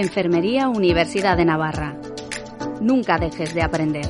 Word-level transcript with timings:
Enfermería 0.00 0.68
Universidad 0.68 1.38
de 1.38 1.46
Navarra. 1.46 1.96
Nunca 2.82 3.18
dejes 3.18 3.54
de 3.54 3.62
aprender. 3.62 4.06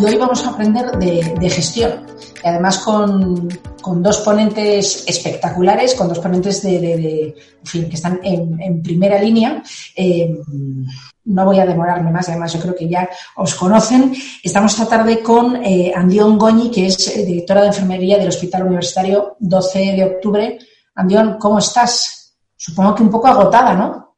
Y 0.00 0.04
hoy 0.04 0.16
vamos 0.16 0.46
a 0.46 0.50
aprender 0.50 0.92
de, 0.92 1.50
gestión. 1.50 2.06
Y 2.44 2.46
además 2.46 2.78
con, 2.78 3.48
dos 3.96 4.18
ponentes 4.18 5.04
espectaculares, 5.08 5.96
con 5.96 6.08
dos 6.08 6.20
ponentes 6.20 6.62
de, 6.62 7.34
que 7.72 7.88
están 7.92 8.20
en, 8.22 8.80
primera 8.80 9.20
línea. 9.20 9.62
Eh, 9.96 10.38
no 11.24 11.44
voy 11.44 11.58
a 11.58 11.66
demorarme 11.66 12.12
más, 12.12 12.28
además 12.28 12.52
yo 12.52 12.60
creo 12.60 12.76
que 12.76 12.88
ya 12.88 13.08
os 13.34 13.56
conocen. 13.56 14.14
Estamos 14.40 14.72
esta 14.72 14.88
tarde 14.88 15.18
con 15.18 15.56
eh, 15.64 15.92
Andión 15.96 16.38
Goñi, 16.38 16.70
que 16.70 16.86
es 16.86 17.26
directora 17.26 17.62
de 17.62 17.68
enfermería 17.68 18.18
del 18.18 18.28
Hospital 18.28 18.66
Universitario 18.66 19.36
12 19.40 19.78
de 19.96 20.04
octubre. 20.04 20.58
Andión, 20.96 21.36
¿cómo 21.38 21.58
estás? 21.58 22.34
Supongo 22.56 22.94
que 22.94 23.02
un 23.02 23.10
poco 23.10 23.28
agotada, 23.28 23.74
¿no? 23.74 24.16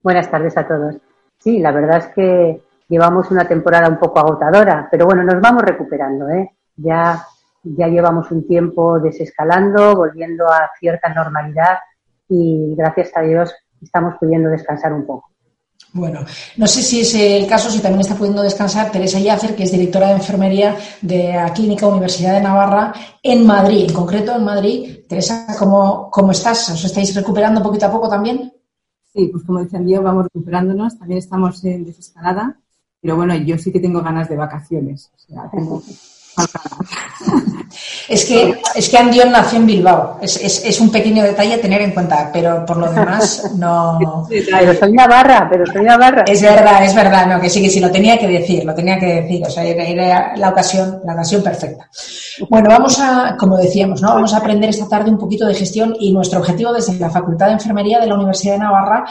Buenas 0.00 0.30
tardes 0.30 0.56
a 0.56 0.66
todos. 0.66 0.94
Sí, 1.36 1.58
la 1.58 1.72
verdad 1.72 1.98
es 1.98 2.06
que 2.14 2.62
llevamos 2.88 3.32
una 3.32 3.48
temporada 3.48 3.88
un 3.88 3.98
poco 3.98 4.20
agotadora, 4.20 4.86
pero 4.88 5.06
bueno, 5.06 5.24
nos 5.24 5.40
vamos 5.40 5.62
recuperando, 5.62 6.28
¿eh? 6.28 6.56
Ya, 6.76 7.26
ya 7.64 7.88
llevamos 7.88 8.30
un 8.30 8.46
tiempo 8.46 9.00
desescalando, 9.00 9.96
volviendo 9.96 10.46
a 10.46 10.70
cierta 10.78 11.12
normalidad 11.12 11.78
y 12.28 12.76
gracias 12.76 13.10
a 13.16 13.22
Dios 13.22 13.52
estamos 13.82 14.14
pudiendo 14.20 14.50
descansar 14.50 14.92
un 14.92 15.04
poco. 15.04 15.29
Bueno, 15.92 16.24
no 16.56 16.66
sé 16.68 16.82
si 16.82 17.00
es 17.00 17.14
el 17.14 17.48
caso, 17.48 17.68
si 17.68 17.80
también 17.80 18.02
está 18.02 18.14
pudiendo 18.14 18.42
descansar 18.42 18.92
Teresa 18.92 19.18
Yacer, 19.18 19.56
que 19.56 19.64
es 19.64 19.72
directora 19.72 20.08
de 20.08 20.14
enfermería 20.14 20.76
de 21.02 21.32
la 21.32 21.52
Clínica 21.52 21.86
Universidad 21.88 22.34
de 22.34 22.42
Navarra 22.42 22.92
en 23.22 23.44
Madrid, 23.44 23.86
en 23.88 23.94
concreto 23.94 24.36
en 24.36 24.44
Madrid. 24.44 25.00
Teresa, 25.08 25.46
¿cómo, 25.58 26.08
cómo 26.08 26.30
estás? 26.30 26.68
¿Os 26.70 26.84
estáis 26.84 27.12
recuperando 27.16 27.60
poquito 27.60 27.86
a 27.86 27.90
poco 27.90 28.08
también? 28.08 28.52
Sí, 29.12 29.26
pues 29.32 29.42
como 29.42 29.64
decía 29.64 29.80
Diego, 29.80 30.04
vamos 30.04 30.24
recuperándonos. 30.24 30.96
También 30.96 31.18
estamos 31.18 31.64
en 31.64 31.84
desescalada, 31.84 32.60
pero 33.00 33.16
bueno, 33.16 33.34
yo 33.34 33.58
sí 33.58 33.72
que 33.72 33.80
tengo 33.80 34.00
ganas 34.00 34.28
de 34.28 34.36
vacaciones. 34.36 35.10
O 35.16 35.18
sea, 35.18 35.50
tengo 35.50 35.82
Es 38.08 38.24
que, 38.24 38.60
es 38.74 38.88
que 38.88 38.98
Andión 38.98 39.30
nació 39.30 39.58
en 39.58 39.66
Bilbao. 39.66 40.18
Es, 40.20 40.36
es, 40.36 40.64
es, 40.64 40.80
un 40.80 40.90
pequeño 40.90 41.22
detalle 41.22 41.54
a 41.54 41.60
tener 41.60 41.80
en 41.82 41.92
cuenta, 41.92 42.30
pero 42.32 42.66
por 42.66 42.76
lo 42.76 42.90
demás 42.90 43.52
no. 43.56 44.26
Pero 44.28 44.74
soy 44.74 44.92
Navarra, 44.92 45.46
pero 45.48 45.64
soy 45.66 45.82
Navarra. 45.82 46.24
Es 46.26 46.42
verdad, 46.42 46.84
es 46.84 46.94
verdad, 46.94 47.26
no, 47.26 47.40
que 47.40 47.48
sí, 47.48 47.62
que 47.62 47.70
sí, 47.70 47.78
lo 47.78 47.90
tenía 47.90 48.18
que 48.18 48.26
decir, 48.26 48.64
lo 48.64 48.74
tenía 48.74 48.98
que 48.98 49.22
decir. 49.22 49.46
O 49.46 49.50
sea, 49.50 49.64
era 49.64 50.36
la 50.36 50.48
ocasión, 50.48 51.00
la 51.04 51.12
ocasión 51.12 51.42
perfecta. 51.42 51.88
Bueno, 52.48 52.70
vamos 52.70 52.98
a, 52.98 53.36
como 53.38 53.56
decíamos, 53.56 54.02
¿no? 54.02 54.14
Vamos 54.14 54.34
a 54.34 54.38
aprender 54.38 54.70
esta 54.70 54.88
tarde 54.88 55.10
un 55.10 55.18
poquito 55.18 55.46
de 55.46 55.54
gestión 55.54 55.94
y 55.98 56.12
nuestro 56.12 56.40
objetivo 56.40 56.72
desde 56.72 56.98
la 56.98 57.10
Facultad 57.10 57.46
de 57.46 57.52
Enfermería 57.52 58.00
de 58.00 58.06
la 58.06 58.16
Universidad 58.16 58.54
de 58.54 58.60
Navarra 58.60 59.04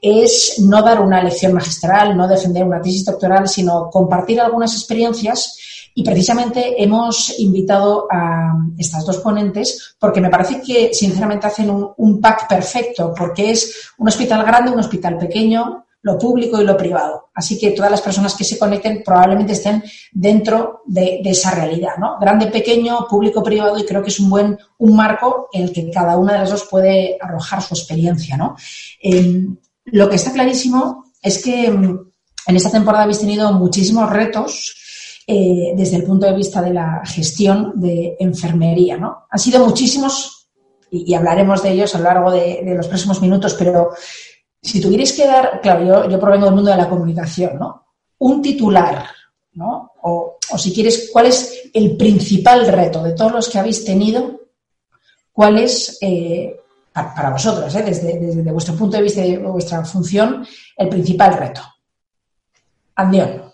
es 0.00 0.56
no 0.60 0.82
dar 0.82 1.00
una 1.00 1.22
lección 1.22 1.52
magistral, 1.52 2.16
no 2.16 2.26
defender 2.26 2.64
una 2.64 2.80
tesis 2.80 3.04
doctoral, 3.04 3.48
sino 3.48 3.90
compartir 3.90 4.40
algunas 4.40 4.72
experiencias 4.74 5.58
y 5.98 6.04
precisamente 6.04 6.74
hemos 6.76 7.38
invitado 7.38 8.06
a 8.10 8.52
estas 8.76 9.06
dos 9.06 9.16
ponentes 9.16 9.96
porque 9.98 10.20
me 10.20 10.28
parece 10.28 10.60
que 10.60 10.92
sinceramente 10.92 11.46
hacen 11.46 11.70
un, 11.70 12.20
pack 12.20 12.46
perfecto, 12.46 13.14
porque 13.16 13.50
es 13.52 13.92
un 13.96 14.06
hospital 14.06 14.44
grande, 14.44 14.72
un 14.72 14.78
hospital 14.78 15.16
pequeño, 15.16 15.86
lo 16.02 16.18
público 16.18 16.60
y 16.60 16.66
lo 16.66 16.76
privado. 16.76 17.30
Así 17.32 17.58
que 17.58 17.70
todas 17.70 17.90
las 17.90 18.02
personas 18.02 18.34
que 18.34 18.44
se 18.44 18.58
conecten 18.58 19.02
probablemente 19.02 19.54
estén 19.54 19.82
dentro 20.12 20.82
de, 20.84 21.22
esa 21.24 21.52
realidad, 21.52 21.96
¿no? 21.98 22.18
Grande, 22.20 22.48
pequeño, 22.48 23.06
público, 23.08 23.42
privado, 23.42 23.78
y 23.78 23.86
creo 23.86 24.02
que 24.02 24.10
es 24.10 24.20
un 24.20 24.28
buen, 24.28 24.58
un 24.76 24.94
marco 24.94 25.48
en 25.50 25.62
el 25.62 25.72
que 25.72 25.90
cada 25.90 26.18
una 26.18 26.34
de 26.34 26.40
las 26.40 26.50
dos 26.50 26.68
puede 26.70 27.16
arrojar 27.18 27.62
su 27.62 27.72
experiencia, 27.72 28.36
¿no? 28.36 28.54
Em, 29.00 29.56
lo 29.86 30.10
que 30.10 30.16
está 30.16 30.30
clarísimo 30.30 31.06
es 31.22 31.42
que 31.42 31.68
em, 31.68 31.98
en 32.46 32.56
esta 32.56 32.70
temporada 32.70 33.04
habéis 33.04 33.20
tenido 33.20 33.50
muchísimos 33.54 34.10
retos 34.10 34.74
eh, 35.28 35.72
desde 35.74 35.96
el 35.96 36.04
punto 36.04 36.26
de 36.26 36.34
vista 36.34 36.62
de 36.62 36.72
la 36.72 37.02
gestión 37.04 37.72
de 37.74 38.16
enfermería. 38.20 38.96
¿no? 38.96 39.26
Han 39.28 39.38
sido 39.40 39.64
muchísimos 39.64 40.36
y, 40.90 41.14
hablaremos 41.14 41.62
de 41.62 41.72
ellos 41.72 41.94
a 41.94 41.98
lo 41.98 42.04
largo 42.04 42.30
de, 42.30 42.62
los 42.76 42.86
próximos 42.86 43.20
minutos, 43.20 43.54
pero 43.54 43.90
si 44.62 44.80
tuvierais 44.80 45.12
que 45.12 45.26
dar, 45.26 45.60
claro, 45.60 46.08
yo, 46.08 46.20
provengo 46.20 46.46
del 46.46 46.54
mundo 46.54 46.70
de 46.70 46.76
la 46.76 46.88
comunicación, 46.88 47.58
¿no? 47.58 47.86
Un 48.18 48.40
titular, 48.40 49.04
¿no? 49.54 49.92
O, 50.02 50.38
si 50.56 50.72
quieres, 50.72 51.10
¿cuál 51.12 51.26
es 51.26 51.70
el 51.74 51.96
principal 51.96 52.66
reto 52.68 53.02
de 53.02 53.12
todos 53.12 53.32
los 53.32 53.48
que 53.48 53.58
habéis 53.58 53.84
tenido? 53.84 54.42
¿Cuál 55.32 55.58
es, 55.58 55.98
eh, 56.00 56.56
para, 56.92 57.30
vosotros, 57.30 57.74
eh, 57.74 57.82
desde, 57.82 58.18
desde, 58.18 58.52
vuestro 58.52 58.76
punto 58.76 58.96
de 58.96 59.02
vista 59.02 59.20
de 59.20 59.38
vuestra 59.38 59.84
función, 59.84 60.46
el 60.76 60.88
principal 60.88 61.36
reto? 61.36 61.62
Andión. 62.94 63.46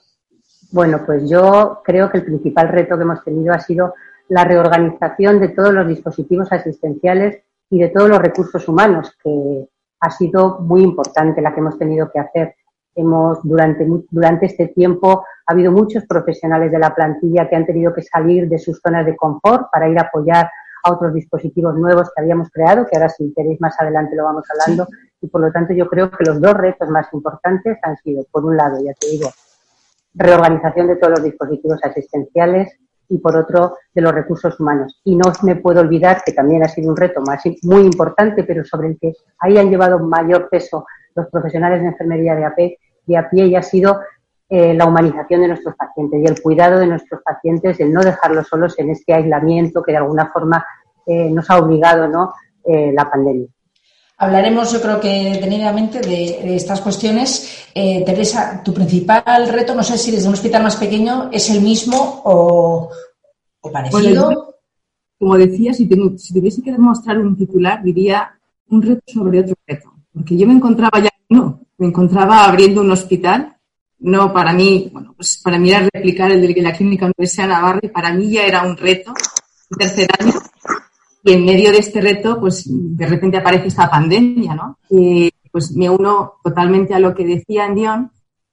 Bueno, 0.72 1.02
pues 1.04 1.28
yo 1.28 1.82
creo 1.84 2.10
que 2.10 2.18
el 2.18 2.24
principal 2.24 2.68
reto 2.68 2.96
que 2.96 3.02
hemos 3.02 3.22
tenido 3.22 3.52
ha 3.52 3.60
sido 3.60 3.94
la 4.28 4.44
reorganización 4.44 5.38
de 5.38 5.48
todos 5.48 5.74
los 5.74 5.86
dispositivos 5.86 6.50
asistenciales 6.50 7.42
y 7.68 7.78
de 7.78 7.90
todos 7.90 8.08
los 8.08 8.18
recursos 8.18 8.66
humanos, 8.68 9.14
que 9.22 9.68
ha 10.00 10.10
sido 10.10 10.60
muy 10.60 10.82
importante 10.82 11.42
la 11.42 11.52
que 11.52 11.60
hemos 11.60 11.78
tenido 11.78 12.10
que 12.10 12.20
hacer. 12.20 12.54
Hemos, 12.94 13.42
durante, 13.42 13.86
durante 14.10 14.46
este 14.46 14.68
tiempo, 14.68 15.24
ha 15.46 15.52
habido 15.52 15.72
muchos 15.72 16.06
profesionales 16.06 16.72
de 16.72 16.78
la 16.78 16.94
plantilla 16.94 17.50
que 17.50 17.56
han 17.56 17.66
tenido 17.66 17.92
que 17.92 18.02
salir 18.02 18.48
de 18.48 18.58
sus 18.58 18.80
zonas 18.80 19.04
de 19.04 19.14
confort 19.14 19.66
para 19.70 19.90
ir 19.90 19.98
a 19.98 20.02
apoyar 20.02 20.50
a 20.84 20.92
otros 20.92 21.12
dispositivos 21.12 21.76
nuevos 21.76 22.10
que 22.14 22.22
habíamos 22.22 22.48
creado, 22.50 22.86
que 22.86 22.96
ahora 22.96 23.10
si 23.10 23.30
queréis 23.36 23.60
más 23.60 23.78
adelante 23.78 24.16
lo 24.16 24.24
vamos 24.24 24.44
hablando. 24.50 24.88
Y 25.20 25.28
por 25.28 25.42
lo 25.42 25.52
tanto 25.52 25.74
yo 25.74 25.86
creo 25.86 26.10
que 26.10 26.24
los 26.24 26.40
dos 26.40 26.54
retos 26.54 26.88
más 26.88 27.12
importantes 27.12 27.78
han 27.82 27.96
sido, 27.98 28.24
por 28.30 28.44
un 28.46 28.56
lado, 28.56 28.82
ya 28.82 28.94
te 28.94 29.08
digo, 29.08 29.28
reorganización 30.14 30.88
de 30.88 30.96
todos 30.96 31.18
los 31.18 31.24
dispositivos 31.24 31.80
asistenciales 31.82 32.78
y 33.08 33.18
por 33.18 33.36
otro 33.36 33.76
de 33.94 34.02
los 34.02 34.12
recursos 34.12 34.58
humanos. 34.58 35.00
Y 35.04 35.16
no 35.16 35.32
me 35.42 35.56
puedo 35.56 35.80
olvidar 35.80 36.22
que 36.24 36.32
también 36.32 36.62
ha 36.64 36.68
sido 36.68 36.90
un 36.90 36.96
reto 36.96 37.20
más, 37.20 37.42
muy 37.62 37.82
importante, 37.82 38.44
pero 38.44 38.64
sobre 38.64 38.88
el 38.88 38.98
que 38.98 39.12
ahí 39.38 39.58
han 39.58 39.70
llevado 39.70 39.98
mayor 39.98 40.48
peso 40.48 40.86
los 41.14 41.26
profesionales 41.28 41.82
de 41.82 41.88
enfermería 41.88 42.34
de 42.34 42.44
a 42.44 42.54
pie, 42.54 42.78
y 43.06 43.54
ha 43.54 43.62
sido 43.62 44.00
eh, 44.48 44.74
la 44.74 44.86
humanización 44.86 45.42
de 45.42 45.48
nuestros 45.48 45.74
pacientes 45.76 46.20
y 46.22 46.26
el 46.26 46.40
cuidado 46.40 46.78
de 46.78 46.86
nuestros 46.86 47.22
pacientes, 47.22 47.80
el 47.80 47.92
no 47.92 48.02
dejarlos 48.02 48.48
solos 48.48 48.78
en 48.78 48.90
este 48.90 49.12
aislamiento 49.12 49.82
que 49.82 49.92
de 49.92 49.98
alguna 49.98 50.30
forma 50.30 50.64
eh, 51.06 51.30
nos 51.30 51.50
ha 51.50 51.58
obligado 51.58 52.08
¿no? 52.08 52.32
Eh, 52.64 52.92
la 52.92 53.10
pandemia. 53.10 53.48
Hablaremos, 54.22 54.72
yo 54.72 54.80
creo 54.80 55.00
que 55.00 55.32
detenidamente 55.32 56.00
de, 56.00 56.54
estas 56.54 56.80
cuestiones. 56.80 57.66
Eh, 57.74 58.04
Teresa, 58.06 58.62
tu 58.64 58.72
principal 58.72 59.48
reto, 59.48 59.74
no 59.74 59.82
sé 59.82 59.98
si 59.98 60.12
desde 60.12 60.28
un 60.28 60.34
hospital 60.34 60.62
más 60.62 60.76
pequeño 60.76 61.28
es 61.32 61.50
el 61.50 61.60
mismo 61.60 62.22
o, 62.24 62.88
parecido. 63.72 64.54
como 65.18 65.36
decía, 65.36 65.74
si, 65.74 65.88
si 66.18 66.34
tuviese 66.34 66.62
que 66.62 66.70
demostrar 66.70 67.18
un 67.18 67.36
titular, 67.36 67.82
diría 67.82 68.30
un 68.68 68.82
reto 68.82 69.02
sobre 69.08 69.40
otro 69.40 69.56
reto. 69.66 69.92
Porque 70.14 70.36
yo 70.36 70.46
me 70.46 70.54
encontraba 70.54 71.00
ya, 71.00 71.10
no, 71.28 71.60
me 71.78 71.88
encontraba 71.88 72.44
abriendo 72.44 72.80
un 72.80 72.92
hospital. 72.92 73.56
No, 73.98 74.32
para 74.32 74.52
mí, 74.52 74.88
bueno, 74.92 75.14
pues 75.16 75.40
para 75.42 75.58
mí 75.58 75.70
era 75.70 75.88
replicar 75.92 76.30
el 76.30 76.40
de 76.40 76.62
la 76.62 76.72
Clínica 76.72 77.06
Universidad 77.06 77.48
de 77.48 77.54
Navarra 77.54 77.80
y 77.82 77.88
para 77.88 78.12
mí 78.12 78.30
ya 78.30 78.44
era 78.44 78.62
un 78.62 78.76
reto. 78.76 79.12
Tercer 79.76 80.08
año 80.20 80.34
y 81.24 81.32
en 81.32 81.44
medio 81.44 81.70
de 81.70 81.78
este 81.78 82.00
reto, 82.00 82.40
pues 82.40 82.64
de 82.68 83.06
repente 83.06 83.38
aparece 83.38 83.68
esta 83.68 83.88
pandemia, 83.88 84.54
¿no? 84.54 84.78
Y 84.90 85.30
pues 85.52 85.72
me 85.72 85.88
uno 85.88 86.34
totalmente 86.42 86.94
a 86.94 86.98
lo 86.98 87.14
que 87.14 87.24
decía 87.24 87.68
Dion 87.68 88.10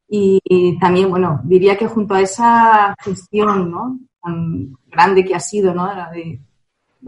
y 0.07 0.77
también, 0.79 1.09
bueno, 1.09 1.39
diría 1.43 1.77
que 1.77 1.87
junto 1.87 2.15
a 2.15 2.21
esa 2.21 2.95
gestión, 2.99 3.71
¿no? 3.71 3.99
Tan 4.21 4.73
grande 4.87 5.23
que 5.23 5.35
ha 5.35 5.39
sido, 5.39 5.73
¿no? 5.73 5.87
de, 6.11 6.41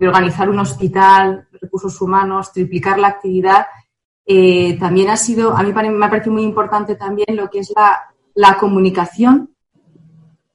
organizar 0.08 0.50
un 0.50 0.60
hospital, 0.60 1.48
recursos 1.60 2.00
humanos, 2.00 2.54
triplicar 2.54 2.98
la 2.98 3.10
actividad, 3.10 3.66
eh, 4.26 4.78
también 4.80 5.10
ha 5.10 5.18
sido, 5.18 5.56
a 5.56 5.64
mí 5.64 5.74
me 5.74 6.06
ha 6.06 6.10
parecido 6.10 6.34
muy 6.34 6.44
importante 6.44 6.96
también 6.96 7.36
lo 7.36 7.50
que 7.50 7.60
es 7.60 7.74
la, 7.76 8.00
la 8.34 8.58
comunicación 8.58 9.51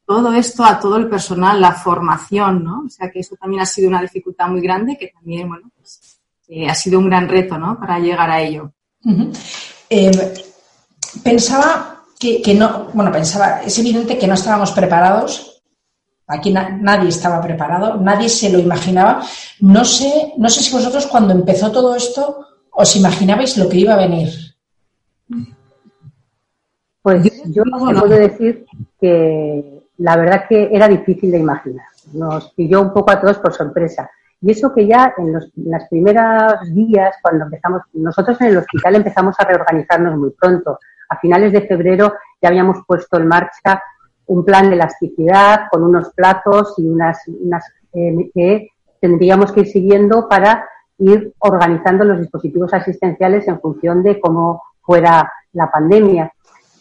todo 0.06 0.32
esto 0.32 0.64
a 0.64 0.79
todo 0.79 0.97
el 0.97 1.08
personal, 1.08 1.61
la 1.61 1.73
formación, 1.73 2.62
¿no? 2.62 2.85
O 2.87 2.88
sea 2.88 3.11
que 3.11 3.20
eso 3.20 3.35
también 3.35 3.62
ha 3.62 3.67
sido 3.67 3.88
una 3.88 4.00
dificultad 4.00 4.49
muy 4.49 4.61
grande 4.61 4.97
que 4.97 5.08
también, 5.08 5.49
bueno, 5.49 5.69
pues, 5.76 6.20
eh, 6.49 6.69
ha 6.69 6.75
sido 6.75 7.00
un 7.00 7.06
gran 7.06 7.29
reto, 7.29 7.58
¿no? 7.58 7.79
Para 7.79 7.99
llegar 7.99 8.31
a 8.31 8.41
ello. 8.41 8.73
Eh, 9.91 10.35
pensaba 11.23 12.05
que, 12.19 12.55
no, 12.55 12.88
bueno, 12.94 13.11
pensaba, 13.11 13.62
es 13.62 13.76
evidente 13.79 14.17
que 14.17 14.29
no 14.29 14.35
estábamos 14.35 14.70
preparados. 14.70 15.62
Aquí 16.29 16.52
nadie 16.52 17.09
estaba 17.09 17.41
preparado, 17.41 17.97
nadie 18.00 18.29
se 18.29 18.50
lo 18.50 18.59
imaginaba. 18.59 19.25
No 19.61 19.85
sé, 19.85 20.35
no 20.38 20.49
sé 20.49 20.62
si 20.62 20.73
vosotros 20.73 21.06
cuando 21.06 21.32
empezó 21.32 21.70
todo 21.70 21.94
esto 21.94 22.47
os 22.70 22.97
imaginabais 22.97 23.56
lo 23.59 23.69
que 23.69 23.79
iba 23.79 23.94
a 23.94 23.99
venir. 23.99 24.29
Pues 27.02 27.25
yo 27.47 27.64
no 27.64 27.79
puedo 27.79 28.09
decir 28.09 28.67
que 29.00 29.75
la 29.98 30.16
verdad 30.16 30.44
que 30.48 30.69
era 30.72 30.88
difícil 30.88 31.31
de 31.31 31.38
imaginar. 31.38 31.87
Nos 32.12 32.52
pilló 32.52 32.82
un 32.82 32.93
poco 32.93 33.10
a 33.10 33.20
todos 33.20 33.38
por 33.38 33.52
sorpresa. 33.52 34.10
Y 34.40 34.52
eso 34.52 34.72
que 34.75 34.87
ya 34.87 35.14
en 35.16 35.32
los 35.32 35.50
las 35.56 35.88
primeros 35.88 36.75
días, 36.75 37.16
cuando 37.22 37.44
empezamos, 37.44 37.82
nosotros 37.94 38.40
en 38.40 38.48
el 38.48 38.58
hospital 38.58 38.96
empezamos 38.96 39.34
a 39.38 39.44
reorganizarnos 39.44 40.16
muy 40.16 40.31
pronto. 40.31 40.78
A 41.08 41.19
finales 41.19 41.52
de 41.52 41.62
febrero 41.62 42.14
ya 42.40 42.48
habíamos 42.48 42.78
puesto 42.87 43.16
en 43.16 43.28
marcha 43.28 43.82
un 44.26 44.44
plan 44.44 44.69
de 44.69 44.75
elasticidad 44.75 45.69
con 45.70 45.84
unos 45.84 46.12
plazos 46.12 46.75
y 46.78 46.88
unas, 46.88 47.22
unas 47.28 47.64
eh, 47.92 48.31
que 48.34 48.69
tendríamos 49.00 49.52
que 49.52 49.60
ir 49.60 49.66
siguiendo 49.69 50.28
para 50.28 50.69
ir 50.99 51.32
organizando 51.38 52.04
los 52.04 52.20
dispositivos 52.20 52.75
asistenciales 52.75 53.46
en 53.49 53.60
función 53.60 54.02
de 54.02 54.20
cómo 54.20 54.62
fuera 54.82 55.32
la 55.52 55.70
pandemia. 55.70 56.32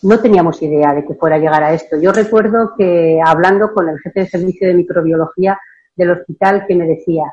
No 0.06 0.20
teníamos 0.20 0.62
idea 0.62 0.94
de 0.94 1.04
que 1.04 1.16
fuera 1.16 1.38
a 1.38 1.40
llegar 1.40 1.64
a 1.64 1.74
esto. 1.74 2.00
Yo 2.00 2.12
recuerdo 2.12 2.74
que 2.78 3.20
hablando 3.26 3.74
con 3.74 3.90
el 3.90 3.98
jefe 4.00 4.20
de 4.20 4.28
servicio 4.28 4.68
de 4.68 4.76
microbiología 4.76 5.60
del 5.96 6.12
hospital 6.12 6.66
que 6.68 6.76
me 6.76 6.86
decía, 6.86 7.24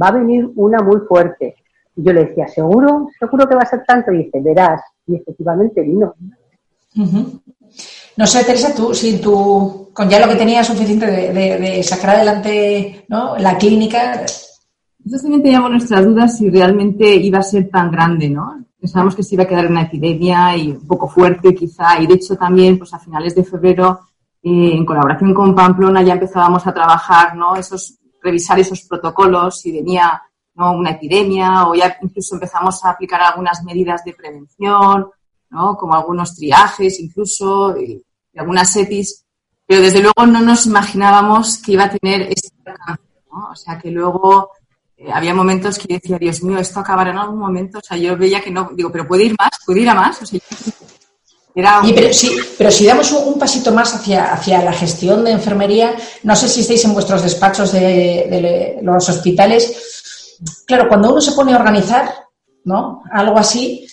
va 0.00 0.08
a 0.08 0.12
venir 0.12 0.50
una 0.56 0.82
muy 0.82 1.00
fuerte. 1.08 1.54
Y 1.94 2.02
yo 2.02 2.12
le 2.12 2.26
decía, 2.26 2.48
¿seguro? 2.48 3.08
¿Seguro 3.16 3.48
que 3.48 3.54
va 3.54 3.62
a 3.62 3.66
ser 3.66 3.84
tanto? 3.86 4.12
Y 4.12 4.24
dice, 4.24 4.40
verás. 4.40 4.80
Y 5.06 5.14
efectivamente 5.14 5.80
vino. 5.82 6.14
No 8.16 8.26
sé, 8.26 8.44
Teresa, 8.44 8.74
tú, 8.74 8.92
si 8.92 9.20
tú, 9.20 9.90
con 9.92 10.10
ya 10.10 10.18
lo 10.18 10.28
que 10.28 10.38
tenías 10.38 10.66
suficiente 10.66 11.06
de, 11.06 11.82
sacar 11.84 12.16
adelante 12.16 13.04
¿no? 13.08 13.38
la 13.38 13.56
clínica. 13.56 14.22
Nosotros 14.98 15.22
también 15.22 15.42
teníamos 15.42 15.70
nuestras 15.70 16.04
dudas 16.04 16.36
si 16.36 16.50
realmente 16.50 17.14
iba 17.14 17.38
a 17.38 17.42
ser 17.42 17.70
tan 17.70 17.92
grande, 17.92 18.28
¿no? 18.28 18.64
Pensábamos 18.80 19.14
que 19.16 19.22
se 19.22 19.34
iba 19.34 19.44
a 19.44 19.48
quedar 19.48 19.66
una 19.66 19.82
epidemia 19.82 20.56
y 20.56 20.70
un 20.70 20.86
poco 20.86 21.08
fuerte 21.08 21.54
quizá. 21.54 22.00
Y 22.00 22.06
de 22.06 22.14
hecho 22.14 22.36
también, 22.36 22.78
pues 22.78 22.94
a 22.94 22.98
finales 22.98 23.34
de 23.34 23.44
febrero, 23.44 24.00
eh, 24.42 24.72
en 24.72 24.86
colaboración 24.86 25.34
con 25.34 25.54
Pamplona, 25.54 26.02
ya 26.02 26.14
empezábamos 26.14 26.66
a 26.66 26.72
trabajar, 26.72 27.34
¿no? 27.34 27.56
Esos 27.56 27.98
revisar 28.22 28.58
esos 28.58 28.82
protocolos 28.82 29.60
si 29.60 29.72
venía 29.72 30.20
¿no? 30.54 30.72
una 30.72 30.90
epidemia 30.90 31.66
o 31.66 31.74
ya 31.74 31.96
incluso 32.02 32.34
empezamos 32.34 32.84
a 32.84 32.90
aplicar 32.90 33.20
algunas 33.20 33.62
medidas 33.64 34.04
de 34.04 34.14
prevención, 34.14 35.10
¿no? 35.50 35.76
como 35.76 35.94
algunos 35.94 36.34
triajes 36.34 37.00
incluso 37.00 37.76
y, 37.78 38.02
algunas 38.36 38.76
EPIs, 38.76 39.24
pero 39.66 39.82
desde 39.82 40.00
luego 40.00 40.24
no 40.24 40.40
nos 40.40 40.64
imaginábamos 40.66 41.58
que 41.58 41.72
iba 41.72 41.84
a 41.84 41.90
tener 41.90 42.22
este 42.22 42.50
alcance. 42.64 43.02
O 43.50 43.56
sea 43.56 43.76
que 43.80 43.90
luego 43.90 44.50
eh, 44.98 45.10
había 45.12 45.34
momentos 45.34 45.78
que 45.78 45.94
decía, 45.94 46.18
Dios 46.18 46.42
mío, 46.42 46.58
esto 46.58 46.80
acabará 46.80 47.10
en 47.10 47.18
algún 47.18 47.38
momento. 47.38 47.78
O 47.78 47.82
sea, 47.82 47.96
yo 47.96 48.16
veía 48.16 48.40
que 48.40 48.50
no, 48.50 48.70
digo, 48.74 48.90
pero 48.90 49.06
puede 49.06 49.24
ir 49.24 49.36
más, 49.38 49.50
puede 49.64 49.80
ir 49.82 49.88
a 49.88 49.94
más. 49.94 50.20
O 50.22 50.26
sea, 50.26 50.40
pero, 51.94 52.12
sí, 52.12 52.36
pero 52.56 52.70
si 52.70 52.86
damos 52.86 53.10
un, 53.12 53.38
pasito 53.38 53.72
más 53.72 53.94
hacia, 53.94 54.32
hacia 54.32 54.62
la 54.62 54.72
gestión 54.72 55.24
de 55.24 55.32
enfermería, 55.32 55.94
no 56.22 56.36
sé 56.36 56.48
si 56.48 56.60
estáis 56.60 56.84
en 56.84 56.94
vuestros 56.94 57.22
despachos 57.22 57.72
de, 57.72 58.78
los 58.82 59.08
hospitales. 59.08 60.36
Claro, 60.66 60.88
cuando 60.88 61.10
uno 61.10 61.20
se 61.20 61.32
pone 61.32 61.52
a 61.52 61.58
organizar, 61.58 62.12
¿no? 62.64 63.02
Algo 63.12 63.38
así, 63.38 63.86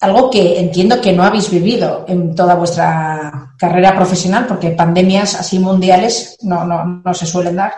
algo 0.00 0.30
que 0.30 0.58
entiendo 0.58 1.00
que 1.00 1.12
no 1.12 1.22
habéis 1.22 1.50
vivido 1.50 2.04
en 2.06 2.34
toda 2.34 2.54
vuestra 2.54 3.54
carrera 3.58 3.94
profesional, 3.94 4.46
porque 4.46 4.70
pandemias 4.70 5.36
así 5.36 5.58
mundiales 5.58 6.36
no, 6.42 6.64
no, 6.64 6.84
no 7.02 7.14
se 7.14 7.24
suelen 7.24 7.56
dar. 7.56 7.74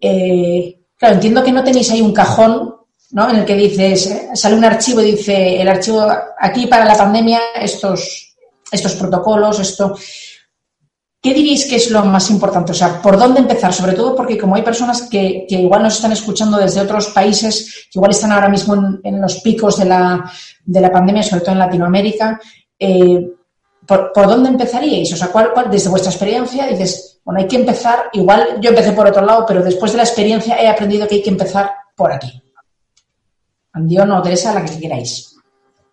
Eh, 0.00 0.78
claro, 0.98 1.14
entiendo 1.14 1.42
que 1.42 1.52
no 1.52 1.64
tenéis 1.64 1.90
ahí 1.90 2.02
un 2.02 2.12
cajón 2.12 2.78
¿no? 3.10 3.30
En 3.30 3.36
el 3.36 3.44
que 3.44 3.54
dices, 3.54 4.06
eh, 4.06 4.28
sale 4.34 4.56
un 4.56 4.64
archivo 4.64 5.00
y 5.00 5.12
dice, 5.12 5.60
el 5.60 5.68
archivo 5.68 6.06
aquí 6.38 6.66
para 6.66 6.84
la 6.84 6.96
pandemia, 6.96 7.40
estos, 7.60 8.36
estos 8.70 8.94
protocolos, 8.94 9.58
esto. 9.60 9.96
¿Qué 11.20 11.34
diréis 11.34 11.66
que 11.66 11.76
es 11.76 11.90
lo 11.90 12.04
más 12.04 12.30
importante? 12.30 12.72
O 12.72 12.74
sea, 12.74 13.02
¿por 13.02 13.18
dónde 13.18 13.40
empezar? 13.40 13.72
Sobre 13.72 13.94
todo 13.94 14.14
porque 14.14 14.38
como 14.38 14.54
hay 14.54 14.62
personas 14.62 15.02
que, 15.10 15.46
igual 15.48 15.82
nos 15.82 15.96
están 15.96 16.12
escuchando 16.12 16.58
desde 16.58 16.80
otros 16.80 17.08
países, 17.08 17.88
que 17.90 17.98
igual 17.98 18.12
están 18.12 18.30
ahora 18.30 18.48
mismo 18.48 19.00
en, 19.02 19.20
los 19.20 19.40
picos 19.40 19.78
de 19.78 19.86
la, 19.86 20.30
de 20.64 20.80
la, 20.80 20.92
pandemia, 20.92 21.22
sobre 21.22 21.40
todo 21.40 21.52
en 21.52 21.58
Latinoamérica, 21.58 22.40
eh, 22.78 23.26
¿por, 23.88 24.12
dónde 24.14 24.50
empezaríais? 24.50 25.12
O 25.12 25.16
sea, 25.16 25.28
¿cuál, 25.28 25.52
¿cuál, 25.52 25.70
desde 25.70 25.88
vuestra 25.88 26.12
experiencia 26.12 26.66
dices, 26.66 27.20
bueno, 27.24 27.40
hay 27.40 27.48
que 27.48 27.56
empezar, 27.56 28.10
igual 28.12 28.58
yo 28.60 28.70
empecé 28.70 28.92
por 28.92 29.06
otro 29.06 29.24
lado, 29.24 29.44
pero 29.46 29.62
después 29.62 29.92
de 29.92 29.96
la 29.96 30.04
experiencia 30.04 30.60
he 30.60 30.68
aprendido 30.68 31.08
que 31.08 31.16
hay 31.16 31.22
que 31.22 31.30
empezar 31.30 31.72
por 31.96 32.12
aquí? 32.12 32.42
Andión 33.72 34.10
o 34.12 34.22
Teresa, 34.22 34.54
la 34.54 34.64
que 34.64 34.78
queráis. 34.78 35.36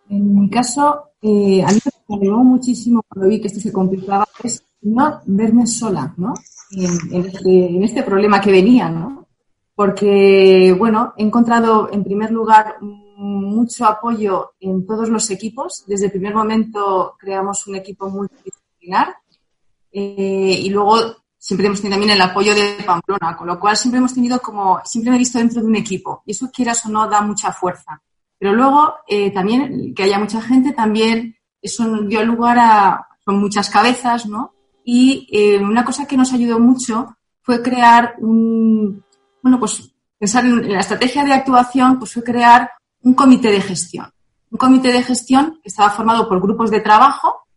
En 0.10 0.42
mi 0.42 0.50
caso, 0.50 1.12
eh, 1.22 1.64
a 1.64 1.72
mí 1.72 1.80
me 2.08 2.16
animó 2.18 2.44
muchísimo 2.44 3.02
cuando 3.08 3.30
vi 3.30 3.40
que 3.40 3.48
esto 3.48 3.60
se 3.60 3.72
complicaba 3.72 4.28
es 4.44 4.64
no 4.82 5.22
verme 5.26 5.66
sola, 5.66 6.14
¿no? 6.18 6.34
Este, 6.72 7.76
en, 7.76 7.84
este, 7.84 8.04
problema 8.04 8.42
que 8.42 8.52
venía, 8.52 8.90
¿no? 8.90 9.28
Porque, 9.74 10.76
bueno, 10.78 11.14
he 11.18 11.24
encontrado 11.24 11.90
en 11.92 12.04
primer 12.04 12.32
lugar 12.32 12.76
mucho 13.16 13.86
apoyo 13.86 14.54
en 14.60 14.86
todos 14.86 15.10
los 15.10 15.30
equipos. 15.30 15.84
Desde 15.88 16.06
el 16.06 16.12
primer 16.12 16.36
momento 16.36 17.16
creamos 17.20 17.66
un 17.68 17.76
equipo 17.76 18.10
multidisciplinar 18.10 19.16
eh, 19.92 20.60
y 20.62 20.70
luego 20.70 20.98
siempre 21.38 21.68
hemos 21.68 21.80
tenido 21.80 21.98
también 22.00 22.16
el 22.16 22.22
apoyo 22.22 22.54
de 22.54 22.78
Pamplona, 22.86 23.38
con 23.38 23.48
lo 23.48 23.60
cual 23.60 23.78
siempre 23.78 24.00
hemos 24.00 24.14
tenido 24.14 24.40
como, 24.40 24.82
siempre 24.84 25.12
me 25.12 25.18
he 25.18 25.20
visto 25.20 25.38
dentro 25.38 25.62
de 25.62 25.68
un 25.68 25.76
equipo 25.76 26.24
y 26.26 26.32
eso 26.32 26.50
quieras 26.52 26.86
o 26.86 26.90
no 26.90 27.08
da 27.08 27.22
mucha 27.22 27.52
fuerza. 27.52 28.02
Pero 28.38 28.54
luego 28.54 28.96
eh, 29.08 29.32
también 29.32 29.94
que 29.94 30.04
haya 30.04 30.20
mucha 30.20 30.42
gente, 30.42 30.74
también 30.74 31.36
eso 31.62 31.86
dio 32.04 32.24
lugar 32.24 32.58
a 32.60 33.08
son 33.26 33.40
muchas 33.40 33.70
cabezas, 33.70 34.28
¿no? 34.28 34.54
Y 34.84 35.28
eh, 35.32 35.58
una 35.58 35.84
cosa 35.84 36.06
que 36.06 36.16
nos 36.16 36.32
ayudó 36.32 36.60
mucho 36.60 37.18
fue 37.42 37.62
crear 37.62 38.16
un, 38.20 39.04
bueno, 39.42 39.60
pues 39.60 39.92
pensar 40.20 40.46
en 40.46 40.72
la 40.72 40.80
estrategia 40.80 41.24
de 41.24 41.34
actuación, 41.34 41.98
pues 41.98 42.14
fue 42.14 42.24
crear 42.24 42.70
un 43.06 43.14
comité 43.14 43.50
de 43.52 43.62
gestión. 43.62 44.12
Un 44.52 44.58
comité 44.58 44.92
de 44.92 45.02
gestión 45.02 45.60
que 45.64 45.70
estaba 45.70 45.90
formado 45.90 46.28
por 46.28 46.42
grupos 46.42 46.70
de 46.70 46.82
trabajo 46.82 47.48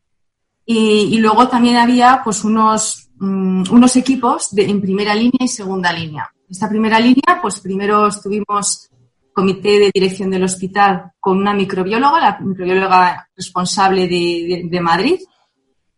y, 0.65 1.19
luego 1.19 1.49
también 1.49 1.77
había 1.77 2.21
pues 2.23 2.45
unos 2.45 3.09
Mm, 3.21 3.65
unos 3.73 3.97
equipos 3.97 4.55
de, 4.55 4.65
en 4.71 4.81
primera 4.81 5.15
línea 5.15 5.41
y 5.41 5.49
segunda 5.49 5.93
línea. 5.93 6.31
Esta 6.49 6.69
primera 6.69 7.01
línea, 7.01 7.41
pues 7.43 7.61
primero 7.61 8.07
estuvimos 8.07 8.89
comité 9.33 9.79
de 9.79 9.91
dirección 9.93 10.31
del 10.31 10.45
hospital 10.45 11.13
con 11.19 11.39
una 11.39 11.53
microbióloga, 11.53 12.21
la 12.21 12.39
microbióloga 12.41 13.29
responsable 13.37 14.09
de, 14.09 14.81
Madrid, 14.81 15.21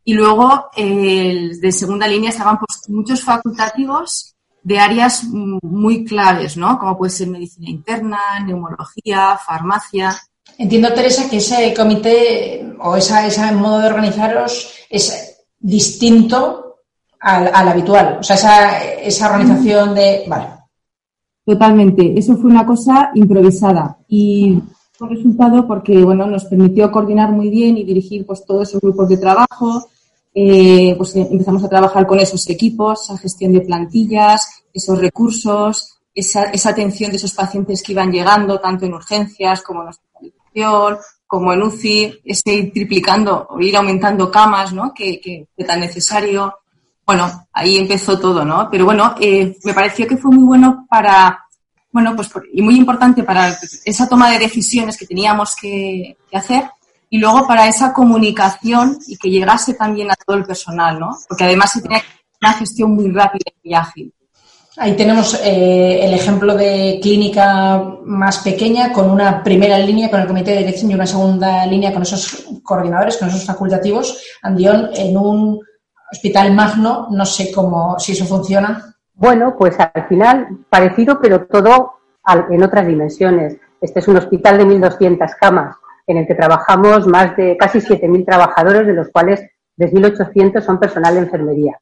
y 0.05 0.15
luego 0.15 0.71
de 0.77 1.73
segunda 1.73 2.07
línea 2.07 2.31
estaban 2.31 2.59
pues, 2.59 2.89
muchos 2.89 3.23
facultativos 3.23 4.35
de 4.63 4.79
áreas 4.79 5.25
muy 5.25 6.05
claves, 6.05 6.57
¿no? 6.57 6.79
Como 6.79 6.99
puede 6.99 7.11
ser 7.11 7.29
medicina 7.29 7.71
interna, 7.71 8.19
neumología, 8.45 9.39
farmacia. 9.39 10.17
Entiendo, 10.59 10.93
Teresa, 10.93 11.29
que 11.29 11.39
ese 11.39 11.73
comité 11.75 12.75
o 12.81 12.97
esa, 12.97 13.27
ese 13.27 13.51
modo 13.53 13.81
de 13.81 13.89
organizaros 13.89 14.73
es 14.89 15.39
distinto 15.59 16.77
al, 17.21 17.69
habitual. 17.69 18.19
O 18.21 18.23
sea, 18.23 18.37
esa, 18.37 18.85
esa 18.85 19.31
organización 19.31 19.95
de. 19.95 20.25
Vale. 20.29 20.47
Totalmente. 21.45 22.19
Eso 22.19 22.37
fue 22.37 22.51
una 22.51 22.67
cosa 22.67 23.11
improvisada. 23.15 23.99
Y 24.09 24.61
fue 24.93 25.09
resultado 25.09 25.67
porque, 25.67 26.05
bueno, 26.05 26.27
nos 26.27 26.45
permitió 26.45 26.91
coordinar 26.93 27.33
muy 27.33 27.49
bien 27.49 27.77
y 27.77 27.85
dirigir 27.85 28.27
pues 28.27 28.45
todos 28.45 28.69
esos 28.69 28.81
grupos 28.81 29.09
de 29.09 29.17
trabajo. 29.17 29.89
Eh, 30.35 30.95
pues 30.97 31.17
eh, 31.17 31.27
empezamos 31.31 31.65
a 31.65 31.69
trabajar 31.69 32.07
con 32.07 32.21
esos 32.21 32.49
equipos, 32.49 33.05
esa 33.05 33.19
gestión 33.19 33.53
de 33.53 33.63
plantillas, 33.63 34.63
esos 34.73 34.99
recursos, 34.99 35.99
esa, 36.15 36.45
esa 36.45 36.71
atención 36.71 37.11
de 37.11 37.17
esos 37.17 37.33
pacientes 37.33 37.83
que 37.83 37.93
iban 37.93 38.13
llegando, 38.13 38.61
tanto 38.61 38.87
en 38.87 38.95
urgencias 38.95 39.63
como 39.63 39.83
en 39.83 39.89
hospitalización, 39.89 40.99
como 41.27 41.53
en 41.53 41.63
UCI, 41.63 42.21
ese 42.25 42.55
ir 42.55 42.73
triplicando 42.73 43.47
o 43.51 43.61
ir 43.61 43.77
aumentando 43.77 44.31
camas, 44.31 44.73
¿no? 44.73 44.93
Que, 44.95 45.21
que, 45.21 45.47
tan 45.65 45.81
necesario 45.81 46.55
bueno, 47.11 47.49
ahí 47.53 47.77
empezó 47.77 48.21
todo, 48.21 48.45
¿no? 48.45 48.69
Pero 48.71 48.85
bueno, 48.85 49.17
eh, 49.21 49.57
me 49.65 49.75
pareció 49.75 50.07
que 50.07 50.17
fue 50.17 50.31
muy 50.31 50.45
bueno 50.45 50.87
para, 50.89 51.45
bueno, 51.91 52.15
pues 52.15 52.31
y 52.53 52.63
muy 52.63 52.77
importante 52.77 53.25
para 53.25 53.59
esa 53.85 54.09
toma 54.09 54.31
de 54.31 54.39
decisiones 54.39 54.97
que 54.97 55.09
teníamos 55.09 55.57
que, 55.57 56.17
hacer 56.33 56.71
y 57.11 57.19
luego 57.19 57.47
para 57.47 57.67
esa 57.67 57.93
comunicación 57.93 58.99
y 59.07 59.17
que 59.17 59.29
llegase 59.29 59.75
también 59.75 60.11
a 60.11 60.15
todo 60.15 60.37
el 60.37 60.45
personal, 60.45 60.99
¿no? 60.99 61.11
Porque 61.29 61.45
además 61.45 61.73
se 61.73 61.83
tenía 61.83 62.01
una 62.41 62.53
gestión 62.53 62.93
muy 62.93 63.11
rápida 63.11 63.51
y 63.63 63.75
ágil. 63.75 64.15
Ahí 64.77 64.95
tenemos 64.97 65.35
eh, 65.45 66.07
el 66.07 66.15
ejemplo 66.15 66.55
de 66.55 67.01
clínica 67.03 67.85
más 68.05 68.39
pequeña 68.39 68.93
con 68.93 69.11
una 69.11 69.43
primera 69.43 69.77
línea 69.79 70.09
con 70.09 70.21
el 70.21 70.29
comité 70.29 70.53
de 70.53 70.59
dirección 70.59 70.91
y 70.91 70.95
una 70.95 71.07
segunda 71.07 71.67
línea 71.67 71.93
con 71.93 72.03
esos 72.03 72.47
coordinadores, 72.63 73.17
con 73.17 73.29
esos 73.29 73.45
facultativos. 73.45 74.23
Andión 74.43 74.91
en 74.95 75.17
un 75.17 75.61
Hospital 76.13 76.55
Magno, 76.55 77.09
no 77.11 77.27
sé 77.27 77.51
cómo, 77.53 77.99
si 77.99 78.13
eso 78.13 78.25
funciona. 78.25 78.95
Bueno, 79.15 79.57
pues 79.59 79.75
al 79.79 80.07
final 80.09 80.47
parecido, 80.71 81.21
pero 81.21 81.47
todo 81.47 81.95
en 82.49 82.63
otras 82.63 82.87
dimensiones. 82.87 83.57
Este 83.81 83.99
es 83.99 84.09
un 84.09 84.17
hospital 84.17 84.59
de 84.59 84.65
1.200 84.65 85.35
camas 85.39 85.77
en 86.11 86.17
el 86.17 86.27
que 86.27 86.35
trabajamos 86.35 87.07
más 87.07 87.37
de 87.37 87.57
casi 87.57 87.79
7.000 87.79 88.27
trabajadores, 88.27 88.85
de 88.85 88.95
los 88.95 89.11
cuales 89.11 89.47
3.800 89.79 90.61
son 90.61 90.81
personal 90.81 91.15
de 91.15 91.21
enfermería. 91.21 91.79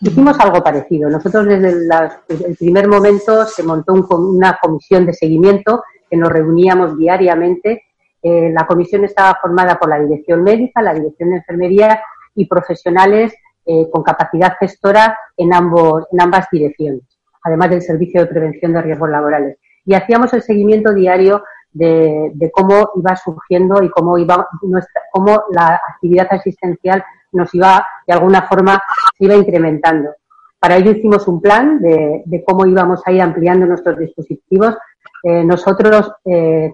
Hicimos 0.00 0.38
algo 0.38 0.62
parecido. 0.62 1.10
Nosotros 1.10 1.46
desde 1.46 1.70
el 1.70 2.56
primer 2.56 2.86
momento 2.86 3.44
se 3.46 3.64
montó 3.64 3.94
una 3.94 4.58
comisión 4.62 5.06
de 5.06 5.12
seguimiento 5.12 5.82
que 6.08 6.16
nos 6.16 6.30
reuníamos 6.30 6.96
diariamente. 6.96 7.82
Eh, 8.22 8.50
la 8.52 8.64
comisión 8.64 9.04
estaba 9.04 9.38
formada 9.42 9.76
por 9.76 9.88
la 9.88 9.98
dirección 9.98 10.44
médica, 10.44 10.80
la 10.80 10.94
dirección 10.94 11.30
de 11.30 11.36
enfermería 11.38 12.00
y 12.36 12.46
profesionales 12.46 13.34
eh, 13.66 13.88
con 13.90 14.04
capacidad 14.04 14.54
gestora 14.60 15.18
en, 15.36 15.52
ambos, 15.52 16.04
en 16.12 16.20
ambas 16.20 16.46
direcciones, 16.52 17.02
además 17.42 17.70
del 17.70 17.82
servicio 17.82 18.20
de 18.20 18.26
prevención 18.28 18.72
de 18.72 18.82
riesgos 18.82 19.10
laborales. 19.10 19.58
Y 19.84 19.94
hacíamos 19.94 20.32
el 20.32 20.42
seguimiento 20.42 20.94
diario 20.94 21.42
de, 21.74 22.50
cómo 22.52 22.92
iba 22.96 23.16
surgiendo 23.16 23.82
y 23.82 23.90
cómo 23.90 24.16
iba 24.16 24.48
nuestra, 24.62 25.02
cómo 25.12 25.44
la 25.50 25.80
actividad 25.88 26.28
asistencial 26.30 27.04
nos 27.32 27.52
iba, 27.54 27.86
de 28.06 28.14
alguna 28.14 28.42
forma, 28.42 28.80
se 29.18 29.24
iba 29.24 29.34
incrementando. 29.34 30.10
Para 30.58 30.76
ello 30.76 30.92
hicimos 30.92 31.28
un 31.28 31.42
plan 31.42 31.80
de, 31.80 32.44
cómo 32.46 32.64
íbamos 32.64 33.02
a 33.04 33.12
ir 33.12 33.20
ampliando 33.20 33.66
nuestros 33.66 33.98
dispositivos. 33.98 34.76
Eh, 35.22 35.44
nosotros 35.44 36.12
eh, 36.24 36.72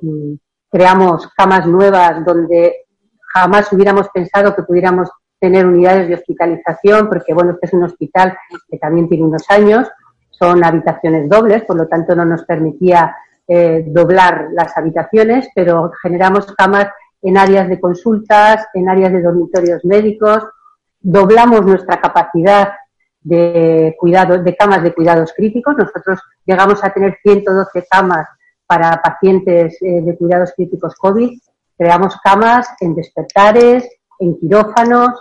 creamos 0.71 1.29
camas 1.37 1.67
nuevas 1.67 2.25
donde 2.25 2.87
jamás 3.33 3.73
hubiéramos 3.73 4.09
pensado 4.11 4.55
que 4.55 4.63
pudiéramos 4.63 5.11
tener 5.41 5.67
unidades 5.67 6.09
de 6.09 6.15
hospitalización, 6.15 7.09
porque 7.09 7.33
bueno, 7.33 7.53
este 7.53 7.67
es 7.67 7.73
un 7.73 7.85
hospital 7.85 8.37
que 8.69 8.79
también 8.79 9.09
tiene 9.09 9.25
unos 9.25 9.49
años, 9.49 9.89
son 10.31 10.63
habitaciones 10.63 11.29
dobles, 11.29 11.65
por 11.65 11.77
lo 11.77 11.89
tanto 11.89 12.15
no 12.15 12.25
nos 12.25 12.45
permitía 12.45 13.17
eh, 13.53 13.83
doblar 13.85 14.51
las 14.53 14.77
habitaciones, 14.79 15.49
pero 15.57 15.91
generamos 16.01 16.47
camas 16.55 16.87
en 17.21 17.37
áreas 17.37 17.69
de 17.69 17.81
consultas, 17.81 18.69
en 18.75 18.89
áreas 18.89 19.13
de 19.13 19.23
dormitorios 19.23 19.85
médicos, 19.85 20.45
doblamos 21.01 21.67
nuestra 21.67 22.01
capacidad 22.01 22.75
de 23.23 23.97
cuidados, 23.99 24.45
de 24.45 24.55
camas 24.55 24.85
de 24.85 24.95
cuidados 24.95 25.33
críticos. 25.37 25.75
Nosotros 25.77 26.21
llegamos 26.47 26.85
a 26.85 26.91
tener 26.91 27.19
112 27.25 27.87
camas 27.91 28.29
para 28.69 29.03
pacientes 29.03 29.77
eh, 29.83 30.01
de 30.01 30.17
cuidados 30.17 30.53
críticos 30.55 30.95
COVID. 30.95 31.37
Creamos 31.77 32.17
camas 32.23 32.69
en 32.79 32.95
despertares, 32.95 33.89
en 34.21 34.39
quirófanos, 34.39 35.21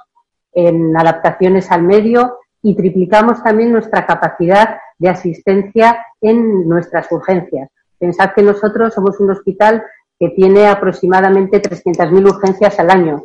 en 0.52 0.96
adaptaciones 0.96 1.72
al 1.72 1.82
medio 1.82 2.38
y 2.62 2.76
triplicamos 2.76 3.42
también 3.42 3.72
nuestra 3.72 4.06
capacidad 4.06 4.78
de 5.00 5.10
asistencia 5.10 6.06
en 6.22 6.70
nuestras 6.70 7.12
urgencias. 7.12 7.72
Pensad 8.00 8.32
que 8.34 8.42
nosotros 8.42 8.94
somos 8.94 9.20
un 9.20 9.32
hospital 9.32 9.84
que 10.18 10.30
tiene 10.30 10.68
aproximadamente 10.68 11.62
300.000 11.62 12.28
urgencias 12.28 12.80
al 12.80 12.90
año. 12.90 13.24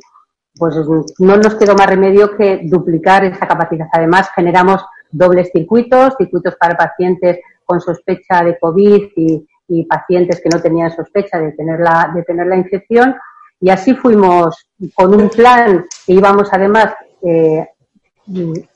Pues 0.57 0.77
no 1.19 1.37
nos 1.37 1.55
quedó 1.57 1.75
más 1.75 1.89
remedio 1.89 2.37
que 2.37 2.61
duplicar 2.65 3.25
esa 3.25 3.47
capacidad. 3.47 3.89
Además, 3.93 4.31
generamos 4.35 4.85
dobles 5.11 5.51
circuitos, 5.53 6.15
circuitos 6.17 6.55
para 6.57 6.77
pacientes 6.77 7.41
con 7.65 7.81
sospecha 7.81 8.45
de 8.45 8.59
COVID 8.59 9.11
y, 9.17 9.47
pacientes 9.89 10.41
que 10.41 10.51
no 10.51 10.61
tenían 10.61 10.95
sospecha 10.95 11.39
de 11.39 11.53
tener 11.53 11.81
la, 11.81 12.57
infección. 12.57 13.17
Y 13.61 13.71
así 13.71 13.95
fuimos 13.95 14.69
con 14.95 15.15
un 15.15 15.31
plan 15.31 15.87
que 16.07 16.13
íbamos 16.13 16.49
además 16.53 16.95
eh, 17.23 17.67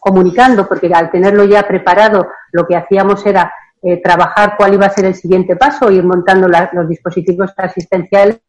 comunicando, 0.01 0.67
porque 0.67 0.91
al 0.93 1.11
tenerlo 1.11 1.45
ya 1.45 1.63
preparado, 1.69 2.29
lo 2.53 2.67
que 2.67 2.77
hacíamos 2.77 3.25
era 3.27 3.53
eh, 3.83 4.01
trabajar 4.03 4.55
cuál 4.57 4.75
iba 4.75 4.87
a 4.87 4.91
ser 4.91 5.05
el 5.05 5.15
siguiente 5.15 5.57
paso, 5.57 5.91
ir 5.91 6.03
montando 6.05 6.49
los 6.49 6.89
dispositivos 6.89 7.53
asistenciales. 7.57 8.41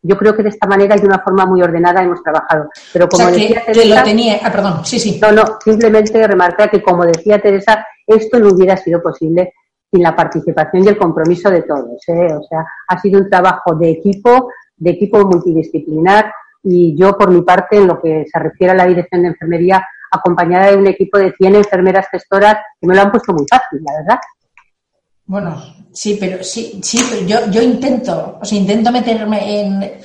Yo 0.00 0.16
creo 0.16 0.34
que 0.34 0.42
de 0.42 0.48
esta 0.48 0.66
manera 0.66 0.96
y 0.96 1.00
de 1.00 1.06
una 1.06 1.18
forma 1.18 1.44
muy 1.44 1.60
ordenada 1.60 2.02
hemos 2.02 2.22
trabajado. 2.22 2.70
Pero 2.92 3.08
como 3.08 3.30
decía 3.30 3.62
Teresa, 3.66 4.02
tenía, 4.02 4.38
ah, 4.42 4.50
perdón, 4.50 4.84
sí, 4.84 4.98
sí. 4.98 5.18
No, 5.20 5.32
no, 5.32 5.58
simplemente 5.62 6.26
remarcar 6.26 6.70
que 6.70 6.82
como 6.82 7.04
decía 7.04 7.40
Teresa, 7.40 7.84
esto 8.06 8.38
no 8.38 8.48
hubiera 8.48 8.76
sido 8.76 9.02
posible 9.02 9.52
sin 9.90 10.02
la 10.02 10.14
participación 10.14 10.84
y 10.84 10.88
el 10.88 10.98
compromiso 10.98 11.50
de 11.50 11.62
todos. 11.62 12.02
¿eh? 12.08 12.32
O 12.32 12.42
sea, 12.42 12.64
ha 12.88 12.98
sido 13.00 13.20
un 13.20 13.28
trabajo 13.28 13.74
de 13.74 13.90
equipo, 13.90 14.50
de 14.76 14.90
equipo 14.90 15.24
multidisciplinar 15.24 16.32
y 16.62 16.96
yo 16.96 17.16
por 17.16 17.30
mi 17.30 17.42
parte 17.42 17.76
en 17.76 17.86
lo 17.86 18.00
que 18.00 18.24
se 18.30 18.38
refiere 18.38 18.72
a 18.72 18.76
la 18.76 18.86
dirección 18.86 19.22
de 19.22 19.28
enfermería 19.28 19.86
acompañada 20.10 20.70
de 20.70 20.76
un 20.76 20.86
equipo 20.86 21.18
de 21.18 21.32
100 21.32 21.56
enfermeras 21.56 22.06
gestoras 22.10 22.56
que 22.80 22.86
me 22.86 22.94
lo 22.94 23.02
han 23.02 23.10
puesto 23.10 23.32
muy 23.32 23.46
fácil, 23.48 23.80
la 23.84 23.92
verdad. 24.00 24.18
Bueno, 25.28 25.62
sí, 25.92 26.16
pero 26.18 26.42
sí, 26.42 26.80
sí, 26.82 26.98
pero 27.10 27.26
yo, 27.26 27.50
yo 27.50 27.60
intento, 27.60 28.38
o 28.40 28.44
sea, 28.46 28.56
intento 28.56 28.90
meterme 28.90 29.60
en, 29.60 30.00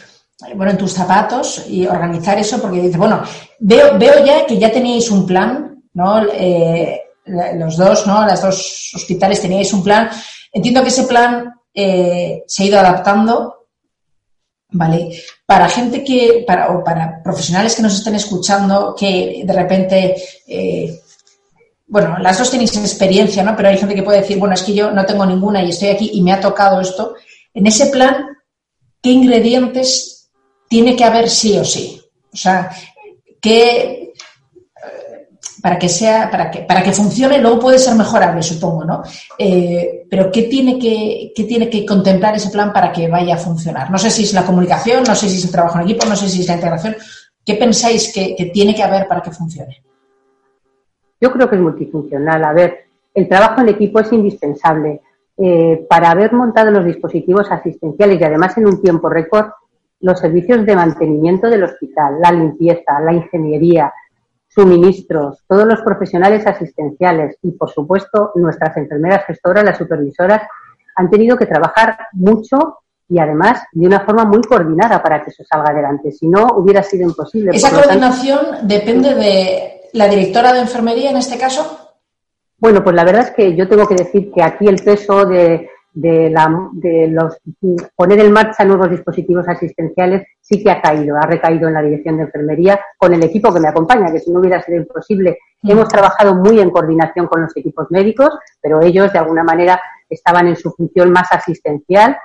bueno, 0.54 0.74
en 0.74 0.78
tus 0.78 0.92
zapatos 0.92 1.64
y 1.70 1.88
organizar 1.88 2.38
eso 2.38 2.62
porque 2.62 2.82
dices, 2.82 2.98
bueno, 2.98 3.24
veo, 3.60 3.98
veo 3.98 4.26
ya 4.26 4.46
que 4.46 4.58
ya 4.58 4.70
teníais 4.70 5.10
un 5.10 5.26
plan, 5.26 5.82
¿no? 5.94 6.24
Eh, 6.34 7.04
los 7.26 7.78
dos, 7.78 8.06
¿no? 8.06 8.26
Las 8.26 8.42
dos 8.42 8.92
hospitales 8.96 9.40
teníais 9.40 9.72
un 9.72 9.82
plan. 9.82 10.10
Entiendo 10.52 10.82
que 10.82 10.90
ese 10.90 11.04
plan 11.04 11.54
eh, 11.74 12.44
se 12.46 12.64
ha 12.64 12.66
ido 12.66 12.80
adaptando, 12.80 13.68
¿vale? 14.72 15.10
Para 15.46 15.70
gente 15.70 16.04
que, 16.04 16.44
para, 16.46 16.68
o 16.74 16.84
para 16.84 17.24
profesionales 17.24 17.78
que 17.78 17.82
nos 17.82 17.94
estén 17.94 18.16
escuchando, 18.16 18.94
que 18.94 19.44
de 19.46 19.54
repente 19.54 20.16
eh, 20.46 21.00
bueno, 21.94 22.18
las 22.18 22.40
dos 22.40 22.50
tenéis 22.50 22.76
experiencia, 22.76 23.44
¿no? 23.44 23.56
Pero 23.56 23.70
hay 23.70 23.78
gente 23.78 23.94
que 23.94 24.02
puede 24.02 24.22
decir, 24.22 24.40
bueno, 24.40 24.56
es 24.56 24.64
que 24.64 24.74
yo 24.74 24.90
no 24.90 25.06
tengo 25.06 25.28
ninguna 25.28 25.64
y 25.64 25.70
estoy 25.70 25.90
aquí 25.90 26.10
y 26.12 26.24
me 26.24 26.34
ha 26.34 26.42
tocado 26.42 26.82
esto. 26.82 27.14
En 27.54 27.68
ese 27.68 27.86
plan, 27.86 28.36
¿qué 29.00 29.12
ingredientes 29.12 30.32
tiene 30.68 30.96
que 30.96 31.04
haber 31.04 31.30
sí 31.30 31.56
o 31.56 31.64
sí? 31.64 32.02
O 32.34 32.36
sea, 32.36 32.72
¿qué, 33.40 34.12
eh, 34.12 34.14
para 35.62 35.78
que 35.78 35.88
sea, 35.88 36.32
para 36.32 36.50
que, 36.50 36.62
para 36.62 36.82
que 36.82 36.94
funcione, 36.94 37.38
luego 37.38 37.60
puede 37.60 37.78
ser 37.78 37.94
mejorable, 37.94 38.42
supongo, 38.42 38.84
¿no? 38.86 39.04
Eh, 39.38 40.08
pero 40.10 40.32
¿qué 40.32 40.44
tiene 40.44 40.80
que, 40.80 41.32
qué 41.36 41.44
tiene 41.44 41.70
que 41.70 41.86
contemplar 41.86 42.36
ese 42.36 42.50
plan 42.50 42.74
para 42.74 42.92
que 42.92 43.08
vaya 43.08 43.36
a 43.36 43.38
funcionar? 43.38 43.92
No 43.92 44.00
sé 44.00 44.10
si 44.10 44.24
es 44.24 44.34
la 44.34 44.48
comunicación, 44.48 45.04
no 45.04 45.14
sé 45.14 45.30
si 45.30 45.38
es 45.38 45.46
el 45.46 45.52
trabajo 45.52 45.78
en 45.78 45.84
equipo, 45.84 46.08
no 46.08 46.16
sé 46.16 46.28
si 46.28 46.42
es 46.42 46.48
la 46.48 46.56
integración. 46.56 46.96
¿Qué 47.46 47.54
pensáis 47.54 48.12
que 48.12 48.50
tiene 48.52 48.74
que 48.74 48.82
haber 48.82 49.08
para 49.08 49.22
que 49.22 49.30
funcione? 49.30 49.84
Yo 51.24 51.32
creo 51.32 51.50
que 51.50 51.56
es 51.56 51.62
multifuncional. 51.62 52.44
A 52.44 52.52
ver, 52.52 52.84
el 53.14 53.30
trabajo 53.30 53.62
en 53.62 53.70
equipo 53.70 54.02
es 54.02 54.12
indispensable. 54.12 55.00
Eh, 55.38 55.86
para 55.90 56.12
haber 56.12 56.34
montado 56.34 56.70
los 56.70 56.84
dispositivos 56.84 57.50
asistenciales 57.50 58.20
y 58.20 58.24
además 58.26 58.58
en 58.58 58.68
un 58.68 58.82
tiempo 58.82 59.08
récord, 59.08 59.46
los 60.02 60.20
servicios 60.20 60.66
de 60.66 60.76
mantenimiento 60.76 61.50
del 61.50 61.64
hospital, 61.64 62.16
la 62.22 62.30
limpieza, 62.30 63.00
la 63.00 63.14
ingeniería, 63.14 63.94
suministros, 64.50 65.46
todos 65.48 65.66
los 65.66 65.82
profesionales 65.82 66.46
asistenciales 66.46 67.38
y, 67.42 67.52
por 67.52 67.70
supuesto, 67.70 68.34
nuestras 68.36 68.76
enfermeras 68.76 69.26
gestoras, 69.26 69.64
las 69.64 69.78
supervisoras, 69.78 70.42
han 70.98 71.10
tenido 71.10 71.38
que 71.38 71.46
trabajar 71.46 71.98
mucho 72.12 72.80
y 73.08 73.18
además 73.18 73.64
de 73.72 73.88
una 73.88 74.02
forma 74.02 74.26
muy 74.26 74.42
coordinada 74.42 75.02
para 75.02 75.24
que 75.24 75.30
eso 75.30 75.46
salga 75.46 75.72
adelante. 75.72 76.12
Si 76.12 76.28
no, 76.28 76.48
hubiera 76.58 76.84
sido 76.84 77.08
imposible. 77.08 77.52
Esa 77.54 77.72
coordinación 77.72 78.68
depende 78.68 79.16
de 79.16 79.73
la 79.94 80.08
directora 80.08 80.54
de 80.54 80.60
enfermería 80.60 81.12
en 81.12 81.18
este 81.18 81.38
caso? 81.38 81.94
Bueno, 82.58 82.84
pues 82.84 82.96
la 82.96 83.04
verdad 83.04 83.24
es 83.24 83.32
que 83.32 83.56
yo 83.56 83.68
tengo 83.68 83.88
que 83.88 83.96
decir 83.96 84.32
que 84.32 84.42
aquí 84.42 84.68
el 84.68 84.82
peso 84.84 85.26
de, 85.26 85.70
la, 85.94 86.70
de 86.74 87.08
los, 87.08 87.38
poner 87.96 88.20
en 88.20 88.32
marcha 88.32 88.66
nuevos 88.66 88.90
dispositivos 88.90 89.48
asistenciales 89.48 90.24
sí 90.42 90.64
que 90.64 90.72
ha 90.72 90.82
caído, 90.82 91.18
ha 91.18 91.26
recaído 91.26 91.68
en 91.68 91.74
la 91.74 91.82
dirección 91.82 92.18
de 92.18 92.24
enfermería 92.24 92.80
con 92.98 93.14
el 93.14 93.24
equipo 93.24 93.54
que 93.54 93.60
me 93.60 93.68
acompaña, 93.68 94.12
que 94.12 94.20
si 94.20 94.32
no 94.32 94.40
hubiera 94.40 94.62
sido 94.62 94.78
imposible. 94.78 95.38
Mm. 95.62 95.72
Hemos 95.72 95.88
trabajado 95.90 96.36
muy 96.36 96.60
en 96.60 96.70
coordinación 96.70 97.28
con 97.28 97.42
los 97.42 97.56
equipos 97.56 97.88
médicos, 97.92 98.30
pero 98.62 98.82
ellos 98.82 99.12
de 99.12 99.20
alguna 99.20 99.44
manera 99.44 99.80
estaban 100.10 100.48
en 100.48 100.56
su 100.56 100.72
función 100.72 101.12
más 101.12 101.32
asistencial 101.32 102.18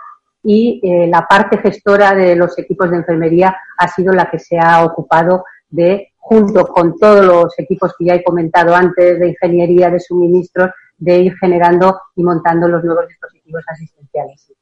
y 0.42 0.80
eh, 0.82 1.06
la 1.08 1.26
parte 1.26 1.58
gestora 1.58 2.14
de 2.14 2.36
los 2.36 2.56
equipos 2.58 2.90
de 2.90 2.98
enfermería 2.98 3.56
ha 3.76 3.88
sido 3.88 4.12
la 4.12 4.30
que 4.30 4.38
se 4.38 4.58
ha 4.58 4.84
ocupado 4.84 5.44
de 5.68 6.12
junto 6.28 6.66
con 6.66 6.94
todos 6.98 7.24
los 7.24 7.58
equipos 7.58 7.94
que 7.98 8.04
ya 8.04 8.14
he 8.14 8.22
comentado 8.22 8.74
antes 8.74 9.18
de 9.18 9.28
ingeniería, 9.28 9.88
de 9.90 9.98
suministros, 9.98 10.70
de 10.98 11.22
ir 11.22 11.34
generando 11.38 11.98
y 12.14 12.22
montando 12.22 12.68
los 12.68 12.84
nuevos 12.84 13.08
dispositivos 13.08 13.64
asistenciales. 13.66 14.52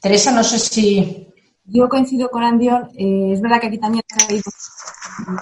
Teresa, 0.00 0.32
no 0.32 0.42
sé 0.42 0.58
si. 0.58 1.28
Yo 1.64 1.86
coincido 1.90 2.30
con 2.30 2.42
Andión. 2.42 2.88
Eh, 2.96 3.32
es 3.34 3.42
verdad 3.42 3.60
que 3.60 3.66
aquí 3.66 3.78
también 3.78 4.02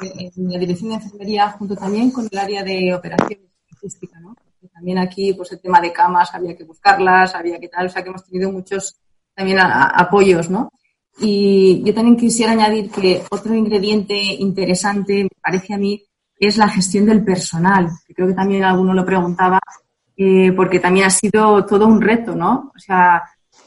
en 0.00 0.50
la 0.50 0.58
dirección 0.58 0.88
de 0.90 0.96
enfermería, 0.96 1.50
junto 1.52 1.76
también 1.76 2.10
con 2.10 2.26
el 2.28 2.38
área 2.38 2.64
de 2.64 2.92
operaciones 2.92 3.46
logística, 3.70 4.18
¿no? 4.18 4.34
también 4.74 4.98
aquí, 4.98 5.32
pues 5.32 5.52
el 5.52 5.60
tema 5.60 5.80
de 5.80 5.92
camas 5.92 6.34
había 6.34 6.56
que 6.56 6.64
buscarlas, 6.64 7.34
había 7.34 7.58
que 7.58 7.68
tal, 7.68 7.86
o 7.86 7.88
sea 7.88 8.02
que 8.02 8.10
hemos 8.10 8.24
tenido 8.24 8.50
muchos 8.52 9.00
también 9.34 9.58
apoyos, 9.60 10.50
¿no? 10.50 10.70
Y 11.18 11.82
yo 11.82 11.94
también 11.94 12.16
quisiera 12.16 12.52
añadir 12.52 12.90
que 12.90 13.23
otro 13.30 13.54
ingrediente 13.54 14.14
interesante, 14.14 15.25
me 15.25 15.30
parece 15.40 15.75
a 15.75 15.78
mí, 15.78 16.02
es 16.38 16.58
la 16.58 16.68
gestión 16.68 17.06
del 17.06 17.25
personal, 17.25 17.88
creo 18.14 18.28
que 18.28 18.35
también 18.35 18.64
alguno 18.64 18.92
lo 18.92 19.06
preguntaba, 19.06 19.58
eh, 20.16 20.52
porque 20.52 20.80
también 20.80 21.06
ha 21.06 21.11
sido 21.11 21.64
todo 21.64 21.87
un 21.87 22.00
reto, 22.00 22.35
¿no? 22.35 22.73
O 22.75 22.78
sea, 22.78 23.23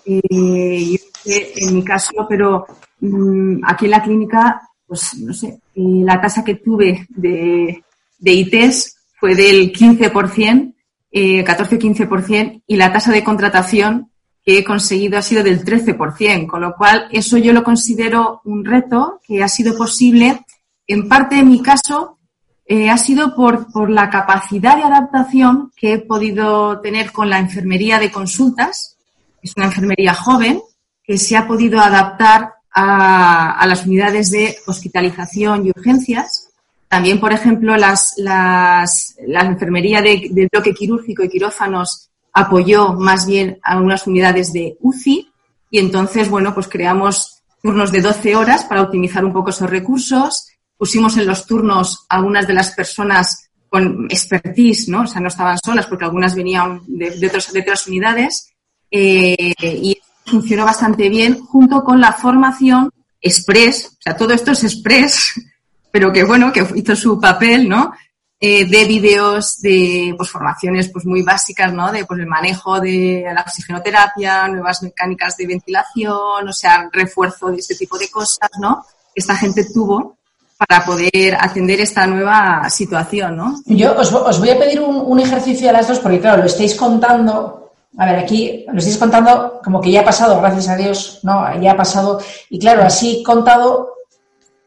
eh, 0.06 0.92
yo 0.92 1.00
en 1.26 1.76
mi 1.76 1.84
caso, 1.84 2.26
pero 2.28 2.66
mm, 3.00 3.62
aquí 3.66 3.86
en 3.86 3.92
la 3.92 4.04
clínica, 4.04 4.62
pues 4.86 5.16
no 5.20 5.34
sé, 5.34 5.48
eh, 5.48 6.02
la 6.04 6.20
tasa 6.22 6.44
que 6.44 6.56
tuve 6.56 7.06
de, 7.10 7.84
de 8.18 8.32
ITs 8.32 8.96
fue 9.20 9.36
del 9.36 9.72
15%, 9.72 10.74
eh, 11.12 11.44
14-15%, 11.44 12.64
y 12.66 12.76
la 12.76 12.92
tasa 12.92 13.12
de 13.12 13.24
contratación 13.24 14.09
que 14.50 14.58
he 14.58 14.64
conseguido 14.64 15.20
ha 15.20 15.22
sido 15.22 15.44
del 15.44 15.64
13%, 15.64 16.48
con 16.48 16.62
lo 16.62 16.74
cual 16.76 17.08
eso 17.12 17.38
yo 17.38 17.54
lo 17.54 17.64
considero 17.64 18.42
un 18.46 18.66
reto 18.66 19.22
que 19.24 19.44
ha 19.44 19.48
sido 19.48 19.78
posible, 19.78 20.44
en 20.88 21.08
parte 21.08 21.38
en 21.38 21.50
mi 21.50 21.62
caso, 21.62 22.18
eh, 22.66 22.90
ha 22.90 22.98
sido 22.98 23.36
por, 23.36 23.72
por 23.72 23.92
la 23.92 24.10
capacidad 24.10 24.76
de 24.76 24.82
adaptación 24.82 25.72
que 25.76 25.94
he 25.94 26.00
podido 26.00 26.82
tener 26.82 27.12
con 27.12 27.30
la 27.30 27.38
enfermería 27.38 28.00
de 28.00 28.12
consultas. 28.12 28.98
Es 29.44 29.54
una 29.56 29.68
enfermería 29.68 30.16
joven 30.16 30.64
que 31.04 31.20
se 31.20 31.38
ha 31.38 31.46
podido 31.46 31.80
adaptar 31.80 32.54
a, 32.74 33.64
las 33.68 33.86
unidades 33.86 34.32
de 34.32 34.58
hospitalización 34.66 35.68
y 35.68 35.70
urgencias. 35.70 36.50
También, 36.88 37.20
por 37.20 37.34
ejemplo, 37.34 37.78
las, 37.78 38.16
las, 38.18 39.16
la 39.28 39.42
enfermería 39.42 40.02
de, 40.02 40.50
bloque 40.52 40.74
quirúrgico 40.74 41.24
y 41.24 41.30
quirófanos 41.30 42.10
apoyó 42.34 42.94
más 42.94 43.26
bien 43.26 43.60
a 43.64 43.80
unidades 44.08 44.54
de 44.54 44.78
UCI 44.80 45.32
y 45.72 45.80
entonces, 45.80 46.30
bueno, 46.30 46.54
pues 46.54 46.68
creamos 46.68 47.44
turnos 47.62 47.92
de 47.92 48.02
12 48.02 48.36
horas 48.36 48.66
para 48.66 48.82
optimizar 48.82 49.24
un 49.26 49.34
poco 49.34 49.50
esos 49.50 49.70
recursos. 49.70 50.48
Pusimos 50.78 51.18
en 51.18 51.28
los 51.28 51.46
turnos 51.46 52.06
a 52.10 52.18
algunas 52.18 52.48
de 52.48 52.54
las 52.54 52.72
personas 52.72 53.50
con 53.68 54.08
expertise, 54.10 54.90
¿no? 54.90 55.02
O 55.02 55.08
sea, 55.08 55.22
no 55.22 55.28
estaban 55.28 55.58
solas 55.64 55.86
porque 55.86 56.06
algunas 56.06 56.36
venían 56.36 56.82
de, 56.88 57.12
de 57.12 57.28
otras 57.28 57.88
unidades. 57.88 58.52
Eh, 58.90 59.54
y 59.62 59.98
funcionó 60.26 60.66
bastante 60.66 61.10
bien 61.10 61.40
junto 61.40 61.84
con 61.84 62.02
la 62.02 62.14
formación 62.14 62.92
express, 63.22 63.98
o 64.00 64.02
sea, 64.02 64.16
todo 64.16 64.34
esto 64.34 64.52
es 64.52 64.64
express, 64.64 65.34
pero 65.92 66.12
que 66.12 66.24
bueno, 66.24 66.52
que 66.52 66.66
hizo 66.76 66.96
su 66.96 67.20
papel, 67.20 67.68
¿no? 67.68 67.94
Eh, 68.42 68.66
de 68.66 68.86
vídeos 68.86 69.60
de 69.60 70.14
pues, 70.16 70.30
formaciones 70.30 70.88
pues 70.88 71.06
muy 71.06 71.24
básicas, 71.24 71.74
¿no? 71.74 71.92
De 71.92 72.06
pues, 72.06 72.22
el 72.22 72.26
manejo 72.26 72.80
de 72.80 73.26
la 73.34 73.42
oxigenoterapia, 73.42 74.48
nuevas 74.48 74.82
mecánicas 74.82 75.36
de 75.36 75.46
ventilación, 75.46 76.48
o 76.48 76.54
sea, 76.54 76.90
refuerzo 76.90 77.50
de 77.50 77.58
este 77.58 77.76
tipo 77.76 77.98
de 77.98 78.10
cosas, 78.10 78.50
¿no? 78.58 78.86
Esta 79.14 79.36
gente 79.36 79.66
tuvo 79.74 80.16
para 80.58 80.86
poder 80.86 81.36
atender 81.38 81.82
esta 81.82 82.08
nueva 82.08 82.70
situación, 82.70 83.36
¿no? 83.36 83.56
Yo 83.66 83.94
os, 83.98 84.14
os 84.14 84.40
voy 84.40 84.52
a 84.52 84.58
pedir 84.58 84.80
un, 84.80 84.96
un, 84.96 85.20
ejercicio 85.20 85.70
a 85.70 85.74
las 85.74 85.90
dos, 85.90 86.00
porque 86.00 86.22
claro, 86.22 86.38
lo 86.38 86.46
estáis 86.46 86.76
contando 86.76 87.60
a 87.98 88.06
ver, 88.06 88.20
aquí 88.20 88.66
lo 88.72 88.78
estáis 88.78 88.98
contando 88.98 89.60
como 89.62 89.82
que 89.82 89.92
ya 89.92 90.02
ha 90.02 90.06
pasado, 90.06 90.40
gracias 90.40 90.70
a 90.70 90.78
Dios, 90.78 91.20
¿no? 91.24 91.60
Ya 91.60 91.74
ha 91.74 91.78
pasado. 91.78 92.22
Y 92.50 92.58
claro, 92.60 92.84
así 92.84 93.22
contado, 93.24 93.96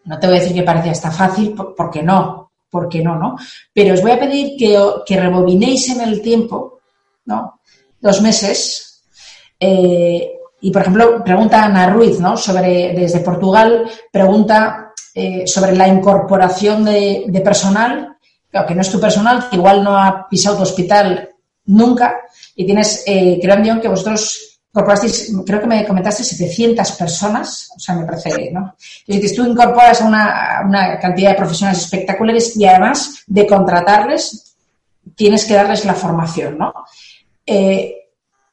no 0.04 0.18
te 0.18 0.26
voy 0.26 0.36
a 0.36 0.40
decir 0.40 0.54
que 0.54 0.62
parecía 0.62 0.92
hasta 0.92 1.10
fácil, 1.10 1.54
porque 1.76 2.02
no, 2.02 2.41
porque 2.72 3.02
no, 3.02 3.16
¿no? 3.16 3.36
Pero 3.70 3.92
os 3.92 4.00
voy 4.00 4.12
a 4.12 4.18
pedir 4.18 4.56
que, 4.56 4.80
que 5.04 5.20
rebobinéis 5.20 5.90
en 5.90 6.00
el 6.00 6.22
tiempo, 6.22 6.80
¿no? 7.26 7.60
Dos 8.00 8.22
meses. 8.22 9.04
Eh, 9.60 10.32
y, 10.62 10.70
por 10.70 10.80
ejemplo, 10.80 11.22
pregunta 11.22 11.64
Ana 11.64 11.90
Ruiz, 11.90 12.18
¿no? 12.18 12.34
Sobre, 12.38 12.94
desde 12.94 13.20
Portugal, 13.20 13.90
pregunta 14.10 14.94
eh, 15.14 15.46
sobre 15.46 15.76
la 15.76 15.86
incorporación 15.86 16.86
de, 16.86 17.42
personal, 17.44 18.16
que 18.66 18.74
no 18.74 18.80
es 18.80 18.90
tu 18.90 18.98
personal, 18.98 19.50
que 19.50 19.56
igual 19.56 19.84
no 19.84 19.98
ha 19.98 20.26
pisado 20.30 20.56
tu 20.56 20.62
hospital 20.62 21.28
nunca, 21.66 22.22
y 22.56 22.64
tienes, 22.64 23.04
eh, 23.06 23.38
creo, 23.42 23.80
que 23.82 23.88
vosotros 23.88 24.51
creo 24.72 25.60
que 25.60 25.66
me 25.66 25.86
comentaste 25.86 26.24
700 26.24 26.92
personas, 26.92 27.70
o 27.76 27.78
sea, 27.78 27.94
me 27.94 28.06
parece, 28.06 28.50
¿no? 28.50 28.74
Entonces, 29.06 29.36
tú 29.36 29.44
incorporas 29.44 30.00
a 30.00 30.06
una, 30.06 30.98
cantidad 30.98 31.30
de 31.30 31.36
profesionales 31.36 31.82
espectaculares 31.82 32.56
y 32.56 32.64
además 32.64 33.22
de 33.26 33.46
contratarles, 33.46 34.56
tienes 35.14 35.44
que 35.44 35.54
darles 35.54 35.84
la 35.84 35.94
formación, 35.94 36.56
¿no? 36.56 36.72
Eh, 37.44 37.96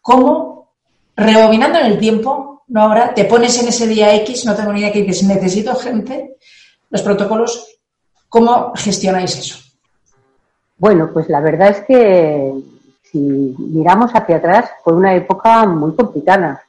¿Cómo, 0.02 0.74
rebobinando 1.16 1.80
en 1.80 1.86
el 1.86 2.00
tiempo, 2.00 2.64
no 2.68 2.82
ahora, 2.82 3.14
te 3.14 3.26
pones 3.26 3.58
en 3.62 3.70
ese 3.70 3.88
día 3.88 4.14
X, 4.16 4.46
no 4.46 4.56
tengo 4.56 4.74
ni 4.74 4.82
idea 4.82 4.92
que 4.92 5.04
dices, 5.04 5.24
necesito 5.24 5.74
gente, 5.76 6.36
los 6.90 7.02
protocolos, 7.02 7.80
¿cómo 8.28 8.74
gestionáis 8.76 9.38
eso? 9.38 9.58
Bueno, 10.78 11.12
pues 11.14 11.30
la 11.30 11.40
verdad 11.40 11.70
es 11.70 11.86
que 11.86 12.54
si 13.12 13.56
miramos 13.58 14.12
hacia 14.12 14.38
atrás, 14.38 14.72
fue 14.84 14.94
una 14.94 15.16
época 15.16 15.66
muy 15.66 15.96
complicada. 15.96 16.64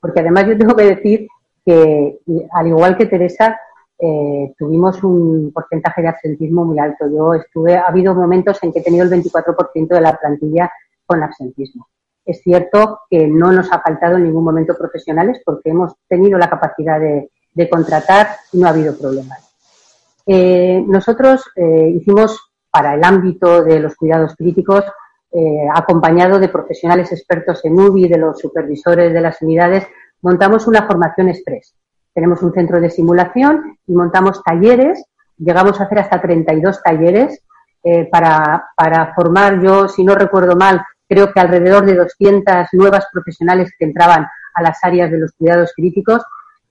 Porque 0.00 0.20
además 0.20 0.46
yo 0.46 0.58
tengo 0.58 0.76
que 0.76 0.84
decir 0.84 1.28
que, 1.64 2.18
al 2.52 2.66
igual 2.66 2.96
que 2.96 3.06
Teresa, 3.06 3.58
eh, 3.98 4.54
tuvimos 4.58 5.02
un 5.02 5.52
porcentaje 5.52 6.02
de 6.02 6.08
absentismo 6.08 6.64
muy 6.64 6.78
alto. 6.78 7.06
Yo 7.08 7.34
estuve, 7.34 7.76
ha 7.76 7.86
habido 7.86 8.14
momentos 8.14 8.62
en 8.62 8.72
que 8.72 8.80
he 8.80 8.82
tenido 8.82 9.04
el 9.04 9.10
24% 9.10 9.88
de 9.88 10.00
la 10.00 10.16
plantilla 10.16 10.70
con 11.06 11.22
absentismo. 11.22 11.88
Es 12.24 12.40
cierto 12.42 13.00
que 13.10 13.26
no 13.26 13.52
nos 13.52 13.70
ha 13.70 13.80
faltado 13.80 14.16
en 14.16 14.24
ningún 14.24 14.44
momento 14.44 14.76
profesionales 14.76 15.42
porque 15.44 15.70
hemos 15.70 15.92
tenido 16.08 16.38
la 16.38 16.48
capacidad 16.48 16.98
de, 16.98 17.30
contratar 17.70 18.28
y 18.52 18.58
no 18.58 18.66
ha 18.66 18.70
habido 18.70 18.96
problemas. 18.98 19.38
Eh, 20.26 20.82
nosotros 20.86 21.44
eh, 21.54 21.92
hicimos 21.94 22.50
para 22.70 22.94
el 22.94 23.04
ámbito 23.04 23.62
de 23.62 23.78
los 23.78 23.94
cuidados 23.94 24.34
críticos 24.34 24.84
eh, 25.36 25.66
acompañado 25.74 26.38
de 26.38 26.48
profesionales 26.48 27.10
expertos 27.10 27.64
en 27.64 27.78
UBI, 27.78 28.08
de 28.08 28.18
los 28.18 28.38
supervisores 28.38 29.12
de 29.12 29.20
las 29.20 29.42
unidades, 29.42 29.84
montamos 30.22 30.68
una 30.68 30.86
formación 30.86 31.28
express. 31.28 31.74
Tenemos 32.14 32.40
un 32.42 32.52
centro 32.52 32.80
de 32.80 32.88
simulación 32.88 33.78
y 33.86 33.94
montamos 33.94 34.42
talleres. 34.44 35.04
Llegamos 35.36 35.80
a 35.80 35.84
hacer 35.84 35.98
hasta 35.98 36.22
32 36.22 36.80
talleres 36.84 37.42
eh, 37.82 38.08
para, 38.10 38.70
para 38.76 39.12
formar, 39.14 39.60
yo, 39.60 39.88
si 39.88 40.04
no 40.04 40.14
recuerdo 40.14 40.54
mal, 40.54 40.80
creo 41.08 41.32
que 41.32 41.40
alrededor 41.40 41.84
de 41.84 41.96
200 41.96 42.68
nuevas 42.74 43.06
profesionales 43.12 43.72
que 43.76 43.86
entraban 43.86 44.28
a 44.54 44.62
las 44.62 44.78
áreas 44.84 45.10
de 45.10 45.18
los 45.18 45.32
cuidados 45.32 45.72
críticos 45.74 46.22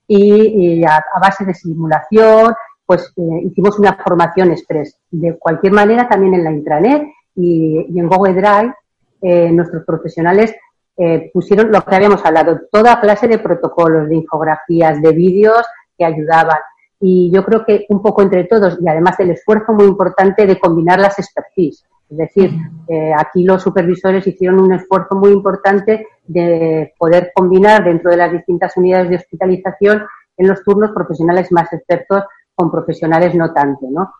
y, 0.08 0.82
a, 0.84 1.04
base 1.20 1.44
de 1.44 1.52
simulación, 1.52 2.54
pues 2.86 3.12
eh, 3.16 3.42
hicimos 3.44 3.78
una 3.78 3.94
formación 4.02 4.52
express. 4.52 4.96
De 5.10 5.36
cualquier 5.38 5.74
manera, 5.74 6.08
también 6.08 6.34
en 6.34 6.44
la 6.44 6.50
intranet 6.50 7.02
y, 7.36 7.98
en 7.98 8.08
Google 8.08 8.34
Drive 8.34 8.74
eh, 9.20 9.50
nuestros 9.50 9.84
profesionales 9.84 10.54
eh, 10.96 11.30
pusieron 11.32 11.72
lo 11.72 11.82
que 11.82 11.94
habíamos 11.94 12.24
hablado, 12.24 12.60
toda 12.70 13.00
clase 13.00 13.26
de 13.26 13.38
protocolos, 13.38 14.08
de 14.08 14.16
infografías, 14.16 15.00
de 15.02 15.12
vídeos 15.12 15.64
que 15.98 16.04
ayudaban. 16.04 16.58
Y 17.00 17.30
yo 17.32 17.44
creo 17.44 17.64
que 17.64 17.86
un 17.88 18.00
poco 18.00 18.22
entre 18.22 18.44
todos, 18.44 18.78
y 18.80 18.88
además 18.88 19.16
del 19.16 19.30
esfuerzo 19.30 19.72
muy 19.72 19.86
importante 19.86 20.46
de 20.46 20.58
combinar 20.58 21.00
las 21.00 21.18
expertise. 21.18 21.84
Es 22.08 22.16
decir, 22.16 22.50
eh, 22.88 23.12
aquí 23.16 23.42
los 23.42 23.62
supervisores 23.62 24.26
hicieron 24.26 24.60
un 24.60 24.72
esfuerzo 24.72 25.16
muy 25.16 25.30
importante 25.32 26.06
de 26.26 26.94
poder 26.98 27.32
combinar 27.34 27.82
dentro 27.82 28.10
de 28.10 28.16
las 28.16 28.30
distintas 28.30 28.76
unidades 28.76 29.08
de 29.08 29.16
hospitalización 29.16 30.04
en 30.36 30.48
los 30.48 30.62
turnos 30.62 30.92
profesionales 30.92 31.50
más 31.50 31.72
expertos 31.72 32.24
con 32.54 32.70
profesionales 32.70 33.34
no 33.34 33.52
tanto, 33.52 33.86
¿no? 33.90 34.12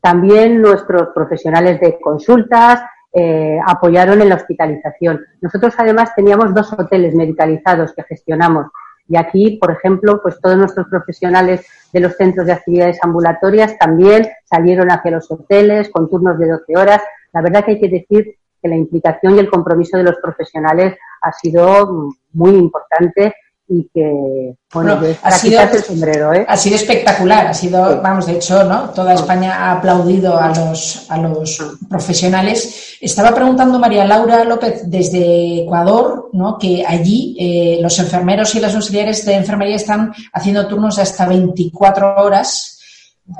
También 0.00 0.60
nuestros 0.60 1.08
profesionales 1.14 1.80
de 1.80 1.98
consultas 2.00 2.82
eh, 3.12 3.58
apoyaron 3.66 4.20
en 4.20 4.28
la 4.28 4.36
hospitalización. 4.36 5.24
Nosotros 5.40 5.74
además 5.78 6.14
teníamos 6.14 6.54
dos 6.54 6.72
hoteles 6.72 7.14
medicalizados 7.14 7.92
que 7.94 8.04
gestionamos 8.04 8.66
y 9.08 9.16
aquí, 9.16 9.58
por 9.60 9.72
ejemplo, 9.72 10.20
pues 10.22 10.38
todos 10.40 10.56
nuestros 10.58 10.86
profesionales 10.88 11.66
de 11.92 12.00
los 12.00 12.14
centros 12.16 12.46
de 12.46 12.52
actividades 12.52 12.98
ambulatorias 13.02 13.78
también 13.78 14.28
salieron 14.44 14.90
hacia 14.90 15.12
los 15.12 15.30
hoteles 15.30 15.88
con 15.88 16.10
turnos 16.10 16.38
de 16.38 16.48
12 16.48 16.76
horas. 16.76 17.02
La 17.32 17.40
verdad 17.40 17.64
que 17.64 17.72
hay 17.72 17.80
que 17.80 17.88
decir 17.88 18.36
que 18.60 18.68
la 18.68 18.76
implicación 18.76 19.36
y 19.36 19.38
el 19.38 19.50
compromiso 19.50 19.96
de 19.96 20.04
los 20.04 20.16
profesionales 20.16 20.98
ha 21.22 21.32
sido 21.32 22.10
muy 22.32 22.54
importante 22.54 23.34
y 23.70 23.86
que, 23.92 24.54
bueno, 24.72 24.98
ha 25.22 25.30
sido, 25.32 25.60
el 25.60 25.84
sombrero, 25.84 26.32
¿eh? 26.32 26.46
Ha 26.48 26.56
sido 26.56 26.76
espectacular, 26.76 27.48
ha 27.48 27.54
sido, 27.54 28.00
vamos, 28.00 28.24
de 28.24 28.32
hecho, 28.32 28.64
¿no? 28.64 28.88
Toda 28.90 29.12
España 29.12 29.56
ha 29.56 29.72
aplaudido 29.72 30.38
a 30.38 30.48
los, 30.48 31.04
a 31.10 31.18
los 31.18 31.58
profesionales. 31.86 32.96
Estaba 32.98 33.34
preguntando 33.34 33.78
María 33.78 34.06
Laura 34.06 34.42
López 34.44 34.82
desde 34.86 35.64
Ecuador, 35.64 36.30
¿no? 36.32 36.56
Que 36.58 36.82
allí 36.86 37.36
eh, 37.38 37.78
los 37.82 37.98
enfermeros 37.98 38.54
y 38.54 38.60
las 38.60 38.74
auxiliares 38.74 39.26
de 39.26 39.34
enfermería 39.34 39.76
están 39.76 40.14
haciendo 40.32 40.66
turnos 40.66 40.96
de 40.96 41.02
hasta 41.02 41.28
24 41.28 42.16
horas, 42.16 42.80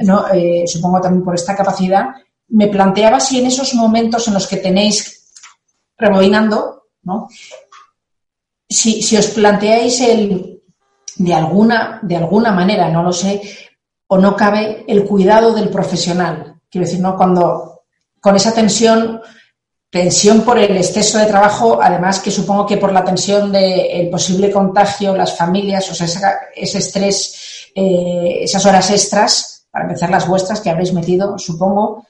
¿no? 0.00 0.26
Eh, 0.28 0.64
supongo 0.66 1.00
también 1.00 1.24
por 1.24 1.34
esta 1.34 1.56
capacidad. 1.56 2.08
Me 2.48 2.66
planteaba 2.68 3.18
si 3.18 3.40
en 3.40 3.46
esos 3.46 3.72
momentos 3.72 4.28
en 4.28 4.34
los 4.34 4.46
que 4.46 4.58
tenéis 4.58 5.32
rebobinando, 5.96 6.82
¿no? 7.02 7.28
Si, 8.68 9.16
os 9.16 9.28
planteáis 9.28 10.00
el, 10.00 10.62
de 11.16 11.35
alguna, 11.35 12.00
de 12.02 12.16
alguna 12.16 12.52
manera, 12.52 12.90
no 12.90 13.02
lo 13.02 13.12
sé, 13.12 13.40
o 14.07 14.18
no 14.18 14.37
cabe 14.37 14.85
el 14.87 15.04
cuidado 15.04 15.52
del 15.54 15.68
profesional. 15.68 16.61
Quiero 16.70 16.87
decir, 16.87 17.00
¿no? 17.00 17.16
Cuando 17.16 17.83
con 18.20 18.37
esa 18.37 18.52
tensión, 18.52 19.20
tensión 19.90 20.42
por 20.42 20.59
el 20.59 20.76
exceso 20.76 21.18
de 21.18 21.26
trabajo, 21.26 21.78
además 21.81 22.20
que 22.20 22.31
supongo 22.31 22.66
que 22.66 22.76
por 22.76 22.92
la 22.92 23.04
tensión 23.04 23.50
del 23.52 24.11
posible 24.11 24.50
contagio, 24.50 25.16
las 25.16 25.37
familias, 25.37 25.90
o 25.90 25.94
sea, 25.94 26.07
ese, 26.54 26.78
estrés, 26.78 27.70
eh, 27.74 28.40
esas 28.42 28.64
horas 28.66 28.90
extras, 28.90 29.66
para 29.70 29.85
empezar 29.85 30.11
las 30.11 30.26
vuestras 30.26 30.61
que 30.61 30.70
habréis 30.70 30.92
metido, 30.92 31.38
supongo, 31.38 32.07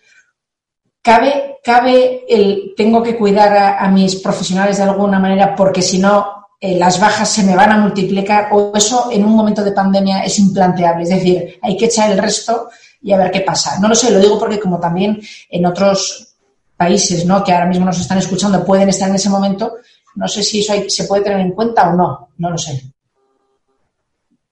¿cabe, 1.03 1.59
cabe 1.63 2.25
el 2.29 2.75
tengo 2.77 3.03
que 3.03 3.17
cuidar 3.17 3.77
a, 3.79 3.89
mis 3.89 4.17
profesionales 4.17 4.79
de 4.79 4.85
alguna 4.85 5.19
manera 5.19 5.55
porque 5.55 5.83
si 5.83 5.99
no 5.99 6.38
eh, 6.61 6.77
las 6.77 6.99
bajas 7.01 7.29
se 7.29 7.45
me 7.45 7.55
van 7.55 7.71
a 7.71 7.79
multiplicar 7.79 8.49
o 8.51 8.73
eso 8.75 9.11
en 9.13 9.25
un 9.25 9.35
momento 9.35 9.63
de 9.63 9.73
pandemia 9.73 10.25
es 10.25 10.39
implanteable? 10.39 11.05
Es 11.05 11.11
decir, 11.11 11.59
hay 11.63 11.77
que 11.77 11.87
echar 11.87 12.11
el 12.11 12.19
resto 12.19 12.69
y 13.01 13.13
a 13.13 13.19
ver 13.19 13.31
qué 13.31 13.41
pasa. 13.41 13.79
No 13.79 13.89
lo 13.89 13.95
sé, 13.95 14.11
lo 14.11 14.19
digo 14.19 14.39
porque 14.39 14.59
como 14.59 14.81
también 14.81 15.21
en 15.49 15.67
otros 15.67 16.35
países 16.77 17.25
¿no? 17.27 17.45
que 17.45 17.53
ahora 17.53 17.67
mismo 17.67 17.85
nos 17.85 18.01
están 18.01 18.19
escuchando 18.19 18.65
pueden 18.65 18.89
estar 18.89 19.09
en 19.09 19.17
ese 19.17 19.31
momento, 19.31 19.77
no 20.17 20.27
sé 20.27 20.43
si 20.43 20.61
eso 20.61 20.73
se 20.89 21.05
puede 21.05 21.23
tener 21.23 21.41
en 21.41 21.53
cuenta 21.53 21.91
o 21.91 21.97
no, 21.97 22.29
no 22.39 22.51
lo 22.51 22.59
sé. 22.59 22.83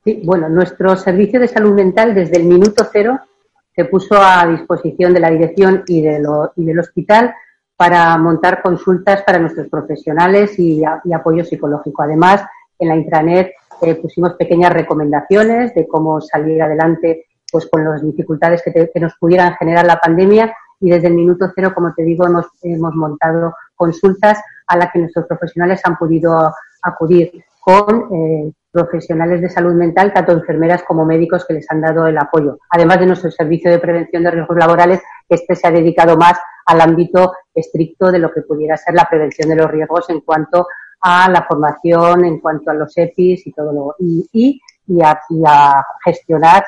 Sí, 0.04 0.20
bueno, 0.24 0.48
nuestro 0.48 0.96
servicio 0.96 1.40
de 1.40 1.48
salud 1.48 1.74
mental 1.74 2.14
desde 2.14 2.36
el 2.36 2.44
minuto 2.44 2.86
cero 2.92 3.18
se 3.74 3.84
puso 3.86 4.16
a 4.16 4.46
disposición 4.46 5.12
de 5.12 5.20
la 5.20 5.30
dirección 5.30 5.82
y, 5.88 6.02
de 6.02 6.22
y 6.54 6.64
del 6.64 6.78
hospital 6.78 7.34
para 7.76 8.16
montar 8.16 8.62
consultas 8.62 9.22
para 9.22 9.38
nuestros 9.38 9.68
profesionales 9.68 10.58
y, 10.58 10.82
apoyo 10.84 11.44
psicológico. 11.44 12.02
Además, 12.02 12.44
en 12.78 12.88
la 12.88 12.96
intranet 12.96 13.52
eh, 13.82 13.94
pusimos 13.96 14.34
pequeñas 14.34 14.72
recomendaciones 14.72 15.74
de 15.74 15.86
cómo 15.86 16.20
salir 16.20 16.62
adelante 16.62 17.26
pues 17.52 17.68
con 17.70 17.84
las 17.84 18.02
dificultades 18.02 18.62
que, 18.62 19.00
nos 19.00 19.14
pudieran 19.16 19.54
generar 19.56 19.86
la 19.86 19.98
pandemia 19.98 20.54
y 20.80 20.90
desde 20.90 21.08
el 21.08 21.14
minuto 21.14 21.50
cero, 21.54 21.72
como 21.74 21.94
te 21.94 22.02
digo, 22.02 22.26
hemos, 22.26 22.46
hemos 22.62 22.94
montado 22.94 23.54
consultas 23.76 24.40
a 24.66 24.76
las 24.76 24.92
que 24.92 24.98
nuestros 24.98 25.26
profesionales 25.26 25.80
han 25.84 25.96
podido 25.96 26.52
acudir 26.82 27.44
con 27.60 28.08
eh, 28.12 28.52
profesionales 28.70 29.40
de 29.40 29.48
salud 29.48 29.74
mental, 29.74 30.12
tanto 30.12 30.32
enfermeras 30.32 30.82
como 30.82 31.04
médicos 31.04 31.44
que 31.46 31.54
les 31.54 31.70
han 31.70 31.80
dado 31.80 32.06
el 32.06 32.18
apoyo. 32.18 32.58
Además 32.70 33.00
de 33.00 33.06
nuestro 33.06 33.30
servicio 33.30 33.70
de 33.70 33.78
prevención 33.78 34.22
de 34.22 34.30
riesgos 34.30 34.56
laborales, 34.56 35.00
este 35.28 35.54
se 35.54 35.66
ha 35.66 35.70
dedicado 35.70 36.16
más 36.16 36.38
al 36.66 36.80
ámbito 36.80 37.32
estricto 37.54 38.10
de 38.10 38.18
lo 38.18 38.32
que 38.32 38.42
pudiera 38.42 38.76
ser 38.76 38.94
la 38.94 39.08
prevención 39.08 39.48
de 39.48 39.56
los 39.56 39.70
riesgos 39.70 40.10
en 40.10 40.20
cuanto 40.20 40.66
a 41.00 41.30
la 41.30 41.44
formación, 41.44 42.24
en 42.24 42.40
cuanto 42.40 42.70
a 42.70 42.74
los 42.74 42.96
EPIs 42.96 43.46
y 43.46 43.52
todo 43.52 43.72
lo 43.72 43.94
y, 43.98 44.60
y, 44.86 45.02
a, 45.02 45.84
gestionar 46.04 46.64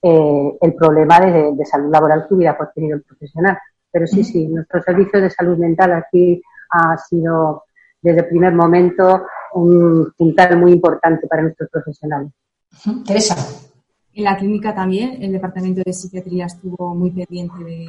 eh, 0.00 0.58
el 0.60 0.74
problema 0.74 1.20
de, 1.20 1.52
de, 1.54 1.66
salud 1.66 1.90
laboral 1.90 2.26
que 2.26 2.34
hubiera 2.34 2.56
tenido 2.74 2.96
el 2.96 3.02
profesional. 3.02 3.58
Pero 3.90 4.06
sí, 4.06 4.24
sí, 4.24 4.46
nuestro 4.48 4.82
servicio 4.82 5.20
de 5.20 5.30
salud 5.30 5.58
mental 5.58 5.92
aquí 5.92 6.42
ha 6.70 6.96
sido 6.96 7.64
desde 8.00 8.20
el 8.20 8.28
primer 8.28 8.54
momento 8.54 9.26
un 9.54 10.12
puntal 10.16 10.56
muy 10.56 10.72
importante 10.72 11.26
para 11.26 11.42
nuestros 11.42 11.68
profesionales. 11.70 12.32
Teresa. 13.06 13.36
En 14.14 14.24
la 14.24 14.36
clínica 14.36 14.74
también, 14.74 15.22
el 15.22 15.32
departamento 15.32 15.82
de 15.84 15.92
psiquiatría 15.92 16.46
estuvo 16.46 16.94
muy 16.94 17.10
pendiente 17.10 17.64
de. 17.64 17.88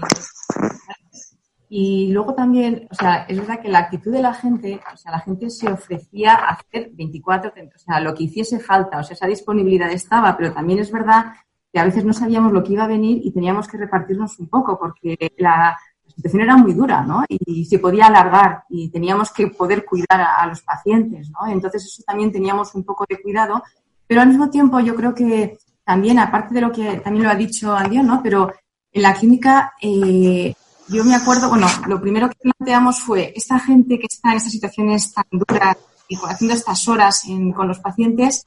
Y 1.76 2.12
luego 2.12 2.36
también, 2.36 2.88
o 2.92 2.94
sea, 2.94 3.26
es 3.28 3.36
verdad 3.36 3.60
que 3.60 3.68
la 3.68 3.80
actitud 3.80 4.12
de 4.12 4.22
la 4.22 4.36
gente, 4.36 4.80
o 4.94 4.96
sea, 4.96 5.12
la 5.12 5.22
gente 5.22 5.50
se 5.50 5.72
ofrecía 5.72 6.36
a 6.36 6.50
hacer 6.52 6.92
24, 6.94 7.52
o 7.52 7.80
sea, 7.80 8.00
lo 8.00 8.14
que 8.14 8.26
hiciese 8.26 8.60
falta, 8.60 9.00
o 9.00 9.04
sea, 9.04 9.16
esa 9.16 9.26
disponibilidad 9.26 9.92
estaba, 9.92 10.38
pero 10.38 10.54
también 10.54 10.78
es 10.78 10.92
verdad 10.92 11.34
que 11.72 11.80
a 11.80 11.84
veces 11.84 12.06
no 12.06 12.14
sabíamos 12.14 12.52
lo 12.52 12.64
que 12.64 12.74
iba 12.74 12.84
a 12.84 12.88
venir 12.88 13.22
y 13.24 13.32
teníamos 13.32 13.68
que 13.68 13.80
repartirnos 13.80 14.38
un 14.38 14.50
poco, 14.50 14.78
porque 14.78 15.18
la, 15.38 15.76
la 16.06 16.12
situación 16.16 16.44
era 16.44 16.58
muy 16.58 16.76
dura, 16.76 17.02
¿no? 17.02 17.24
Y 17.28 17.66
se 17.66 17.80
podía 17.80 18.06
alargar 18.06 18.66
y 18.70 18.92
teníamos 18.92 19.32
que 19.32 19.48
poder 19.48 19.84
cuidar 19.84 20.22
a, 20.22 20.46
los 20.46 20.62
pacientes, 20.62 21.32
¿no? 21.32 21.52
Entonces 21.52 21.86
eso 21.86 22.04
también 22.06 22.32
teníamos 22.32 22.76
un 22.76 22.84
poco 22.84 23.04
de 23.10 23.20
cuidado, 23.20 23.64
pero 24.06 24.22
al 24.22 24.28
mismo 24.28 24.52
tiempo 24.52 24.80
yo 24.80 24.94
creo 24.94 25.16
que 25.16 25.58
también, 25.84 26.20
aparte 26.20 26.54
de 26.54 26.62
lo 26.62 26.72
que 26.72 27.00
también 27.00 27.24
lo 27.24 27.32
ha 27.32 27.36
dicho 27.36 27.76
Adiós, 27.76 28.06
¿no? 28.06 28.22
Pero 28.22 28.54
en 28.92 29.02
la 29.02 29.16
clínica 29.16 29.74
eh, 29.82 30.54
yo 30.90 31.04
me 31.04 31.16
acuerdo, 31.16 31.50
bueno, 31.50 31.68
lo 31.88 32.02
primero 32.02 32.30
que 32.30 32.36
planteamos 32.42 33.00
fue 33.00 33.34
esta 33.36 33.60
gente 33.60 34.00
que 34.00 34.08
está 34.10 34.32
en 34.32 34.38
estas 34.38 34.52
situaciones 34.52 35.14
tan 35.14 35.26
duras 35.32 35.78
y 36.08 36.18
haciendo 36.18 36.54
estas 36.54 36.88
horas 36.88 37.24
con 37.56 37.68
los 37.68 37.80
pacientes, 37.80 38.46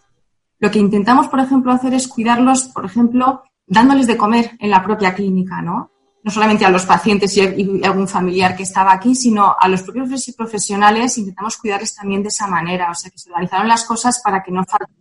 lo 0.59 0.71
que 0.71 0.79
intentamos, 0.79 1.29
por 1.29 1.41
ejemplo, 1.41 1.73
hacer 1.73 1.95
es 1.95 2.09
cuidarlos, 2.09 2.65
por 2.65 2.85
ejemplo, 2.85 3.43
dándoles 3.67 4.07
de 4.07 4.17
comer 4.17 4.53
en 4.61 4.71
la 4.71 4.83
propia 4.83 5.15
clínica, 5.15 5.61
¿no? 5.63 5.91
no 6.27 6.33
solamente 6.33 6.65
a 6.65 6.71
los 6.71 6.85
pacientes 6.85 7.37
y 7.37 7.41
algún 7.85 8.09
familiar 8.09 8.57
que 8.57 8.65
estaba 8.65 8.93
aquí, 8.93 9.15
sino 9.15 9.55
a 9.61 9.69
los 9.69 9.83
propios 9.83 10.35
profesionales, 10.37 11.17
intentamos 11.19 11.57
cuidarles 11.57 11.95
también 11.95 12.21
de 12.21 12.31
esa 12.31 12.49
manera. 12.49 12.91
O 12.91 12.95
sea, 12.97 13.13
que 13.13 13.19
se 13.19 13.31
organizaron 13.31 13.69
las 13.69 13.85
cosas 13.85 14.21
para 14.25 14.43
que 14.43 14.51
no 14.51 14.65
falte 14.65 14.93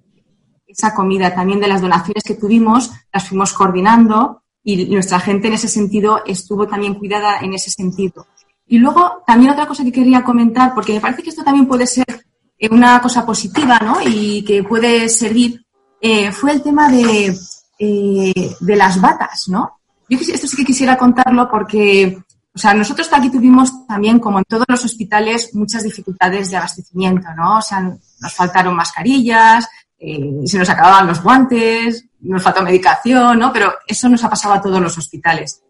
esa 0.67 0.93
comida. 0.93 1.33
También 1.33 1.59
de 1.59 1.67
las 1.67 1.81
donaciones 1.81 2.23
que 2.23 2.35
tuvimos, 2.35 2.91
las 3.11 3.27
fuimos 3.27 3.53
coordinando 3.53 4.43
y 4.67 4.87
nuestra 4.87 5.19
gente 5.19 5.47
en 5.47 5.53
ese 5.53 5.67
sentido 5.67 6.23
estuvo 6.25 6.67
también 6.67 6.95
cuidada 6.95 7.37
en 7.39 7.53
ese 7.53 7.69
sentido. 7.69 8.25
Y 8.67 8.79
luego, 8.79 9.23
también 9.25 9.51
otra 9.51 9.67
cosa 9.67 9.83
que 9.83 9.91
quería 9.91 10.23
comentar, 10.23 10.73
porque 10.73 10.93
me 10.93 10.99
parece 10.99 11.21
que 11.21 11.29
esto 11.29 11.43
también 11.43 11.67
puede 11.67 11.85
ser 11.85 12.25
eh, 12.57 12.67
una 12.71 12.99
cosa 12.99 13.23
positiva, 13.23 13.79
¿no? 13.79 13.97
Y 14.03 14.43
que 14.43 14.63
puede 14.63 15.07
servir, 15.07 15.63
eh, 16.01 16.31
fue 16.31 16.51
el 16.51 16.63
tema 16.63 16.89
de, 16.89 17.37
eh, 17.77 18.55
de 18.59 18.75
las 18.75 18.99
batas, 18.99 19.47
¿no? 19.49 19.79
Yo 20.09 20.17
esto 20.17 20.47
sí 20.47 20.57
que 20.57 20.65
quisiera 20.65 20.97
contarlo 20.97 21.47
porque, 21.47 22.17
o 22.53 22.57
sea, 22.57 22.73
nosotros 22.73 23.07
aquí 23.11 23.29
tuvimos 23.29 23.85
también, 23.85 24.17
como 24.17 24.39
en 24.39 24.45
todos 24.45 24.65
los 24.67 24.83
hospitales, 24.83 25.53
muchas 25.53 25.83
dificultades 25.83 26.49
de 26.49 26.57
abastecimiento, 26.57 27.27
¿no? 27.37 27.59
O 27.59 27.61
sea, 27.61 27.81
nos 27.81 28.33
faltaron 28.33 28.75
mascarillas, 28.75 29.67
se 29.99 30.57
nos 30.57 30.69
acababan 30.69 31.07
los 31.07 31.21
guantes, 31.21 32.05
nos 32.25 32.43
faltó 32.43 32.61
medicación, 32.61 33.39
¿no? 33.39 33.51
Pero 33.53 33.73
eso 33.87 34.09
nos 34.09 34.23
ha 34.23 34.29
pasado 34.29 34.55
a 34.55 34.61
todos 34.61 34.81
los 34.81 34.97
hospitales. 34.97 35.61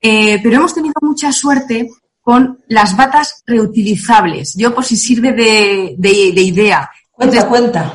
Eh, 0.00 0.40
pero 0.42 0.56
hemos 0.56 0.74
tenido 0.74 0.94
mucha 1.00 1.32
suerte 1.32 1.88
con 2.20 2.58
las 2.68 2.96
batas 2.96 3.42
reutilizables. 3.46 4.54
Yo, 4.56 4.74
por 4.74 4.84
si 4.84 4.96
sirve 4.96 5.32
de, 5.32 5.94
de, 5.98 6.42
idea. 6.42 6.90
Cuenta, 7.10 7.48
cuenta. 7.48 7.92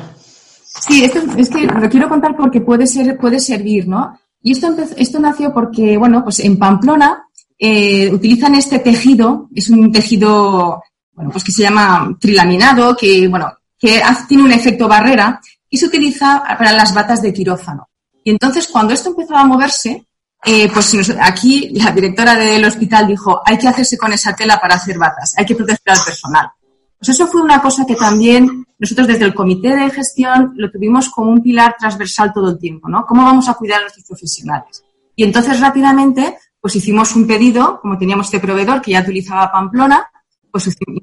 Sí, 0.62 1.04
esto, 1.04 1.20
es 1.36 1.48
que 1.48 1.62
lo 1.62 1.88
quiero 1.88 2.08
contar 2.08 2.36
porque 2.36 2.60
puede 2.60 2.86
ser, 2.86 3.16
puede 3.18 3.40
servir, 3.40 3.88
¿no? 3.88 4.18
Y 4.42 4.52
esto, 4.52 4.74
esto 4.96 5.18
nació 5.18 5.52
porque, 5.52 5.96
bueno, 5.96 6.22
pues 6.22 6.40
en 6.40 6.58
Pamplona 6.58 7.24
eh, 7.58 8.10
utilizan 8.12 8.54
este 8.54 8.78
tejido, 8.78 9.48
es 9.54 9.68
un 9.68 9.90
tejido, 9.90 10.82
bueno, 11.12 11.30
pues 11.30 11.42
que 11.42 11.52
se 11.52 11.62
llama 11.62 12.16
trilaminado, 12.20 12.96
que, 12.96 13.26
bueno, 13.26 13.52
que 13.78 14.00
tiene 14.28 14.44
un 14.44 14.52
efecto 14.52 14.86
barrera 14.86 15.40
y 15.68 15.76
se 15.78 15.86
utiliza 15.86 16.42
para 16.56 16.72
las 16.72 16.94
batas 16.94 17.22
de 17.22 17.32
quirófano. 17.32 17.87
Y 18.28 18.30
entonces, 18.30 18.68
cuando 18.68 18.92
esto 18.92 19.08
empezó 19.08 19.34
a 19.36 19.44
moverse, 19.46 20.06
eh, 20.44 20.70
pues 20.70 21.16
aquí 21.18 21.70
la 21.70 21.92
directora 21.92 22.34
del 22.34 22.62
hospital 22.62 23.06
dijo, 23.06 23.40
hay 23.42 23.56
que 23.56 23.68
hacerse 23.68 23.96
con 23.96 24.12
esa 24.12 24.36
tela 24.36 24.60
para 24.60 24.74
hacer 24.74 24.98
batas, 24.98 25.32
hay 25.38 25.46
que 25.46 25.54
proteger 25.54 25.80
al 25.86 26.04
personal. 26.04 26.50
Pues 26.98 27.08
eso 27.08 27.26
fue 27.26 27.40
una 27.40 27.62
cosa 27.62 27.86
que 27.86 27.96
también 27.96 28.66
nosotros 28.78 29.06
desde 29.06 29.24
el 29.24 29.32
comité 29.32 29.74
de 29.74 29.88
gestión 29.88 30.52
lo 30.56 30.70
tuvimos 30.70 31.08
como 31.08 31.30
un 31.30 31.42
pilar 31.42 31.76
transversal 31.78 32.30
todo 32.34 32.50
el 32.50 32.58
tiempo, 32.58 32.86
¿no? 32.86 33.06
¿Cómo 33.06 33.24
vamos 33.24 33.48
a 33.48 33.54
cuidar 33.54 33.78
a 33.78 33.82
nuestros 33.84 34.04
profesionales? 34.04 34.84
Y 35.16 35.24
entonces 35.24 35.58
rápidamente, 35.58 36.36
pues 36.60 36.76
hicimos 36.76 37.16
un 37.16 37.26
pedido, 37.26 37.80
como 37.80 37.96
teníamos 37.96 38.26
este 38.26 38.40
proveedor 38.40 38.82
que 38.82 38.90
ya 38.90 39.00
utilizaba 39.00 39.50
Pamplona, 39.50 40.06
pues 40.52 40.66
hicimos 40.66 41.00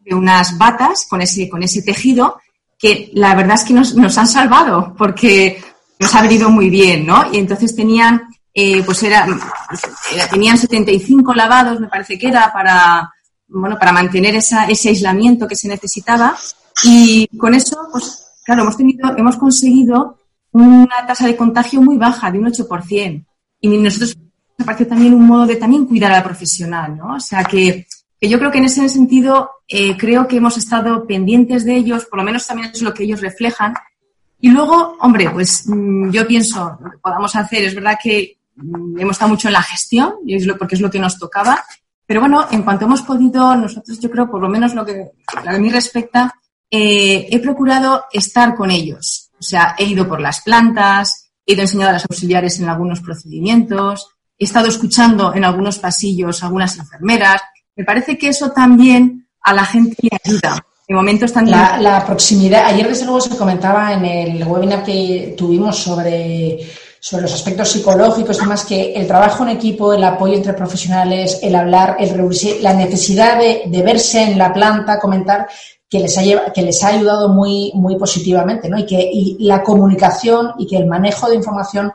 de 0.00 0.14
unas 0.14 0.58
batas 0.58 1.06
con 1.08 1.22
ese, 1.22 1.48
con 1.48 1.62
ese 1.62 1.80
tejido 1.80 2.36
que 2.78 3.10
la 3.14 3.34
verdad 3.34 3.54
es 3.54 3.64
que 3.64 3.72
nos, 3.72 3.94
nos 3.94 4.18
han 4.18 4.26
salvado 4.26 4.94
porque 4.98 5.71
nos 6.02 6.14
ha 6.14 6.22
venido 6.22 6.50
muy 6.50 6.68
bien, 6.68 7.06
¿no? 7.06 7.32
Y 7.32 7.38
entonces 7.38 7.74
tenían, 7.74 8.22
eh, 8.52 8.82
pues 8.82 9.02
era, 9.04 9.26
tenían 10.30 10.58
75 10.58 11.32
lavados, 11.32 11.80
me 11.80 11.88
parece 11.88 12.18
que 12.18 12.28
era, 12.28 12.52
para, 12.52 13.10
bueno, 13.46 13.78
para 13.78 13.92
mantener 13.92 14.34
ese 14.34 14.88
aislamiento 14.88 15.46
que 15.46 15.56
se 15.56 15.68
necesitaba. 15.68 16.36
Y 16.82 17.28
con 17.38 17.54
eso, 17.54 17.76
pues 17.92 18.26
claro, 18.44 18.62
hemos 18.62 18.76
tenido, 18.76 19.16
hemos 19.16 19.36
conseguido 19.36 20.18
una 20.50 21.06
tasa 21.06 21.26
de 21.26 21.36
contagio 21.36 21.80
muy 21.80 21.96
baja, 21.96 22.30
de 22.30 22.38
un 22.38 22.46
8%. 22.46 23.24
Y 23.60 23.68
nosotros 23.68 24.16
me 24.58 24.64
parece 24.64 24.86
también 24.86 25.14
un 25.14 25.24
modo 25.24 25.46
de 25.46 25.56
también 25.56 25.86
cuidar 25.86 26.12
al 26.12 26.24
profesional, 26.24 26.96
¿no? 26.96 27.14
O 27.14 27.20
sea 27.20 27.44
que, 27.44 27.86
que 28.20 28.28
yo 28.28 28.38
creo 28.38 28.50
que 28.50 28.58
en 28.58 28.64
ese 28.64 28.88
sentido 28.88 29.50
eh, 29.68 29.96
creo 29.96 30.26
que 30.26 30.38
hemos 30.38 30.56
estado 30.58 31.06
pendientes 31.06 31.64
de 31.64 31.76
ellos, 31.76 32.06
por 32.06 32.18
lo 32.18 32.24
menos 32.24 32.46
también 32.46 32.70
es 32.72 32.82
lo 32.82 32.92
que 32.92 33.04
ellos 33.04 33.20
reflejan. 33.20 33.74
Y 34.44 34.50
luego, 34.50 34.96
hombre, 34.98 35.30
pues 35.30 35.68
mm, 35.68 36.10
yo 36.10 36.26
pienso, 36.26 36.76
lo 36.82 36.90
que 36.90 36.98
podamos 36.98 37.34
hacer, 37.36 37.62
es 37.62 37.76
verdad 37.76 37.96
que 38.02 38.38
mm, 38.56 38.98
hemos 38.98 39.12
estado 39.12 39.30
mucho 39.30 39.46
en 39.46 39.54
la 39.54 39.62
gestión, 39.62 40.14
y 40.26 40.34
es 40.34 40.44
lo, 40.44 40.58
porque 40.58 40.74
es 40.74 40.80
lo 40.80 40.90
que 40.90 40.98
nos 40.98 41.16
tocaba, 41.16 41.64
pero 42.04 42.18
bueno, 42.18 42.48
en 42.50 42.64
cuanto 42.64 42.84
hemos 42.84 43.02
podido, 43.02 43.54
nosotros 43.54 44.00
yo 44.00 44.10
creo, 44.10 44.28
por 44.28 44.40
lo 44.40 44.48
menos 44.48 44.74
lo 44.74 44.84
que 44.84 45.12
a 45.46 45.58
mí 45.58 45.70
respecta, 45.70 46.34
eh, 46.68 47.28
he 47.30 47.38
procurado 47.38 48.06
estar 48.12 48.56
con 48.56 48.72
ellos. 48.72 49.30
O 49.38 49.42
sea, 49.44 49.76
he 49.78 49.84
ido 49.84 50.08
por 50.08 50.20
las 50.20 50.40
plantas, 50.40 51.30
he 51.46 51.52
ido 51.52 51.62
enseñando 51.62 51.90
a 51.90 51.92
las 51.94 52.06
auxiliares 52.10 52.58
en 52.58 52.68
algunos 52.68 53.00
procedimientos, 53.00 54.08
he 54.36 54.44
estado 54.44 54.66
escuchando 54.66 55.32
en 55.34 55.44
algunos 55.44 55.78
pasillos 55.78 56.42
a 56.42 56.46
algunas 56.46 56.76
enfermeras. 56.78 57.40
Me 57.76 57.84
parece 57.84 58.18
que 58.18 58.30
eso 58.30 58.50
también 58.50 59.28
a 59.40 59.54
la 59.54 59.64
gente 59.64 59.96
le 60.02 60.18
ayuda. 60.24 60.66
En 60.92 60.96
momentos 60.96 61.32
tan 61.32 61.50
la, 61.50 61.78
la 61.78 62.04
proximidad. 62.04 62.66
Ayer, 62.66 62.86
desde 62.86 63.06
luego, 63.06 63.22
se 63.22 63.34
comentaba 63.34 63.94
en 63.94 64.04
el 64.04 64.46
webinar 64.46 64.84
que 64.84 65.34
tuvimos 65.38 65.78
sobre 65.78 66.58
sobre 67.00 67.22
los 67.22 67.32
aspectos 67.32 67.70
psicológicos, 67.70 68.36
demás 68.36 68.66
que 68.66 68.92
el 68.92 69.06
trabajo 69.06 69.42
en 69.42 69.56
equipo, 69.56 69.94
el 69.94 70.04
apoyo 70.04 70.34
entre 70.34 70.52
profesionales, 70.52 71.40
el 71.42 71.54
hablar, 71.54 71.96
el 71.98 72.10
reunirse, 72.10 72.58
la 72.60 72.74
necesidad 72.74 73.38
de, 73.38 73.82
verse 73.82 74.22
en 74.22 74.36
la 74.36 74.52
planta, 74.52 74.98
comentar, 74.98 75.48
que 75.88 75.98
les 75.98 76.16
ha, 76.18 76.52
que 76.52 76.62
les 76.62 76.84
ha 76.84 76.88
ayudado 76.88 77.30
muy, 77.30 77.72
muy 77.74 77.96
positivamente, 77.96 78.68
¿no? 78.68 78.78
Y 78.78 78.84
que 78.84 79.00
y 79.00 79.38
la 79.40 79.62
comunicación 79.62 80.52
y 80.58 80.66
que 80.66 80.76
el 80.76 80.86
manejo 80.86 81.30
de 81.30 81.36
información 81.36 81.90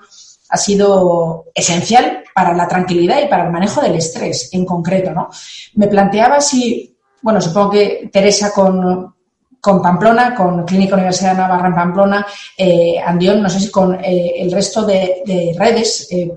ha 0.49 0.57
sido 0.57 1.45
esencial 1.53 2.23
para 2.33 2.55
la 2.55 2.67
tranquilidad 2.67 3.21
y 3.23 3.27
para 3.27 3.45
el 3.45 3.51
manejo 3.51 3.79
del 3.79 3.93
estrés 3.93 4.49
en 4.53 4.65
concreto, 4.65 5.11
¿no? 5.11 5.29
Me 5.75 5.87
planteaba 5.87 6.41
si, 6.41 6.96
bueno, 7.21 7.41
supongo 7.41 7.71
que 7.71 8.09
Teresa 8.11 8.51
con, 8.53 9.13
con 9.59 9.81
Pamplona, 9.81 10.35
con 10.35 10.65
Clínica 10.65 10.95
Universidad 10.95 11.35
Navarra 11.35 11.67
en 11.67 11.75
Pamplona, 11.75 12.25
eh, 12.57 12.99
Andión, 13.05 13.41
no 13.41 13.49
sé 13.49 13.59
si 13.59 13.71
con 13.71 13.95
eh, 14.03 14.35
el 14.37 14.51
resto 14.51 14.85
de, 14.85 15.53
redes, 15.57 16.07
eh, 16.11 16.31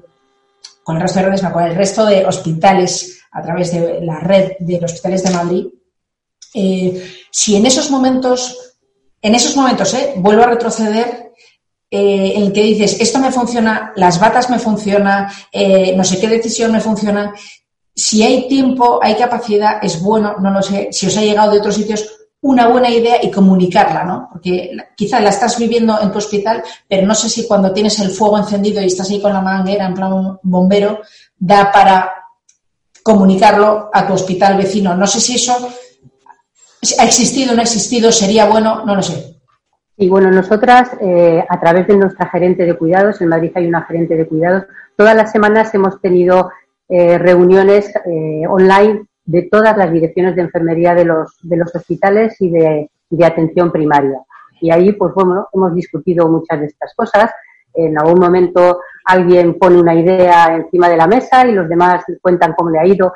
con 0.83 0.97
el 0.97 1.03
resto 1.03 1.21
de 1.21 1.27
redes, 1.27 1.43
con 1.43 1.62
el 1.62 1.75
resto 1.75 2.07
de 2.07 2.25
hospitales 2.25 3.21
a 3.33 3.43
través 3.43 3.73
de 3.73 4.01
la 4.01 4.19
red 4.19 4.53
de 4.59 4.85
hospitales 4.85 5.23
de 5.23 5.31
Madrid, 5.31 5.66
si 6.53 7.55
en 7.55 7.66
esos 7.66 7.90
momentos, 7.90 8.77
en 9.23 9.37
esos 9.37 9.55
momentos, 9.55 9.95
vuelvo 10.16 10.43
a 10.43 10.49
retroceder, 10.49 11.31
en 11.93 12.43
el 12.43 12.53
que 12.53 12.62
dices, 12.62 13.01
esto 13.01 13.21
me 13.21 13.31
funciona, 13.31 13.93
las 13.95 14.19
batas 14.19 14.51
me 14.51 14.59
funcionan, 14.59 15.29
no 15.97 16.03
sé 16.03 16.19
qué 16.19 16.27
decisión 16.27 16.73
me 16.73 16.81
funciona, 16.81 17.33
si 17.94 18.22
hay 18.22 18.48
tiempo, 18.48 19.00
hay 19.03 19.14
capacidad, 19.16 19.79
es 19.83 20.00
bueno, 20.03 20.37
no 20.40 20.50
lo 20.50 20.62
sé, 20.62 20.88
si 20.92 21.07
os 21.07 21.16
ha 21.16 21.22
llegado 21.22 21.53
de 21.53 21.59
otros 21.59 21.74
sitios, 21.74 22.20
una 22.42 22.68
buena 22.68 22.88
idea 22.88 23.22
y 23.22 23.31
comunicarla, 23.31 24.05
¿no? 24.05 24.29
Porque 24.33 24.70
quizá 24.96 25.20
la 25.20 25.29
estás 25.29 25.59
viviendo 25.59 26.00
en 26.00 26.11
tu 26.11 26.18
hospital, 26.18 26.62
pero 26.88 27.07
no 27.07 27.14
sé 27.14 27.29
si 27.29 27.46
cuando 27.46 27.72
tienes 27.72 27.98
el 27.98 28.11
fuego 28.11 28.38
encendido 28.38 28.81
y 28.81 28.87
estás 28.87 29.11
ahí 29.11 29.20
con 29.20 29.33
la 29.33 29.42
manguera 29.42 29.87
en 29.87 29.94
plan 29.94 30.38
bombero, 30.42 31.00
da 31.38 31.70
para 31.70 32.11
comunicarlo 33.03 33.90
a 33.92 34.07
tu 34.07 34.14
hospital 34.14 34.57
vecino. 34.57 34.94
No 34.94 35.07
sé 35.07 35.20
si 35.20 35.35
eso 35.35 35.68
ha 36.98 37.05
existido 37.05 37.53
o 37.53 37.55
no 37.55 37.61
ha 37.61 37.64
existido, 37.64 38.11
sería 38.11 38.46
bueno, 38.46 38.85
no 38.87 38.94
lo 38.94 39.03
sé. 39.03 39.37
Y 39.98 40.09
bueno, 40.09 40.31
nosotras, 40.31 40.92
eh, 40.98 41.44
a 41.46 41.61
través 41.61 41.87
de 41.87 41.96
nuestra 41.96 42.26
gerente 42.31 42.64
de 42.64 42.74
cuidados, 42.74 43.20
en 43.20 43.29
Madrid 43.29 43.53
hay 43.55 43.66
una 43.66 43.83
gerente 43.83 44.16
de 44.16 44.26
cuidados, 44.26 44.64
todas 44.96 45.14
las 45.14 45.31
semanas 45.31 45.74
hemos 45.74 46.00
tenido 46.00 46.50
eh, 46.92 47.18
reuniones 47.18 47.88
eh, 48.05 48.42
online 48.48 49.05
de 49.24 49.42
todas 49.42 49.76
las 49.76 49.92
direcciones 49.92 50.35
de 50.35 50.42
enfermería 50.42 50.92
de 50.92 51.05
los, 51.05 51.38
de 51.40 51.57
los 51.57 51.72
hospitales 51.72 52.35
y 52.40 52.50
de, 52.50 52.90
atención 53.24 53.70
primaria. 53.70 54.18
Y 54.61 54.72
ahí, 54.72 54.92
pues 54.92 55.14
bueno, 55.14 55.46
hemos 55.53 55.72
discutido 55.72 56.29
muchas 56.29 56.59
de 56.59 56.66
estas 56.66 56.92
cosas. 56.96 57.31
En 57.74 57.96
algún 57.96 58.18
momento 58.18 58.81
alguien 59.05 59.57
pone 59.57 59.81
una 59.81 59.94
idea 59.94 60.57
encima 60.57 60.88
de 60.88 60.96
la 60.96 61.07
mesa 61.07 61.46
y 61.46 61.53
los 61.53 61.68
demás 61.68 62.03
cuentan 62.20 62.55
cómo 62.55 62.70
le 62.70 62.81
ha 62.81 62.87
ido. 62.87 63.12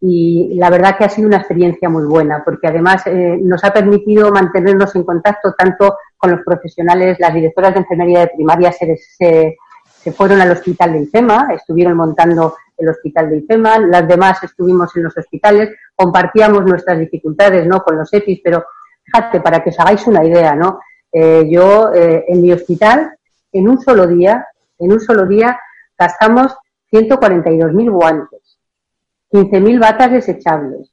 Y 0.00 0.54
la 0.54 0.70
verdad 0.70 0.96
que 0.96 1.04
ha 1.04 1.10
sido 1.10 1.28
una 1.28 1.36
experiencia 1.36 1.90
muy 1.90 2.04
buena, 2.04 2.42
porque 2.42 2.68
además 2.68 3.06
eh, 3.06 3.38
nos 3.42 3.62
ha 3.64 3.72
permitido 3.72 4.32
mantenernos 4.32 4.96
en 4.96 5.04
contacto 5.04 5.52
tanto 5.52 5.98
con 6.16 6.30
los 6.30 6.40
profesionales, 6.40 7.18
las 7.20 7.34
directoras 7.34 7.74
de 7.74 7.80
enfermería 7.80 8.20
de 8.20 8.28
primaria 8.28 8.72
se, 8.72 8.96
se, 8.96 9.58
se 9.84 10.12
fueron 10.12 10.40
al 10.40 10.52
hospital 10.52 10.94
de 10.94 11.02
IFEMA, 11.02 11.48
estuvieron 11.54 11.98
montando 11.98 12.54
el 12.80 12.88
hospital 12.88 13.30
de 13.30 13.38
IFEMA, 13.38 13.78
las 13.78 14.08
demás 14.08 14.42
estuvimos 14.42 14.94
en 14.96 15.04
los 15.04 15.16
hospitales, 15.16 15.70
compartíamos 15.94 16.64
nuestras 16.64 16.98
dificultades, 16.98 17.66
¿no? 17.66 17.82
Con 17.82 17.96
los 17.96 18.12
EPIs, 18.12 18.40
pero 18.42 18.64
fíjate, 19.04 19.40
para 19.40 19.62
que 19.62 19.70
os 19.70 19.78
hagáis 19.80 20.06
una 20.06 20.24
idea, 20.24 20.54
¿no? 20.54 20.80
Eh, 21.12 21.46
yo, 21.50 21.92
eh, 21.92 22.24
en 22.28 22.40
mi 22.42 22.52
hospital, 22.52 23.12
en 23.52 23.68
un 23.68 23.80
solo 23.80 24.06
día, 24.06 24.46
en 24.78 24.92
un 24.92 25.00
solo 25.00 25.26
día, 25.26 25.58
gastamos 25.98 26.56
142.000 26.90 27.90
guantes, 27.90 28.58
15.000 29.30 29.80
batas 29.80 30.12
desechables, 30.12 30.90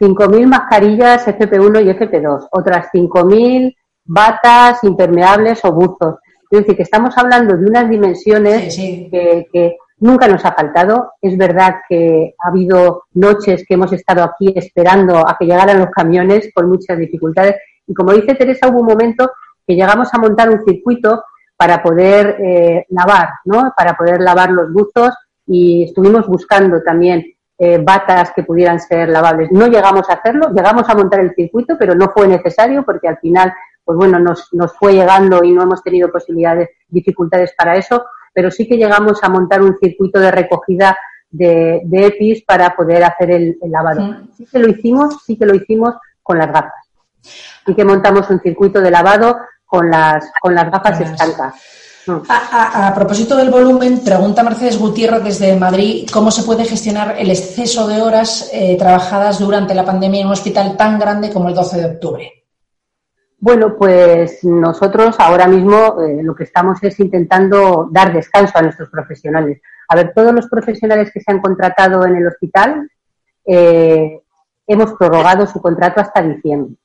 5.000 0.00 0.46
mascarillas 0.46 1.26
FP1 1.26 1.84
y 1.84 1.90
FP2, 1.90 2.48
otras 2.50 2.88
5.000 2.92 3.76
batas 4.04 4.82
impermeables 4.84 5.64
o 5.64 5.72
buzos. 5.72 6.16
Es 6.50 6.60
decir, 6.60 6.76
que 6.76 6.82
estamos 6.82 7.16
hablando 7.16 7.56
de 7.56 7.64
unas 7.64 7.88
dimensiones 7.88 8.76
que, 8.76 9.76
nunca 10.02 10.28
nos 10.28 10.44
ha 10.44 10.52
faltado. 10.52 11.14
Es 11.22 11.38
verdad 11.38 11.76
que 11.88 12.34
ha 12.38 12.48
habido 12.48 13.04
noches 13.14 13.64
que 13.66 13.74
hemos 13.74 13.92
estado 13.92 14.22
aquí 14.24 14.52
esperando 14.54 15.26
a 15.26 15.36
que 15.38 15.46
llegaran 15.46 15.78
los 15.78 15.90
camiones 15.90 16.50
con 16.54 16.68
muchas 16.68 16.98
dificultades. 16.98 17.56
Y 17.86 17.94
como 17.94 18.12
dice 18.12 18.34
Teresa, 18.34 18.68
hubo 18.68 18.80
un 18.80 18.86
momento 18.86 19.30
que 19.66 19.74
llegamos 19.74 20.12
a 20.12 20.18
montar 20.18 20.50
un 20.50 20.64
circuito 20.64 21.24
para 21.56 21.82
poder 21.82 22.36
eh, 22.40 22.86
lavar, 22.90 23.28
¿no? 23.44 23.72
Para 23.76 23.96
poder 23.96 24.20
lavar 24.20 24.50
los 24.50 24.72
buzos 24.72 25.14
y 25.46 25.84
estuvimos 25.84 26.26
buscando 26.26 26.82
también 26.82 27.24
eh, 27.58 27.78
batas 27.78 28.32
que 28.34 28.42
pudieran 28.42 28.80
ser 28.80 29.08
lavables. 29.08 29.52
No 29.52 29.68
llegamos 29.68 30.10
a 30.10 30.14
hacerlo, 30.14 30.48
llegamos 30.52 30.88
a 30.88 30.94
montar 30.94 31.20
el 31.20 31.34
circuito, 31.34 31.76
pero 31.78 31.94
no 31.94 32.10
fue 32.10 32.26
necesario 32.26 32.82
porque 32.84 33.06
al 33.06 33.18
final, 33.18 33.52
pues 33.84 33.96
bueno, 33.96 34.18
nos, 34.18 34.48
nos 34.52 34.72
fue 34.76 34.94
llegando 34.94 35.44
y 35.44 35.52
no 35.52 35.62
hemos 35.62 35.82
tenido 35.84 36.10
posibilidades, 36.10 36.70
dificultades 36.88 37.54
para 37.56 37.76
eso 37.76 38.04
pero 38.32 38.50
sí 38.50 38.66
que 38.66 38.76
llegamos 38.76 39.22
a 39.22 39.28
montar 39.28 39.62
un 39.62 39.76
circuito 39.78 40.18
de 40.20 40.30
recogida 40.30 40.96
de, 41.30 41.82
EPIs 41.90 42.44
para 42.44 42.74
poder 42.76 43.04
hacer 43.04 43.30
el, 43.30 43.58
lavado. 43.68 44.18
Sí 44.36 44.46
que 44.50 44.58
lo 44.58 44.68
hicimos, 44.68 45.22
sí 45.24 45.36
que 45.36 45.46
lo 45.46 45.54
hicimos 45.54 45.94
con 46.22 46.38
las 46.38 46.48
gafas. 46.48 46.88
Y 47.66 47.74
que 47.74 47.84
montamos 47.84 48.28
un 48.30 48.40
circuito 48.40 48.80
de 48.80 48.90
lavado 48.90 49.38
con 49.64 49.90
las, 49.90 50.30
con 50.40 50.54
las 50.54 50.70
gafas 50.70 51.00
estancas. 51.00 51.54
A, 52.28 52.92
propósito 52.94 53.36
del 53.36 53.50
volumen, 53.50 54.00
pregunta 54.00 54.42
Mercedes 54.42 54.76
Gutiérrez 54.76 55.22
desde 55.22 55.54
Madrid, 55.56 56.08
¿cómo 56.12 56.32
se 56.32 56.42
puede 56.42 56.64
gestionar 56.64 57.14
el 57.16 57.30
exceso 57.30 57.86
de 57.86 58.02
horas 58.02 58.50
eh, 58.52 58.76
trabajadas 58.76 59.38
durante 59.38 59.72
la 59.72 59.84
pandemia 59.84 60.20
en 60.20 60.26
un 60.26 60.32
hospital 60.32 60.76
tan 60.76 60.98
grande 60.98 61.30
como 61.30 61.48
el 61.48 61.54
12 61.54 61.78
de 61.78 61.86
octubre? 61.86 62.41
Bueno, 63.42 63.74
pues 63.76 64.44
nosotros 64.44 65.16
ahora 65.18 65.48
mismo 65.48 66.00
eh, 66.00 66.22
lo 66.22 66.32
que 66.32 66.44
estamos 66.44 66.80
es 66.84 67.00
intentando 67.00 67.88
dar 67.90 68.12
descanso 68.12 68.56
a 68.56 68.62
nuestros 68.62 68.88
profesionales. 68.88 69.60
A 69.88 69.96
ver, 69.96 70.12
todos 70.14 70.32
los 70.32 70.46
profesionales 70.46 71.10
que 71.12 71.20
se 71.20 71.32
han 71.32 71.40
contratado 71.40 72.06
en 72.06 72.14
el 72.14 72.28
hospital 72.28 72.88
eh, 73.44 74.20
hemos 74.64 74.92
prorrogado 74.92 75.44
su 75.48 75.60
contrato 75.60 76.00
hasta 76.00 76.22
diciembre. 76.22 76.76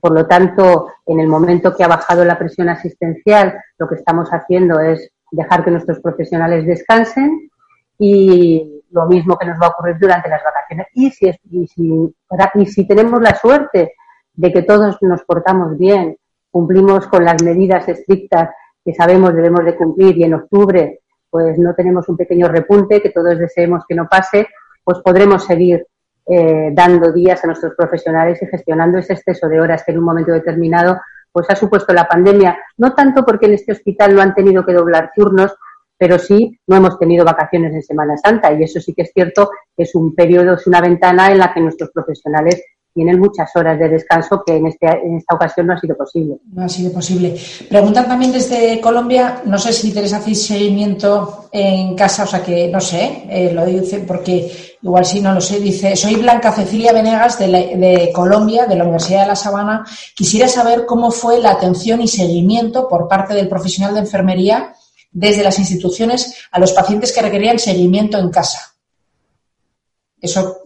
Por 0.00 0.12
lo 0.12 0.26
tanto, 0.26 0.88
en 1.06 1.18
el 1.18 1.28
momento 1.28 1.74
que 1.74 1.82
ha 1.82 1.88
bajado 1.88 2.26
la 2.26 2.38
presión 2.38 2.68
asistencial, 2.68 3.58
lo 3.78 3.88
que 3.88 3.94
estamos 3.94 4.28
haciendo 4.28 4.80
es 4.80 5.10
dejar 5.30 5.64
que 5.64 5.70
nuestros 5.70 5.98
profesionales 6.00 6.66
descansen 6.66 7.50
y 7.98 8.82
lo 8.90 9.06
mismo 9.06 9.38
que 9.38 9.46
nos 9.46 9.58
va 9.58 9.68
a 9.68 9.70
ocurrir 9.70 9.96
durante 9.98 10.28
las 10.28 10.42
vacaciones. 10.44 10.88
Y 10.92 11.10
si, 11.10 11.30
y 11.50 11.66
si, 11.68 12.14
y 12.56 12.66
si 12.66 12.86
tenemos 12.86 13.22
la 13.22 13.34
suerte 13.34 13.94
de 14.34 14.52
que 14.52 14.62
todos 14.62 14.96
nos 15.02 15.22
portamos 15.24 15.78
bien, 15.78 16.16
cumplimos 16.50 17.06
con 17.06 17.24
las 17.24 17.42
medidas 17.42 17.88
estrictas 17.88 18.50
que 18.84 18.94
sabemos 18.94 19.34
debemos 19.34 19.64
de 19.64 19.76
cumplir 19.76 20.16
y 20.18 20.24
en 20.24 20.34
octubre 20.34 21.00
pues 21.30 21.58
no 21.58 21.74
tenemos 21.74 22.08
un 22.08 22.16
pequeño 22.16 22.48
repunte 22.48 23.00
que 23.00 23.10
todos 23.10 23.38
deseemos 23.38 23.84
que 23.88 23.94
no 23.94 24.06
pase, 24.06 24.48
pues 24.84 24.98
podremos 24.98 25.44
seguir 25.44 25.86
eh, 26.26 26.70
dando 26.72 27.10
días 27.10 27.42
a 27.42 27.46
nuestros 27.46 27.74
profesionales 27.74 28.42
y 28.42 28.46
gestionando 28.46 28.98
ese 28.98 29.14
exceso 29.14 29.48
de 29.48 29.60
horas 29.60 29.82
que 29.84 29.92
en 29.92 29.98
un 29.98 30.04
momento 30.04 30.30
determinado 30.32 31.00
pues 31.32 31.48
ha 31.48 31.56
supuesto 31.56 31.94
la 31.94 32.06
pandemia, 32.06 32.58
no 32.76 32.92
tanto 32.92 33.24
porque 33.24 33.46
en 33.46 33.54
este 33.54 33.72
hospital 33.72 34.14
no 34.14 34.20
han 34.20 34.34
tenido 34.34 34.66
que 34.66 34.74
doblar 34.74 35.12
turnos, 35.16 35.56
pero 35.96 36.18
sí 36.18 36.60
no 36.66 36.76
hemos 36.76 36.98
tenido 36.98 37.24
vacaciones 37.24 37.72
en 37.72 37.82
Semana 37.82 38.16
Santa. 38.18 38.52
Y 38.52 38.64
eso 38.64 38.80
sí 38.80 38.92
que 38.92 39.02
es 39.02 39.12
cierto 39.14 39.50
es 39.76 39.94
un 39.94 40.14
periodo, 40.14 40.54
es 40.54 40.66
una 40.66 40.80
ventana 40.80 41.32
en 41.32 41.38
la 41.38 41.54
que 41.54 41.60
nuestros 41.60 41.90
profesionales 41.90 42.62
tienen 42.94 43.18
muchas 43.18 43.50
horas 43.54 43.78
de 43.78 43.88
descanso 43.88 44.42
que 44.44 44.56
en, 44.56 44.66
este, 44.66 44.86
en 44.86 45.16
esta 45.16 45.34
ocasión 45.34 45.66
no 45.66 45.74
ha 45.74 45.80
sido 45.80 45.96
posible. 45.96 46.36
No 46.52 46.64
ha 46.64 46.68
sido 46.68 46.92
posible. 46.92 47.34
Preguntan 47.68 48.06
también 48.06 48.32
desde 48.32 48.80
Colombia, 48.80 49.42
no 49.46 49.58
sé 49.58 49.72
si 49.72 49.92
tenéis 49.92 50.12
hacéis 50.12 50.46
seguimiento 50.46 51.48
en 51.52 51.94
casa, 51.94 52.24
o 52.24 52.26
sea 52.26 52.42
que 52.42 52.68
no 52.68 52.80
sé, 52.80 53.24
eh, 53.28 53.52
lo 53.52 53.64
dice 53.64 54.00
porque 54.00 54.76
igual 54.82 55.04
sí, 55.04 55.20
no 55.20 55.32
lo 55.32 55.40
sé, 55.40 55.60
dice, 55.60 55.96
soy 55.96 56.16
Blanca 56.16 56.52
Cecilia 56.52 56.92
Venegas 56.92 57.38
de, 57.38 57.46
de 57.48 58.10
Colombia, 58.12 58.66
de 58.66 58.76
la 58.76 58.84
Universidad 58.84 59.22
de 59.22 59.28
La 59.28 59.36
Sabana. 59.36 59.84
Quisiera 60.14 60.48
saber 60.48 60.84
cómo 60.86 61.10
fue 61.10 61.40
la 61.40 61.52
atención 61.52 62.00
y 62.02 62.08
seguimiento 62.08 62.88
por 62.88 63.08
parte 63.08 63.34
del 63.34 63.48
profesional 63.48 63.94
de 63.94 64.00
enfermería 64.00 64.74
desde 65.10 65.44
las 65.44 65.58
instituciones 65.58 66.34
a 66.50 66.58
los 66.58 66.72
pacientes 66.72 67.12
que 67.12 67.22
requerían 67.22 67.58
seguimiento 67.58 68.18
en 68.18 68.30
casa. 68.30 68.74
Eso 70.20 70.61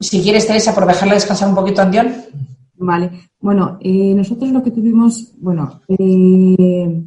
si 0.00 0.22
quieres, 0.22 0.46
Teresa, 0.46 0.74
por 0.74 0.86
dejarle 0.86 1.14
descansar 1.14 1.48
un 1.48 1.54
poquito 1.54 1.80
a 1.80 1.84
Andión. 1.84 2.14
Vale. 2.74 3.30
Bueno, 3.38 3.78
eh, 3.80 4.14
nosotros 4.14 4.50
lo 4.50 4.62
que 4.62 4.70
tuvimos, 4.70 5.34
bueno, 5.38 5.82
eh, 5.88 7.02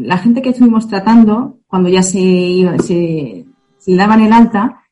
la 0.00 0.18
gente 0.18 0.40
que 0.40 0.50
estuvimos 0.50 0.88
tratando, 0.88 1.60
cuando 1.66 1.88
ya 1.88 2.02
se, 2.02 2.66
se, 2.82 3.44
se 3.78 3.94
daban 3.94 4.22
el 4.22 4.32
alta, 4.32 4.82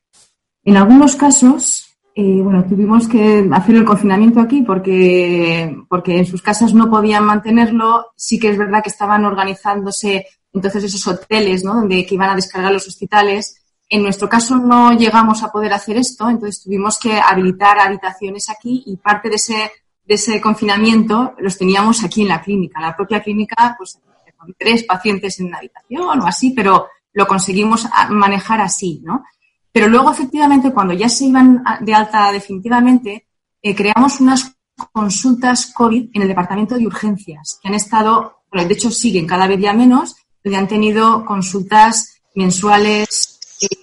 en 0.63 0.77
algunos 0.77 1.15
casos, 1.15 1.91
eh, 2.13 2.41
bueno, 2.41 2.65
tuvimos 2.65 3.07
que 3.07 3.47
hacer 3.51 3.75
el 3.75 3.85
confinamiento 3.85 4.41
aquí 4.41 4.61
porque, 4.63 5.75
porque 5.87 6.19
en 6.19 6.25
sus 6.25 6.41
casas 6.41 6.73
no 6.73 6.89
podían 6.89 7.25
mantenerlo. 7.25 8.07
Sí 8.15 8.37
que 8.37 8.49
es 8.49 8.57
verdad 8.57 8.83
que 8.83 8.89
estaban 8.89 9.25
organizándose 9.25 10.25
entonces 10.53 10.83
esos 10.83 11.07
hoteles, 11.07 11.63
¿no? 11.63 11.75
Donde 11.75 12.05
que 12.05 12.15
iban 12.15 12.29
a 12.29 12.35
descargar 12.35 12.71
los 12.73 12.87
hospitales. 12.87 13.60
En 13.93 14.03
nuestro 14.03 14.29
caso 14.29 14.55
no 14.55 14.93
llegamos 14.93 15.43
a 15.43 15.51
poder 15.51 15.73
hacer 15.73 15.97
esto, 15.97 16.29
entonces 16.29 16.63
tuvimos 16.63 16.97
que 16.97 17.19
habilitar 17.19 17.77
habitaciones 17.77 18.49
aquí 18.49 18.83
y 18.85 18.95
parte 18.95 19.27
de 19.27 19.35
ese, 19.35 19.69
de 20.05 20.15
ese 20.15 20.39
confinamiento 20.39 21.35
los 21.39 21.57
teníamos 21.57 22.01
aquí 22.01 22.21
en 22.21 22.29
la 22.29 22.41
clínica. 22.41 22.79
La 22.79 22.95
propia 22.95 23.21
clínica, 23.21 23.75
pues 23.77 23.99
con 24.37 24.55
tres 24.57 24.85
pacientes 24.85 25.37
en 25.41 25.47
una 25.47 25.57
habitación 25.57 26.21
o 26.21 26.25
así, 26.25 26.51
pero 26.51 26.87
lo 27.11 27.27
conseguimos 27.27 27.85
manejar 28.11 28.61
así, 28.61 29.01
¿no? 29.03 29.25
Pero 29.73 29.89
luego, 29.89 30.09
efectivamente, 30.09 30.71
cuando 30.71 30.93
ya 30.93 31.09
se 31.09 31.25
iban 31.25 31.61
de 31.81 31.93
alta 31.93 32.31
definitivamente, 32.31 33.27
eh, 33.61 33.75
creamos 33.75 34.21
unas 34.21 34.55
consultas 34.93 35.73
COVID 35.73 36.11
en 36.13 36.21
el 36.21 36.29
departamento 36.29 36.75
de 36.75 36.87
urgencias, 36.87 37.59
que 37.61 37.67
han 37.67 37.75
estado, 37.75 38.43
bueno, 38.49 38.69
de 38.69 38.73
hecho 38.73 38.89
siguen 38.89 39.27
cada 39.27 39.47
vez 39.47 39.59
ya 39.59 39.73
menos, 39.73 40.15
donde 40.41 40.57
han 40.57 40.67
tenido 40.69 41.25
consultas 41.25 42.21
mensuales 42.35 43.30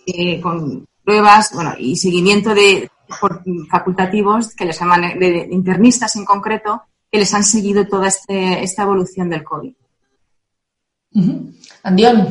eh, 0.07 0.41
con 0.41 0.87
pruebas 1.05 1.53
bueno, 1.55 1.75
y 1.79 1.97
seguimiento 1.97 2.55
de 2.55 2.91
facultativos 3.71 4.55
que 4.55 4.67
les 4.67 4.79
llaman 4.79 5.19
de 5.19 5.49
internistas 5.51 6.15
en 6.17 6.25
concreto 6.25 6.83
que 7.11 7.19
les 7.19 7.33
han 7.33 7.45
seguido 7.45 7.87
toda 7.87 8.09
este, 8.09 8.63
esta 8.63 8.83
evolución 8.83 9.31
del 9.31 9.45
COVID. 9.45 9.75
Andión. 11.83 12.29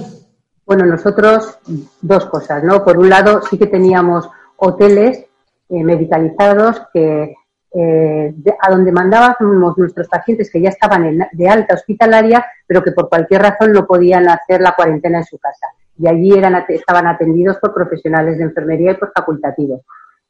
Bueno, 0.65 0.85
nosotros 0.85 1.57
dos 2.01 2.25
cosas, 2.25 2.63
¿no? 2.63 2.83
Por 2.83 2.97
un 2.97 3.09
lado, 3.09 3.41
sí 3.41 3.57
que 3.57 3.67
teníamos 3.67 4.29
hoteles 4.57 5.25
eh, 5.69 5.83
medicalizados 5.83 6.81
que 6.93 7.33
eh, 7.73 8.35
a 8.61 8.71
donde 8.71 8.91
mandábamos 8.91 9.77
nuestros 9.77 10.07
pacientes 10.07 10.49
que 10.51 10.61
ya 10.61 10.69
estaban 10.69 11.27
de 11.31 11.49
alta 11.49 11.75
hospitalaria, 11.75 12.45
pero 12.65 12.83
que 12.83 12.91
por 12.91 13.09
cualquier 13.09 13.41
razón 13.41 13.71
no 13.71 13.85
podían 13.85 14.27
hacer 14.29 14.61
la 14.61 14.75
cuarentena 14.75 15.19
en 15.19 15.25
su 15.25 15.37
casa. 15.37 15.67
Y 15.99 16.07
allí 16.07 16.31
eran, 16.31 16.63
estaban 16.67 17.07
atendidos 17.07 17.57
por 17.57 17.73
profesionales 17.73 18.37
de 18.37 18.43
enfermería 18.43 18.91
y 18.91 18.95
por 18.95 19.11
facultativos. 19.11 19.81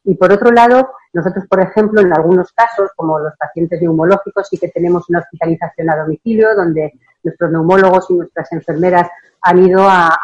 Y 0.03 0.15
por 0.15 0.31
otro 0.31 0.51
lado, 0.51 0.91
nosotros, 1.11 1.45
por 1.49 1.59
ejemplo, 1.59 1.99
en 1.99 2.13
algunos 2.13 2.53
casos, 2.53 2.91
como 2.95 3.19
los 3.19 3.33
pacientes 3.37 3.81
neumológicos, 3.81 4.47
sí 4.49 4.57
que 4.57 4.69
tenemos 4.69 5.09
una 5.09 5.19
hospitalización 5.19 5.89
a 5.89 5.97
domicilio, 5.97 6.55
donde 6.55 6.93
nuestros 7.23 7.51
neumólogos 7.51 8.09
y 8.09 8.13
nuestras 8.13 8.51
enfermeras 8.53 9.09
han 9.41 9.67
ido 9.67 9.81
a, 9.87 10.17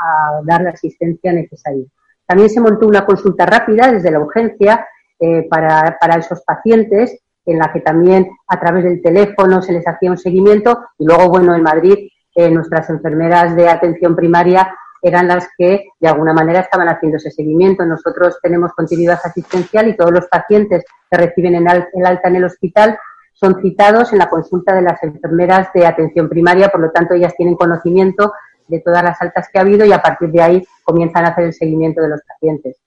dar 0.46 0.62
la 0.62 0.70
asistencia 0.70 1.34
necesaria. 1.34 1.86
También 2.26 2.50
se 2.50 2.62
montó 2.62 2.88
una 2.88 3.06
consulta 3.06 3.46
rápida 3.46 3.92
desde 3.92 4.12
la 4.12 4.20
urgencia 4.20 4.88
eh, 5.20 5.48
para, 5.50 5.98
para 6.00 6.16
esos 6.16 6.42
pacientes, 6.42 7.20
en 7.46 7.60
la 7.60 7.74
que 7.74 7.82
también 7.82 8.30
a 8.48 8.60
través 8.60 8.86
del 8.86 9.02
teléfono 9.02 9.62
se 9.62 9.74
les 9.74 9.86
hacía 9.86 10.12
un 10.12 10.18
seguimiento. 10.18 10.80
Y 10.98 11.06
luego, 11.06 11.28
bueno, 11.28 11.54
en 11.54 11.62
Madrid, 11.62 12.08
eh, 12.36 12.50
nuestras 12.50 12.90
enfermeras 12.90 13.56
de 13.56 13.70
atención 13.70 14.16
primaria 14.16 14.74
eran 15.04 15.28
las 15.28 15.50
que 15.58 15.86
de 16.00 16.08
alguna 16.08 16.34
manera 16.34 16.62
estaban 16.62 16.88
haciendo 16.88 17.18
ese 17.18 17.30
seguimiento. 17.30 17.86
Nosotros 17.86 18.40
tenemos 18.42 18.72
continuidad 18.74 19.20
asistencial 19.24 19.90
y 19.90 19.98
todos 19.98 20.12
los 20.12 20.28
pacientes 20.28 20.86
que 21.12 21.18
reciben 21.18 21.56
el 21.56 21.68
alta 21.68 22.30
en 22.30 22.36
el 22.38 22.46
hospital 22.46 22.98
son 23.34 23.62
citados 23.62 24.14
en 24.14 24.20
la 24.20 24.30
consulta 24.30 24.74
de 24.74 24.82
las 24.82 25.04
enfermeras 25.04 25.68
de 25.74 25.86
atención 25.86 26.30
primaria, 26.30 26.70
por 26.70 26.80
lo 26.80 26.92
tanto 26.92 27.14
ellas 27.14 27.34
tienen 27.36 27.56
conocimiento 27.56 28.32
de 28.68 28.80
todas 28.80 29.04
las 29.04 29.22
altas 29.22 29.50
que 29.52 29.60
ha 29.60 29.62
habido 29.62 29.86
y 29.86 29.92
a 29.92 30.02
partir 30.02 30.32
de 30.32 30.42
ahí 30.42 30.64
comienzan 30.84 31.26
a 31.26 31.30
hacer 31.30 31.46
el 31.46 31.54
seguimiento 31.54 32.02
de 32.02 32.10
los 32.10 32.22
pacientes. 32.26 32.78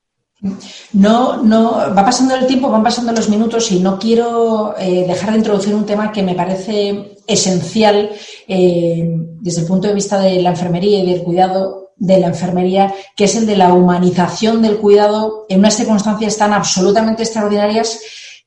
No, 0.92 1.42
no, 1.42 1.72
va 1.94 2.04
pasando 2.04 2.34
el 2.34 2.46
tiempo, 2.46 2.70
van 2.70 2.82
pasando 2.82 3.12
los 3.12 3.28
minutos 3.28 3.70
y 3.72 3.80
no 3.80 3.98
quiero 3.98 4.74
eh, 4.78 5.06
dejar 5.06 5.32
de 5.32 5.38
introducir 5.38 5.74
un 5.74 5.86
tema 5.86 6.12
que 6.12 6.22
me 6.22 6.34
parece 6.34 7.16
esencial 7.26 8.10
eh, 8.46 9.04
desde 9.40 9.62
el 9.62 9.66
punto 9.66 9.88
de 9.88 9.94
vista 9.94 10.20
de 10.20 10.40
la 10.42 10.50
enfermería 10.50 11.00
y 11.00 11.10
del 11.10 11.22
cuidado 11.22 11.85
de 11.96 12.18
la 12.18 12.28
enfermería, 12.28 12.94
que 13.16 13.24
es 13.24 13.34
el 13.36 13.46
de 13.46 13.56
la 13.56 13.72
humanización 13.72 14.62
del 14.62 14.78
cuidado 14.78 15.46
en 15.48 15.60
unas 15.60 15.76
circunstancias 15.76 16.36
tan 16.36 16.52
absolutamente 16.52 17.22
extraordinarias 17.22 18.00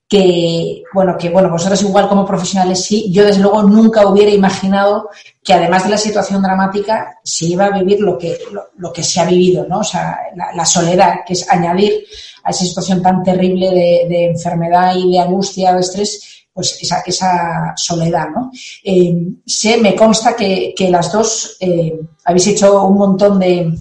que, 0.07 0.83
bueno, 0.91 1.15
que, 1.19 1.29
bueno, 1.29 1.51
vosotros 1.51 1.83
igual 1.83 2.09
como 2.09 2.25
profesionales 2.25 2.83
sí, 2.83 3.11
yo 3.11 3.25
desde 3.25 3.41
luego 3.41 3.61
nunca 3.61 4.07
hubiera 4.07 4.31
imaginado 4.31 5.09
que 5.43 5.53
además 5.53 5.83
de 5.83 5.91
la 5.91 5.97
situación 5.97 6.41
dramática 6.41 7.19
se 7.23 7.45
iba 7.45 7.65
a 7.65 7.77
vivir 7.77 7.99
lo 7.99 8.17
que, 8.17 8.39
lo, 8.77 8.91
que 8.91 9.03
se 9.03 9.21
ha 9.21 9.25
vivido, 9.25 9.67
¿no? 9.67 9.79
O 9.79 9.83
sea, 9.83 10.17
la, 10.55 10.65
soledad, 10.65 11.19
que 11.25 11.33
es 11.33 11.47
añadir 11.49 12.03
a 12.43 12.49
esa 12.49 12.65
situación 12.65 13.03
tan 13.03 13.21
terrible 13.21 13.69
de, 13.69 14.07
de 14.09 14.25
enfermedad 14.31 14.95
y 14.95 15.11
de 15.11 15.19
angustia, 15.19 15.73
de 15.73 15.81
estrés, 15.81 16.38
pues 16.59 16.77
esa, 17.05 17.73
soledad, 17.77 18.27
¿no? 18.35 18.51
Eh, 18.83 19.15
sé, 19.45 19.77
me 19.77 19.95
consta 19.95 20.35
que, 20.35 20.75
las 20.89 21.09
dos 21.09 21.55
eh, 21.61 21.97
habéis 22.25 22.47
hecho 22.47 22.83
un 22.83 22.97
montón 22.97 23.39
de, 23.39 23.73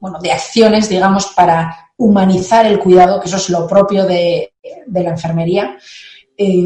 bueno, 0.00 0.18
de 0.18 0.32
acciones, 0.32 0.88
digamos, 0.88 1.26
para 1.36 1.90
humanizar 1.98 2.64
el 2.64 2.78
cuidado, 2.78 3.20
que 3.20 3.28
eso 3.28 3.36
es 3.36 3.50
lo 3.50 3.66
propio 3.66 4.06
de, 4.06 4.54
la 4.90 5.10
enfermería. 5.10 5.76
Eh, 6.34 6.64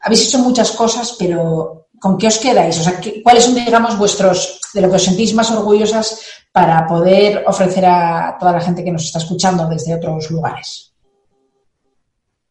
habéis 0.00 0.26
hecho 0.26 0.38
muchas 0.38 0.70
cosas, 0.70 1.14
pero 1.18 1.88
¿con 2.00 2.16
qué 2.16 2.28
os 2.28 2.38
quedáis? 2.38 2.78
O 2.80 2.82
sea, 2.82 2.98
¿cuáles 3.22 3.44
son, 3.44 3.54
digamos, 3.54 3.98
vuestros, 3.98 4.60
de 4.72 4.80
lo 4.80 4.88
que 4.88 4.96
os 4.96 5.04
sentís 5.04 5.34
más 5.34 5.50
orgullosas 5.50 6.20
para 6.52 6.86
poder 6.86 7.44
ofrecer 7.46 7.84
a 7.84 8.34
toda 8.40 8.52
la 8.52 8.62
gente 8.62 8.82
que 8.82 8.92
nos 8.92 9.04
está 9.04 9.18
escuchando 9.18 9.68
desde 9.68 9.94
otros 9.94 10.30
lugares? 10.30 10.94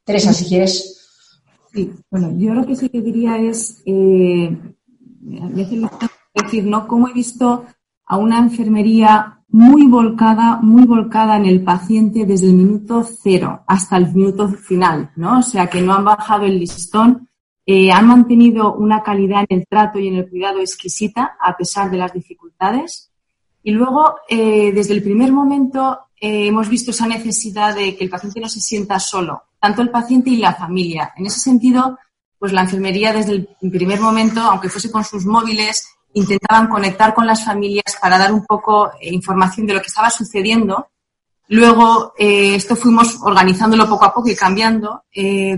Teresa, 0.03 0.31
si 0.31 0.45
quieres. 0.45 1.00
Sí, 1.73 1.91
bueno, 2.09 2.31
yo 2.37 2.53
lo 2.53 2.65
que 2.65 2.75
sí 2.75 2.89
que 2.89 3.01
diría 3.01 3.37
es, 3.37 3.81
eh, 3.85 4.57
decir, 6.33 6.65
¿no? 6.65 6.87
Cómo 6.87 7.07
he 7.07 7.13
visto 7.13 7.65
a 8.05 8.17
una 8.17 8.39
enfermería 8.39 9.41
muy 9.47 9.87
volcada, 9.87 10.59
muy 10.61 10.85
volcada 10.85 11.37
en 11.37 11.45
el 11.45 11.63
paciente 11.63 12.25
desde 12.25 12.47
el 12.47 12.53
minuto 12.53 13.03
cero 13.03 13.63
hasta 13.67 13.97
el 13.97 14.13
minuto 14.13 14.49
final, 14.49 15.11
¿no? 15.15 15.39
O 15.39 15.41
sea, 15.41 15.67
que 15.67 15.81
no 15.81 15.93
han 15.93 16.05
bajado 16.05 16.45
el 16.45 16.59
listón, 16.59 17.29
eh, 17.65 17.91
han 17.91 18.07
mantenido 18.07 18.73
una 18.73 19.03
calidad 19.03 19.45
en 19.47 19.59
el 19.59 19.67
trato 19.67 19.99
y 19.99 20.07
en 20.07 20.15
el 20.15 20.29
cuidado 20.29 20.59
exquisita 20.59 21.37
a 21.39 21.55
pesar 21.55 21.89
de 21.91 21.97
las 21.97 22.13
dificultades. 22.13 23.10
Y 23.63 23.71
luego, 23.71 24.15
eh, 24.27 24.71
desde 24.73 24.93
el 24.93 25.03
primer 25.03 25.31
momento, 25.31 26.07
eh, 26.19 26.47
hemos 26.47 26.67
visto 26.67 26.91
esa 26.91 27.07
necesidad 27.07 27.75
de 27.75 27.95
que 27.95 28.03
el 28.03 28.09
paciente 28.09 28.39
no 28.39 28.49
se 28.49 28.59
sienta 28.59 28.99
solo, 28.99 29.43
tanto 29.59 29.81
el 29.81 29.89
paciente 29.89 30.31
y 30.31 30.37
la 30.37 30.53
familia. 30.53 31.13
En 31.15 31.25
ese 31.27 31.39
sentido, 31.39 31.97
pues 32.39 32.53
la 32.53 32.61
enfermería 32.61 33.13
desde 33.13 33.33
el 33.33 33.71
primer 33.71 33.99
momento, 33.99 34.41
aunque 34.41 34.69
fuese 34.69 34.91
con 34.91 35.03
sus 35.03 35.25
móviles, 35.25 35.87
intentaban 36.13 36.67
conectar 36.67 37.13
con 37.13 37.27
las 37.27 37.45
familias 37.45 37.97
para 38.01 38.17
dar 38.17 38.33
un 38.33 38.45
poco 38.45 38.91
eh, 38.99 39.13
información 39.13 39.67
de 39.67 39.75
lo 39.75 39.81
que 39.81 39.87
estaba 39.87 40.09
sucediendo. 40.09 40.87
Luego, 41.47 42.13
eh, 42.17 42.55
esto 42.55 42.75
fuimos 42.75 43.17
organizándolo 43.21 43.87
poco 43.87 44.05
a 44.05 44.13
poco 44.13 44.29
y 44.29 44.35
cambiando. 44.35 45.03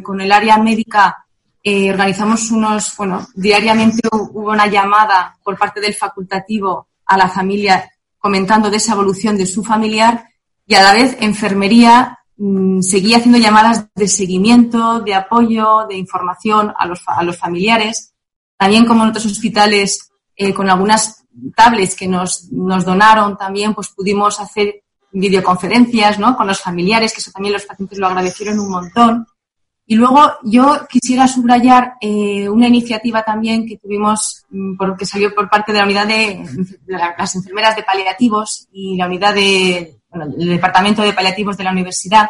Con 0.02 0.22
el 0.22 0.32
área 0.32 0.58
médica 0.58 1.26
organizamos 1.64 2.50
unos, 2.52 2.96
bueno, 2.98 3.28
diariamente 3.36 4.02
hubo 4.12 4.52
una 4.52 4.68
llamada 4.68 5.38
por 5.44 5.58
parte 5.58 5.80
del 5.80 5.94
facultativo 5.94 6.88
a 7.06 7.18
la 7.18 7.30
familia 7.30 7.92
comentando 8.18 8.70
de 8.70 8.78
esa 8.78 8.94
evolución 8.94 9.38
de 9.38 9.46
su 9.46 9.64
familiar 9.64 10.26
y 10.66 10.76
a 10.76 10.84
la 10.84 10.94
vez 10.94 11.18
enfermería 11.20 12.20
Mm, 12.36 12.82
seguía 12.82 13.18
haciendo 13.18 13.38
llamadas 13.38 13.88
de 13.94 14.08
seguimiento, 14.08 15.00
de 15.02 15.14
apoyo, 15.14 15.86
de 15.88 15.96
información 15.96 16.74
a 16.78 16.86
los, 16.86 17.02
a 17.08 17.24
los 17.24 17.38
familiares. 17.38 18.14
También 18.58 18.86
como 18.86 19.04
en 19.04 19.10
otros 19.10 19.26
hospitales, 19.28 20.12
eh, 20.36 20.54
con 20.54 20.70
algunas 20.70 21.26
tablets 21.56 21.96
que 21.96 22.08
nos, 22.08 22.52
nos 22.52 22.86
donaron 22.86 23.38
también, 23.38 23.74
pues 23.74 23.90
pudimos 23.90 24.40
hacer 24.40 24.84
videoconferencias 25.12 26.18
¿no? 26.18 26.36
con 26.36 26.48
los 26.48 26.60
familiares, 26.60 27.14
que 27.14 27.20
eso 27.20 27.32
también 27.32 27.54
los 27.54 27.66
pacientes 27.66 28.00
lo 28.00 28.08
agradecieron 28.08 28.60
un 28.60 28.70
montón. 28.70 29.28
Y 29.86 29.96
luego 29.96 30.32
yo 30.44 30.88
quisiera 30.90 31.28
subrayar 31.28 31.96
eh, 32.00 32.48
una 32.48 32.68
iniciativa 32.68 33.24
también 33.24 33.66
que 33.68 33.78
tuvimos, 33.78 34.46
mm, 34.50 34.78
que 34.98 35.06
salió 35.06 35.36
por 35.36 35.50
parte 35.50 35.74
de 35.74 35.80
la 35.80 35.86
unidad 35.86 36.08
de, 36.08 36.46
las 36.88 37.36
enfermeras 37.36 37.76
de 37.76 37.84
paliativos 37.84 38.68
y 38.72 38.96
la 38.96 39.08
unidad 39.08 39.36
de 39.36 40.00
Departamento 40.38 41.02
de 41.02 41.14
Paliativos 41.14 41.58
de 41.58 41.64
la 41.64 41.72
Universidad, 41.72 42.30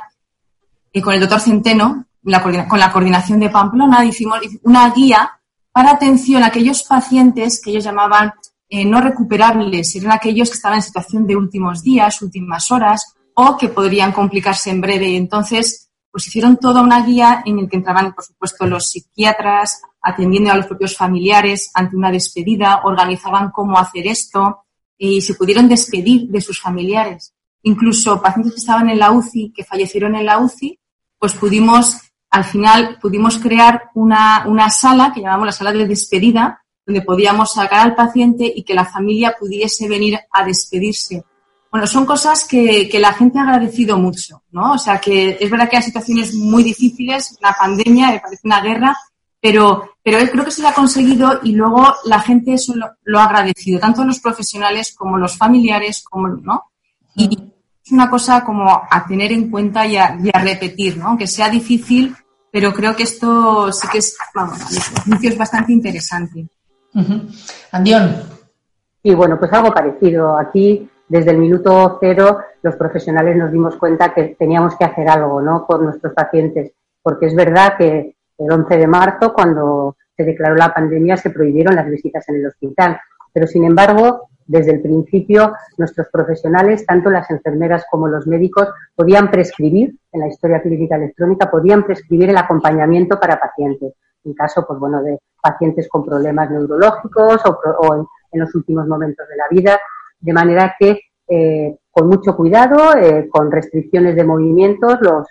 y 0.92 1.02
con 1.02 1.14
el 1.14 1.20
doctor 1.20 1.42
Centeno, 1.42 2.06
con 2.24 2.80
la 2.80 2.92
coordinación 2.92 3.40
de 3.40 3.50
Pamplona, 3.50 4.06
hicimos 4.06 4.40
una 4.62 4.90
guía 4.92 5.40
para 5.72 5.92
atención 5.92 6.44
a 6.44 6.48
aquellos 6.48 6.84
pacientes 6.84 7.60
que 7.62 7.72
ellos 7.72 7.84
llamaban 7.84 8.32
eh, 8.70 8.86
no 8.86 9.02
recuperables, 9.02 9.96
eran 9.96 10.12
aquellos 10.12 10.50
que 10.50 10.56
estaban 10.56 10.78
en 10.78 10.84
situación 10.84 11.28
de 11.28 11.36
últimos 11.36 11.84
días, 11.84 12.22
últimas 12.22 12.72
horas, 12.72 13.16
o 13.36 13.58
que 13.58 13.70
podrían 13.70 14.12
complicarse 14.12 14.70
en 14.70 14.82
breve. 14.82 15.18
Entonces, 15.18 15.90
pues 16.14 16.28
hicieron 16.28 16.56
toda 16.56 16.82
una 16.82 17.04
guía 17.04 17.42
en 17.44 17.60
el 17.60 17.70
que 17.70 17.76
entraban, 17.76 18.14
por 18.14 18.24
supuesto, 18.24 18.66
los 18.68 18.88
psiquiatras, 18.88 19.82
atendiendo 20.02 20.52
a 20.52 20.56
los 20.56 20.68
propios 20.68 20.96
familiares 20.96 21.72
ante 21.74 21.98
una 21.98 22.12
despedida, 22.12 22.82
organizaban 22.86 23.52
cómo 23.52 23.78
hacer 23.78 24.08
esto 24.08 24.66
y 24.98 25.20
se 25.22 25.34
pudieron 25.34 25.68
despedir 25.68 26.30
de 26.30 26.40
sus 26.40 26.62
familiares 26.62 27.34
incluso 27.64 28.22
pacientes 28.22 28.54
que 28.54 28.60
estaban 28.60 28.90
en 28.90 29.00
la 29.00 29.12
UCI, 29.12 29.52
que 29.56 29.64
fallecieron 29.64 30.16
en 30.16 30.26
la 30.26 30.38
UCI, 30.38 30.80
pues 31.18 31.34
pudimos, 31.34 31.98
al 32.30 32.44
final, 32.44 33.00
pudimos 33.02 33.40
crear 33.40 33.90
una, 33.96 34.46
una 34.48 34.70
sala 34.70 35.12
que 35.14 35.22
llamamos 35.22 35.48
la 35.48 35.52
sala 35.54 35.72
de 35.72 35.88
despedida, 35.88 36.62
donde 36.86 37.02
podíamos 37.02 37.54
sacar 37.54 37.80
al 37.80 37.96
paciente 37.96 38.52
y 38.54 38.64
que 38.64 38.74
la 38.74 38.86
familia 38.86 39.36
pudiese 39.40 39.88
venir 39.88 40.20
a 40.32 40.46
despedirse. 40.46 41.24
Bueno, 41.74 41.88
son 41.88 42.06
cosas 42.06 42.46
que, 42.46 42.88
que, 42.88 43.00
la 43.00 43.14
gente 43.14 43.40
ha 43.40 43.42
agradecido 43.42 43.98
mucho, 43.98 44.44
¿no? 44.52 44.74
O 44.74 44.78
sea, 44.78 45.02
que 45.02 45.40
es 45.42 45.50
verdad 45.50 45.68
que 45.68 45.78
hay 45.78 45.82
situaciones 45.82 46.36
muy 46.36 46.62
difíciles, 46.62 47.36
la 47.42 47.56
pandemia, 47.60 48.12
me 48.12 48.20
parece 48.20 48.42
una 48.44 48.62
guerra, 48.62 48.96
pero, 49.42 49.96
pero 50.04 50.20
creo 50.32 50.46
que 50.46 50.52
se 50.52 50.62
lo 50.62 50.68
ha 50.68 50.74
conseguido 50.76 51.40
y 51.42 51.54
luego 51.54 51.84
la 52.06 52.20
gente 52.20 52.54
eso 52.54 52.76
lo, 52.76 53.20
ha 53.20 53.24
agradecido, 53.24 53.80
tanto 53.80 54.04
los 54.04 54.20
profesionales 54.20 54.94
como 54.96 55.18
los 55.18 55.36
familiares, 55.36 56.04
como, 56.08 56.28
¿no? 56.28 56.66
Y 57.16 57.40
es 57.84 57.92
una 57.92 58.08
cosa 58.08 58.44
como 58.44 58.70
a 58.70 59.08
tener 59.08 59.32
en 59.32 59.50
cuenta 59.50 59.88
y 59.88 59.98
a, 59.98 60.16
y 60.24 60.30
a 60.32 60.42
repetir, 60.42 60.98
¿no? 60.98 61.08
Aunque 61.08 61.26
sea 61.26 61.50
difícil, 61.50 62.16
pero 62.52 62.72
creo 62.72 62.96
que 62.96 63.02
esto 63.02 63.72
sí 63.72 63.88
que 63.88 63.98
es, 63.98 64.16
vamos, 64.36 64.60
es 65.24 65.38
bastante 65.40 65.74
interesante. 65.74 66.48
Andión. 67.72 68.16
Y 69.02 69.16
bueno, 69.16 69.40
pues 69.40 69.52
algo 69.52 69.74
parecido. 69.74 70.38
Aquí, 70.38 70.88
desde 71.08 71.32
el 71.32 71.38
minuto 71.38 71.98
cero, 72.00 72.40
los 72.62 72.76
profesionales 72.76 73.36
nos 73.36 73.52
dimos 73.52 73.76
cuenta 73.78 74.14
que 74.14 74.36
teníamos 74.40 74.76
que 74.78 74.86
hacer 74.86 75.10
algo, 75.10 75.42
¿no? 75.42 75.66
Por 75.68 75.82
nuestros 75.82 76.14
pacientes. 76.14 76.72
Porque 77.02 77.28
es 77.28 77.36
verdad 77.36 77.76
que 77.78 78.16
el 78.38 78.52
11 78.52 78.78
de 78.78 78.88
marzo, 78.88 79.34
cuando 79.34 79.98
se 80.16 80.24
declaró 80.24 80.56
la 80.56 80.74
pandemia, 80.74 81.18
se 81.18 81.30
prohibieron 81.30 81.76
las 81.76 81.90
visitas 81.90 82.28
en 82.30 82.36
el 82.36 82.48
hospital. 82.48 83.00
Pero, 83.34 83.48
sin 83.48 83.66
embargo, 83.66 84.30
desde 84.46 84.72
el 84.72 84.82
principio, 84.82 85.54
nuestros 85.78 86.08
profesionales, 86.10 86.86
tanto 86.86 87.10
las 87.10 87.30
enfermeras 87.30 87.86
como 87.90 88.08
los 88.08 88.28
médicos, 88.28 88.70
podían 88.96 89.32
prescribir, 89.32 89.96
en 90.12 90.20
la 90.20 90.28
historia 90.28 90.62
clínica 90.62 90.96
electrónica, 90.96 91.50
podían 91.50 91.84
prescribir 91.84 92.30
el 92.30 92.38
acompañamiento 92.38 93.20
para 93.20 93.40
pacientes, 93.40 93.94
en 94.24 94.34
caso, 94.34 94.66
pues 94.68 94.80
bueno, 94.80 95.02
de 95.02 95.20
pacientes 95.42 95.88
con 95.90 96.06
problemas 96.06 96.50
neurológicos 96.50 97.42
o, 97.46 98.08
en, 98.32 98.40
los 98.40 98.54
últimos 98.56 98.88
momentos 98.88 99.28
de 99.28 99.36
la 99.36 99.48
vida, 99.50 99.80
de 100.24 100.34
manera 100.34 100.76
que 100.80 101.00
eh, 101.28 101.76
con 101.92 102.08
mucho 102.08 102.36
cuidado, 102.36 102.96
eh, 102.98 103.28
con 103.30 103.52
restricciones 103.52 104.16
de 104.16 104.24
movimientos, 104.24 104.98
los, 105.02 105.28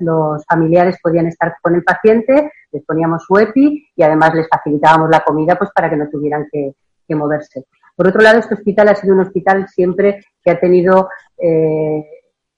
los 0.00 0.44
familiares 0.46 0.98
podían 1.02 1.26
estar 1.26 1.56
con 1.60 1.74
el 1.74 1.82
paciente, 1.82 2.52
les 2.70 2.84
poníamos 2.84 3.24
su 3.24 3.36
EPI 3.36 3.88
y 3.96 4.02
además 4.02 4.34
les 4.34 4.48
facilitábamos 4.48 5.10
la 5.10 5.20
comida 5.20 5.56
pues 5.56 5.70
para 5.74 5.90
que 5.90 5.96
no 5.96 6.08
tuvieran 6.08 6.46
que 6.52 6.74
moverse. 7.14 7.66
Por 7.96 8.08
otro 8.08 8.20
lado, 8.22 8.40
este 8.40 8.54
hospital 8.54 8.88
ha 8.88 8.94
sido 8.94 9.14
un 9.14 9.20
hospital 9.20 9.68
siempre 9.68 10.24
que 10.42 10.50
ha 10.50 10.58
tenido, 10.58 11.08
eh, 11.38 12.04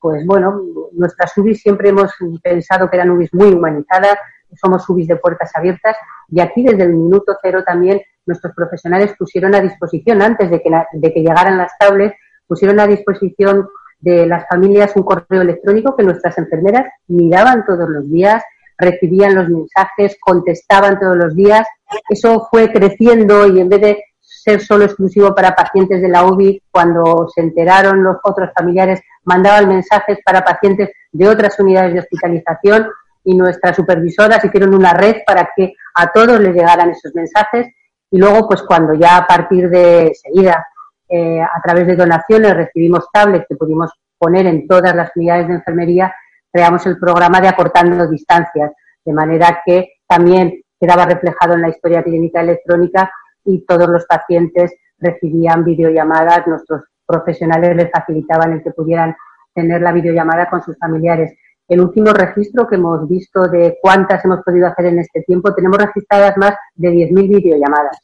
pues 0.01 0.25
bueno, 0.27 0.63
nuestras 0.93 1.37
UBIs 1.37 1.61
siempre 1.61 1.91
hemos 1.91 2.13
pensado 2.43 2.89
que 2.89 2.97
eran 2.97 3.11
UBIs 3.11 3.35
muy 3.35 3.53
humanizadas, 3.53 4.17
somos 4.55 4.89
UBIs 4.89 5.09
de 5.09 5.17
puertas 5.17 5.51
abiertas 5.55 5.97
y 6.29 6.41
aquí 6.41 6.63
desde 6.63 6.85
el 6.85 6.95
minuto 6.95 7.37
cero 7.43 7.63
también 7.67 8.01
nuestros 8.27 8.55
profesionales 8.55 9.15
pusieron 9.19 9.55
a 9.55 9.61
disposición, 9.61 10.23
antes 10.23 10.51
de 10.51 10.61
que, 10.61 10.71
de 10.93 11.13
que 11.13 11.21
llegaran 11.21 11.57
las 11.57 11.73
tablets, 11.79 12.17
pusieron 12.47 12.81
a 12.81 12.87
disposición 12.87 13.69
de 14.01 14.27
las 14.27 14.47
familias 14.49 14.93
un 14.95 15.03
correo 15.03 15.43
electrónico 15.43 15.97
que 15.97 16.03
nuestras 16.03 16.37
enfermeras 16.39 16.85
miraban 17.09 17.65
todos 17.65 17.89
los 17.89 18.09
días, 18.11 18.43
recibían 18.79 19.35
los 19.35 19.49
mensajes, 19.49 20.17
contestaban 20.21 20.99
todos 21.01 21.17
los 21.17 21.35
días. 21.35 21.67
Eso 22.09 22.47
fue 22.51 22.71
creciendo 22.71 23.47
y 23.47 23.61
en 23.61 23.69
vez 23.69 23.81
de 23.81 24.05
ser 24.21 24.61
solo 24.61 24.85
exclusivo 24.85 25.35
para 25.35 25.57
pacientes 25.57 26.03
de 26.03 26.09
la 26.09 26.25
UBI. 26.25 26.63
Cuando 26.71 27.29
se 27.35 27.41
enteraron 27.41 28.03
los 28.03 28.17
otros 28.23 28.51
familiares, 28.57 29.01
mandaban 29.25 29.69
mensajes 29.69 30.19
para 30.25 30.45
pacientes 30.45 30.91
de 31.11 31.29
otras 31.29 31.59
unidades 31.59 31.95
de 31.95 32.01
hospitalización 32.01 32.89
y 33.25 33.35
nuestras 33.35 33.75
supervisoras 33.75 34.45
hicieron 34.45 34.75
una 34.75 34.93
red 34.93 35.17
para 35.27 35.51
que 35.57 35.75
a 35.95 36.13
todos 36.13 36.39
les 36.39 36.55
llegaran 36.55 36.91
esos 36.91 37.15
mensajes. 37.15 37.67
Y 38.11 38.19
luego, 38.19 38.49
pues 38.49 38.63
cuando 38.63 38.95
ya 38.95 39.19
a 39.19 39.27
partir 39.27 39.69
de 39.69 40.13
seguida, 40.15 40.67
eh, 41.09 41.41
a 41.41 41.61
través 41.63 41.87
de 41.87 41.97
donaciones, 41.97 42.55
recibimos 42.55 43.07
tablets 43.13 43.47
que 43.49 43.57
pudimos 43.57 43.91
poner 44.19 44.47
en 44.47 44.67
todas 44.67 44.95
las 44.95 45.11
unidades 45.15 45.49
de 45.49 45.55
enfermería, 45.55 46.15
creamos 46.51 46.87
el 46.87 46.99
programa 46.99 47.41
de 47.41 47.49
acortando 47.49 48.09
distancias, 48.09 48.73
de 49.05 49.13
manera 49.13 49.63
que 49.65 49.95
también 50.07 50.63
quedaba 50.81 51.07
reflejado 51.07 51.55
en 51.55 51.63
la 51.63 51.69
historia 51.69 52.03
clínica 52.03 52.41
electrónica 52.41 53.11
y 53.45 53.65
todos 53.65 53.89
los 53.89 54.05
pacientes 54.07 54.75
recibían 54.99 55.65
videollamadas, 55.65 56.47
nuestros 56.47 56.83
profesionales 57.07 57.77
les 57.77 57.91
facilitaban 57.91 58.53
el 58.53 58.63
que 58.63 58.71
pudieran 58.71 59.15
tener 59.55 59.81
la 59.81 59.93
videollamada 59.93 60.49
con 60.49 60.63
sus 60.63 60.77
familiares. 60.79 61.37
El 61.69 61.81
último 61.81 62.13
registro 62.13 62.67
que 62.67 62.77
hemos 62.77 63.09
visto 63.09 63.43
de 63.49 63.79
cuántas 63.81 64.25
hemos 64.25 64.41
podido 64.45 64.69
hacer 64.69 64.87
en 64.87 65.01
este 65.01 65.23
tiempo, 65.23 65.53
tenemos 65.55 65.79
registradas 65.79 66.37
más 66.37 66.55
de 66.75 66.91
10.000 66.91 67.29
videollamadas. 67.29 67.99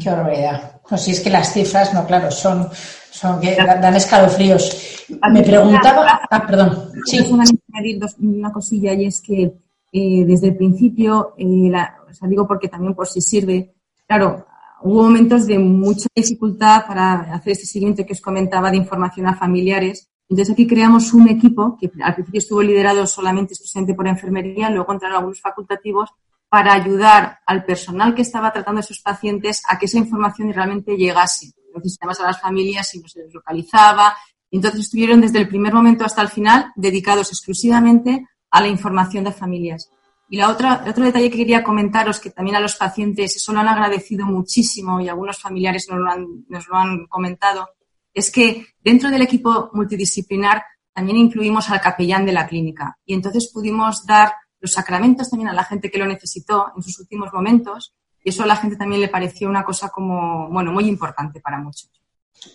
Qué 0.00 0.10
barbaridad. 0.10 0.80
Pues 0.88 1.02
si 1.02 1.12
es 1.12 1.20
que 1.20 1.30
las 1.30 1.52
cifras, 1.52 1.94
no, 1.94 2.06
claro, 2.06 2.30
son, 2.30 2.68
son 3.10 3.40
que 3.40 3.56
dan 3.56 3.94
escalofríos. 3.94 5.06
Me 5.30 5.42
preguntaba. 5.42 6.20
Ah, 6.30 6.46
perdón. 6.46 6.90
Sí. 7.04 7.18
añadir 7.18 8.00
una 8.20 8.52
cosilla 8.52 8.92
y 8.94 9.06
es 9.06 9.20
que 9.20 9.54
eh, 9.92 10.24
desde 10.26 10.48
el 10.48 10.56
principio, 10.56 11.34
eh, 11.38 11.70
o 12.10 12.12
sea, 12.12 12.28
digo 12.28 12.46
porque 12.46 12.68
también 12.68 12.94
por 12.94 13.06
si 13.06 13.20
sirve, 13.20 13.74
claro, 14.06 14.44
hubo 14.82 15.02
momentos 15.04 15.46
de 15.46 15.58
mucha 15.58 16.08
dificultad 16.14 16.84
para 16.86 17.32
hacer 17.34 17.52
este 17.52 17.66
siguiente 17.66 18.04
que 18.04 18.12
os 18.12 18.20
comentaba 18.20 18.70
de 18.70 18.78
información 18.78 19.28
a 19.28 19.36
familiares. 19.36 20.08
Entonces 20.28 20.52
aquí 20.52 20.66
creamos 20.66 21.12
un 21.12 21.28
equipo 21.28 21.76
que 21.78 21.90
al 22.02 22.14
principio 22.14 22.38
estuvo 22.38 22.62
liderado 22.62 23.06
solamente 23.06 23.52
exclusivamente 23.52 23.94
por 23.94 24.08
enfermería, 24.08 24.70
luego 24.70 24.92
entraron 24.92 25.18
algunos 25.18 25.40
facultativos 25.40 26.10
para 26.48 26.72
ayudar 26.72 27.40
al 27.46 27.64
personal 27.64 28.14
que 28.14 28.22
estaba 28.22 28.52
tratando 28.52 28.78
a 28.78 28.84
esos 28.84 29.00
pacientes 29.00 29.62
a 29.68 29.78
que 29.78 29.86
esa 29.86 29.98
información 29.98 30.52
realmente 30.52 30.96
llegase. 30.96 31.52
Entonces, 31.66 31.98
además 32.00 32.20
a 32.20 32.26
las 32.26 32.40
familias 32.40 32.88
si 32.88 33.00
no 33.00 33.08
se 33.08 33.24
les 33.24 33.34
localizaba. 33.34 34.16
Entonces 34.50 34.80
estuvieron 34.82 35.20
desde 35.20 35.40
el 35.40 35.48
primer 35.48 35.74
momento 35.74 36.04
hasta 36.04 36.22
el 36.22 36.28
final 36.28 36.72
dedicados 36.76 37.30
exclusivamente 37.30 38.24
a 38.50 38.60
la 38.60 38.68
información 38.68 39.24
de 39.24 39.32
familias. 39.32 39.90
Y 40.28 40.36
la 40.36 40.48
otra, 40.48 40.84
otro 40.88 41.04
detalle 41.04 41.30
que 41.30 41.38
quería 41.38 41.64
comentaros, 41.64 42.20
que 42.20 42.30
también 42.30 42.56
a 42.56 42.60
los 42.60 42.76
pacientes 42.76 43.36
eso 43.36 43.52
lo 43.52 43.60
han 43.60 43.68
agradecido 43.68 44.24
muchísimo 44.24 45.00
y 45.00 45.08
algunos 45.08 45.40
familiares 45.40 45.88
nos 45.90 45.98
lo 45.98 46.10
han, 46.10 46.44
nos 46.48 46.68
lo 46.68 46.76
han 46.76 47.06
comentado, 47.06 47.68
es 48.14 48.30
que 48.30 48.66
dentro 48.82 49.10
del 49.10 49.22
equipo 49.22 49.70
multidisciplinar 49.74 50.62
también 50.92 51.18
incluimos 51.18 51.68
al 51.70 51.80
capellán 51.80 52.24
de 52.24 52.32
la 52.32 52.46
clínica 52.46 52.96
y 53.04 53.14
entonces 53.14 53.50
pudimos 53.52 54.06
dar 54.06 54.32
los 54.60 54.72
sacramentos 54.72 55.28
también 55.28 55.50
a 55.50 55.52
la 55.52 55.64
gente 55.64 55.90
que 55.90 55.98
lo 55.98 56.06
necesitó 56.06 56.72
en 56.74 56.82
sus 56.82 57.00
últimos 57.00 57.32
momentos 57.32 57.92
y 58.22 58.30
eso 58.30 58.44
a 58.44 58.46
la 58.46 58.56
gente 58.56 58.76
también 58.76 59.02
le 59.02 59.08
pareció 59.08 59.48
una 59.50 59.64
cosa 59.64 59.90
como, 59.90 60.48
bueno, 60.48 60.72
muy 60.72 60.88
importante 60.88 61.40
para 61.40 61.58
muchos. 61.58 61.90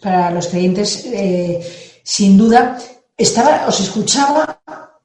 Para 0.01 0.31
los 0.31 0.47
creyentes, 0.47 1.05
eh, 1.05 2.01
sin 2.03 2.37
duda, 2.37 2.79
estaba, 3.15 3.67
os 3.67 3.79
escuchaba 3.79 4.59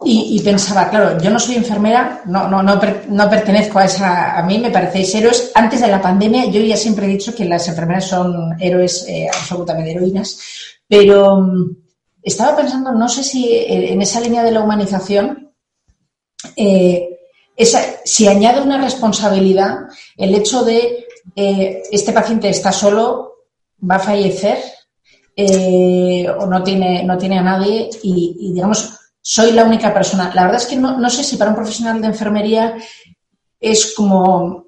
y, 0.06 0.40
pensaba, 0.40 0.90
claro, 0.90 1.18
yo 1.20 1.30
no 1.30 1.38
soy 1.38 1.56
enfermera, 1.56 2.22
no, 2.26 2.46
no, 2.48 2.62
no, 2.62 2.78
no, 3.08 3.30
pertenezco 3.30 3.78
a 3.78 3.86
esa, 3.86 4.38
a 4.38 4.42
mí 4.42 4.58
me 4.58 4.70
parecéis 4.70 5.14
héroes. 5.14 5.50
Antes 5.54 5.80
de 5.80 5.88
la 5.88 6.02
pandemia 6.02 6.46
yo 6.46 6.60
ya 6.60 6.76
siempre 6.76 7.06
he 7.06 7.10
dicho 7.10 7.34
que 7.34 7.44
las 7.44 7.66
enfermeras 7.68 8.08
son 8.08 8.54
héroes, 8.60 9.06
eh, 9.08 9.28
absolutamente 9.32 9.92
heroínas, 9.92 10.38
pero 10.86 11.40
mm, 11.40 11.76
estaba 12.22 12.56
pensando, 12.56 12.92
no 12.92 13.08
sé 13.08 13.24
si 13.24 13.48
eh, 13.48 13.92
en 13.92 14.02
esa 14.02 14.20
línea 14.20 14.42
de 14.42 14.52
la 14.52 14.60
humanización, 14.60 15.52
eh, 16.56 17.08
esa, 17.56 17.80
si 18.04 18.28
añade 18.28 18.60
una 18.60 18.82
responsabilidad 18.82 19.88
el 20.16 20.34
hecho 20.34 20.64
de 20.64 21.06
este 21.36 22.12
paciente 22.12 22.50
está 22.50 22.70
solo, 22.70 23.46
va 23.90 23.96
a 23.96 24.00
fallecer 24.00 24.58
o 25.36 26.46
no 26.46 26.62
tiene, 26.62 27.02
no 27.04 27.16
tiene 27.16 27.38
a 27.38 27.42
nadie 27.42 27.88
y 28.02 28.52
digamos, 28.52 29.03
soy 29.26 29.52
la 29.52 29.64
única 29.64 29.92
persona. 29.94 30.30
La 30.34 30.42
verdad 30.42 30.60
es 30.60 30.66
que 30.66 30.76
no, 30.76 31.08
sé 31.08 31.24
si 31.24 31.38
para 31.38 31.50
un 31.50 31.56
profesional 31.56 31.98
de 31.98 32.08
enfermería 32.08 32.76
es 33.58 33.94
como, 33.94 34.66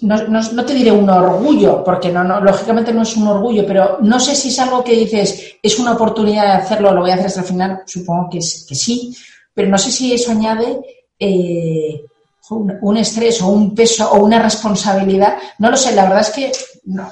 no, 0.00 0.64
te 0.64 0.72
diré 0.72 0.90
un 0.90 1.10
orgullo, 1.10 1.84
porque 1.84 2.10
no, 2.10 2.24
no, 2.24 2.40
lógicamente 2.40 2.94
no 2.94 3.02
es 3.02 3.14
un 3.18 3.28
orgullo, 3.28 3.66
pero 3.66 3.98
no 4.00 4.18
sé 4.18 4.34
si 4.34 4.48
es 4.48 4.58
algo 4.58 4.82
que 4.82 4.92
dices, 4.92 5.56
es 5.62 5.78
una 5.78 5.92
oportunidad 5.92 6.44
de 6.44 6.62
hacerlo, 6.62 6.94
lo 6.94 7.02
voy 7.02 7.10
a 7.10 7.14
hacer 7.14 7.26
hasta 7.26 7.40
el 7.40 7.46
final, 7.46 7.82
supongo 7.84 8.30
que 8.30 8.40
sí, 8.40 9.14
pero 9.52 9.68
no 9.68 9.76
sé 9.76 9.90
si 9.90 10.14
eso 10.14 10.30
añade 10.30 10.80
eh, 11.18 12.02
un, 12.48 12.96
estrés 12.96 13.42
o 13.42 13.48
un 13.48 13.74
peso 13.74 14.10
o 14.10 14.24
una 14.24 14.42
responsabilidad, 14.42 15.36
no 15.58 15.70
lo 15.70 15.76
sé, 15.76 15.94
la 15.94 16.04
verdad 16.04 16.22
es 16.22 16.30
que 16.30 16.52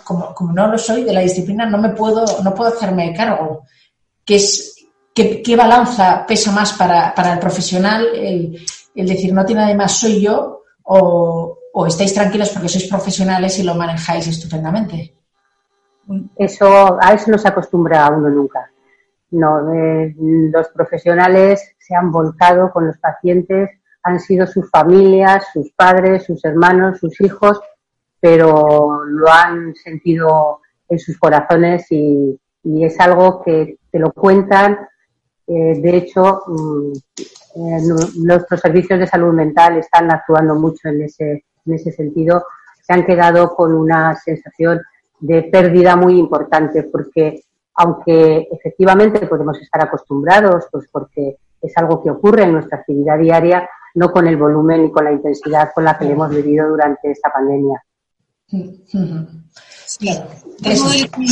como, 0.03 0.35
como 0.35 0.55
no 0.55 0.67
lo 0.67 0.79
soy 0.79 1.05
de 1.05 1.13
la 1.13 1.21
disciplina, 1.21 1.67
no 1.67 1.77
me 1.77 1.91
puedo, 1.91 2.25
no 2.43 2.55
puedo 2.55 2.75
hacerme 2.75 3.13
cargo, 3.13 3.67
que 4.25 4.37
es 4.37 4.72
¿Qué, 5.15 5.57
balanza 5.57 6.25
pesa 6.27 6.53
más 6.53 6.73
para, 6.73 7.13
el 7.33 7.39
profesional 7.39 8.07
el, 8.15 8.65
decir 8.95 9.33
no 9.33 9.45
tiene 9.45 9.63
nada 9.63 9.75
más 9.75 9.99
soy 9.99 10.23
yo 10.23 10.63
o, 10.85 11.59
estáis 11.87 12.15
tranquilos 12.15 12.51
porque 12.51 12.69
sois 12.69 12.89
profesionales 12.89 13.59
y 13.59 13.63
lo 13.63 13.75
manejáis 13.75 14.27
estupendamente? 14.29 15.15
Eso, 16.37 16.99
a 17.01 17.13
eso 17.13 17.31
no 17.31 17.39
se 17.39 17.49
acostumbra 17.49 18.07
a 18.07 18.11
uno 18.11 18.29
nunca. 18.29 18.71
No, 19.31 19.73
eh, 19.73 20.15
los 20.19 20.69
profesionales 20.69 21.75
se 21.79 21.95
han 21.95 22.11
volcado 22.11 22.71
con 22.71 22.87
los 22.87 22.99
pacientes, 22.99 23.71
han 24.03 24.21
sido 24.21 24.47
sus 24.47 24.69
familias, 24.71 25.47
sus 25.53 25.71
padres, 25.73 26.25
sus 26.27 26.45
hermanos, 26.45 26.99
sus 26.99 27.19
hijos 27.21 27.61
pero 28.23 29.03
lo 29.05 29.29
han 29.29 29.75
sentido 29.75 30.61
en 30.89 30.99
sus 31.01 31.19
corazones 31.19 31.91
y, 31.91 32.39
es 32.65 33.01
algo 33.01 33.43
que 33.43 33.79
te 33.91 33.99
lo 33.99 34.13
cuentan. 34.13 34.79
Eh, 35.47 35.81
de 35.81 35.97
hecho, 35.97 36.43
mm, 36.47 36.93
eh, 37.57 37.81
nuestros 38.17 38.61
servicios 38.61 38.99
de 38.99 39.07
salud 39.07 39.33
mental 39.33 39.79
están 39.79 40.11
actuando 40.11 40.55
mucho 40.55 40.89
en 40.89 41.03
ese, 41.03 41.45
en 41.67 41.75
ese 41.75 41.93
sentido. 41.93 42.45
Se 42.83 42.93
han 42.93 43.05
quedado 43.05 43.55
con 43.55 43.75
una 43.75 44.15
sensación 44.17 44.81
de 45.21 45.43
pérdida 45.45 45.97
muy 45.97 46.19
importante 46.19 46.83
porque 46.85 47.43
aunque 47.75 48.49
efectivamente 48.51 49.27
podemos 49.27 49.61
estar 49.61 49.83
acostumbrados, 49.83 50.67
pues 50.71 50.89
porque 50.91 51.39
es 51.61 51.77
algo 51.77 52.03
que 52.03 52.11
ocurre 52.11 52.43
en 52.43 52.53
nuestra 52.53 52.79
actividad 52.79 53.19
diaria, 53.19 53.69
no 53.95 54.11
con 54.11 54.27
el 54.27 54.37
volumen 54.37 54.87
y 54.87 54.91
con 54.91 55.05
la 55.05 55.13
intensidad 55.13 55.71
con 55.75 55.85
la 55.85 55.99
que 55.99 56.11
hemos 56.11 56.31
vivido 56.31 56.69
durante 56.69 57.11
esta 57.11 57.31
pandemia. 57.31 57.83
Sí. 59.99 60.09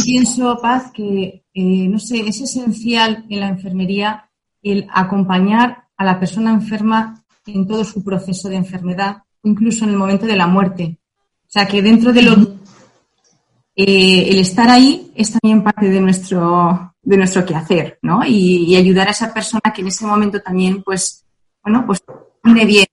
pienso, 0.04 0.58
Paz, 0.61 0.90
que 0.92 1.44
eh, 1.54 1.88
no 1.88 1.98
sé, 1.98 2.20
es 2.20 2.40
esencial 2.40 3.24
en 3.28 3.40
la 3.40 3.48
enfermería 3.48 4.30
el 4.62 4.86
acompañar 4.92 5.84
a 5.96 6.04
la 6.04 6.18
persona 6.18 6.52
enferma 6.52 7.24
en 7.46 7.66
todo 7.66 7.84
su 7.84 8.04
proceso 8.04 8.48
de 8.48 8.56
enfermedad, 8.56 9.22
incluso 9.42 9.84
en 9.84 9.90
el 9.90 9.96
momento 9.96 10.26
de 10.26 10.36
la 10.36 10.46
muerte. 10.46 10.98
O 11.42 11.50
sea, 11.50 11.66
que 11.66 11.82
dentro 11.82 12.12
de 12.12 12.22
lo 12.22 12.61
eh, 13.74 14.28
el 14.30 14.38
estar 14.38 14.68
ahí 14.68 15.11
es 15.14 15.32
también 15.32 15.62
parte 15.62 15.88
de 15.88 16.00
nuestro, 16.00 16.94
de 17.02 17.16
nuestro 17.16 17.44
quehacer, 17.44 17.98
¿no? 18.02 18.20
Y, 18.26 18.76
ayudar 18.76 19.08
a 19.08 19.12
esa 19.12 19.32
persona 19.32 19.72
que 19.74 19.80
en 19.80 19.88
ese 19.88 20.04
momento 20.04 20.40
también, 20.40 20.82
pues, 20.82 21.24
bueno, 21.62 21.84
pues 21.86 22.02
viene 22.44 22.64
bien. 22.66 22.86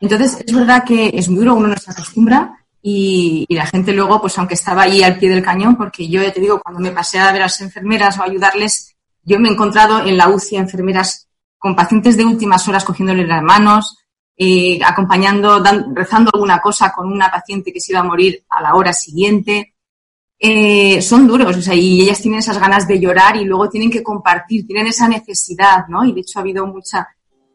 Entonces, 0.00 0.44
es 0.46 0.54
verdad 0.54 0.84
que 0.84 1.10
es 1.12 1.28
muy 1.28 1.40
duro, 1.40 1.54
uno 1.54 1.68
no 1.68 1.76
se 1.76 1.90
acostumbra 1.90 2.57
y, 2.82 3.46
la 3.50 3.66
gente 3.66 3.92
luego, 3.92 4.20
pues 4.20 4.38
aunque 4.38 4.54
estaba 4.54 4.82
ahí 4.82 5.02
al 5.02 5.18
pie 5.18 5.28
del 5.28 5.42
cañón, 5.42 5.76
porque 5.76 6.08
yo 6.08 6.22
ya 6.22 6.32
te 6.32 6.40
digo, 6.40 6.60
cuando 6.60 6.80
me 6.80 6.92
pasé 6.92 7.18
a 7.18 7.32
ver 7.32 7.42
a 7.42 7.46
las 7.46 7.60
enfermeras 7.60 8.18
o 8.18 8.22
ayudarles, 8.22 8.96
yo 9.24 9.38
me 9.38 9.48
he 9.48 9.52
encontrado 9.52 10.00
en 10.00 10.16
la 10.16 10.28
UCI 10.28 10.56
enfermeras 10.56 11.28
con 11.58 11.74
pacientes 11.74 12.16
de 12.16 12.24
últimas 12.24 12.66
horas 12.68 12.84
cogiéndole 12.84 13.26
las 13.26 13.42
manos, 13.42 13.98
eh, 14.36 14.78
acompañando, 14.84 15.62
rezando 15.92 16.30
alguna 16.32 16.60
cosa 16.60 16.92
con 16.92 17.10
una 17.12 17.30
paciente 17.30 17.72
que 17.72 17.80
se 17.80 17.92
iba 17.92 18.00
a 18.00 18.04
morir 18.04 18.44
a 18.48 18.62
la 18.62 18.74
hora 18.74 18.92
siguiente. 18.92 19.74
Eh, 20.38 21.02
son 21.02 21.26
duros, 21.26 21.56
o 21.56 21.60
sea, 21.60 21.74
y 21.74 22.02
ellas 22.02 22.22
tienen 22.22 22.38
esas 22.38 22.60
ganas 22.60 22.86
de 22.86 23.00
llorar 23.00 23.36
y 23.36 23.44
luego 23.44 23.68
tienen 23.68 23.90
que 23.90 24.04
compartir, 24.04 24.64
tienen 24.64 24.86
esa 24.86 25.08
necesidad, 25.08 25.88
¿no? 25.88 26.04
Y 26.04 26.12
de 26.12 26.20
hecho 26.20 26.38
ha 26.38 26.42
habido 26.42 26.64
mucha. 26.64 27.08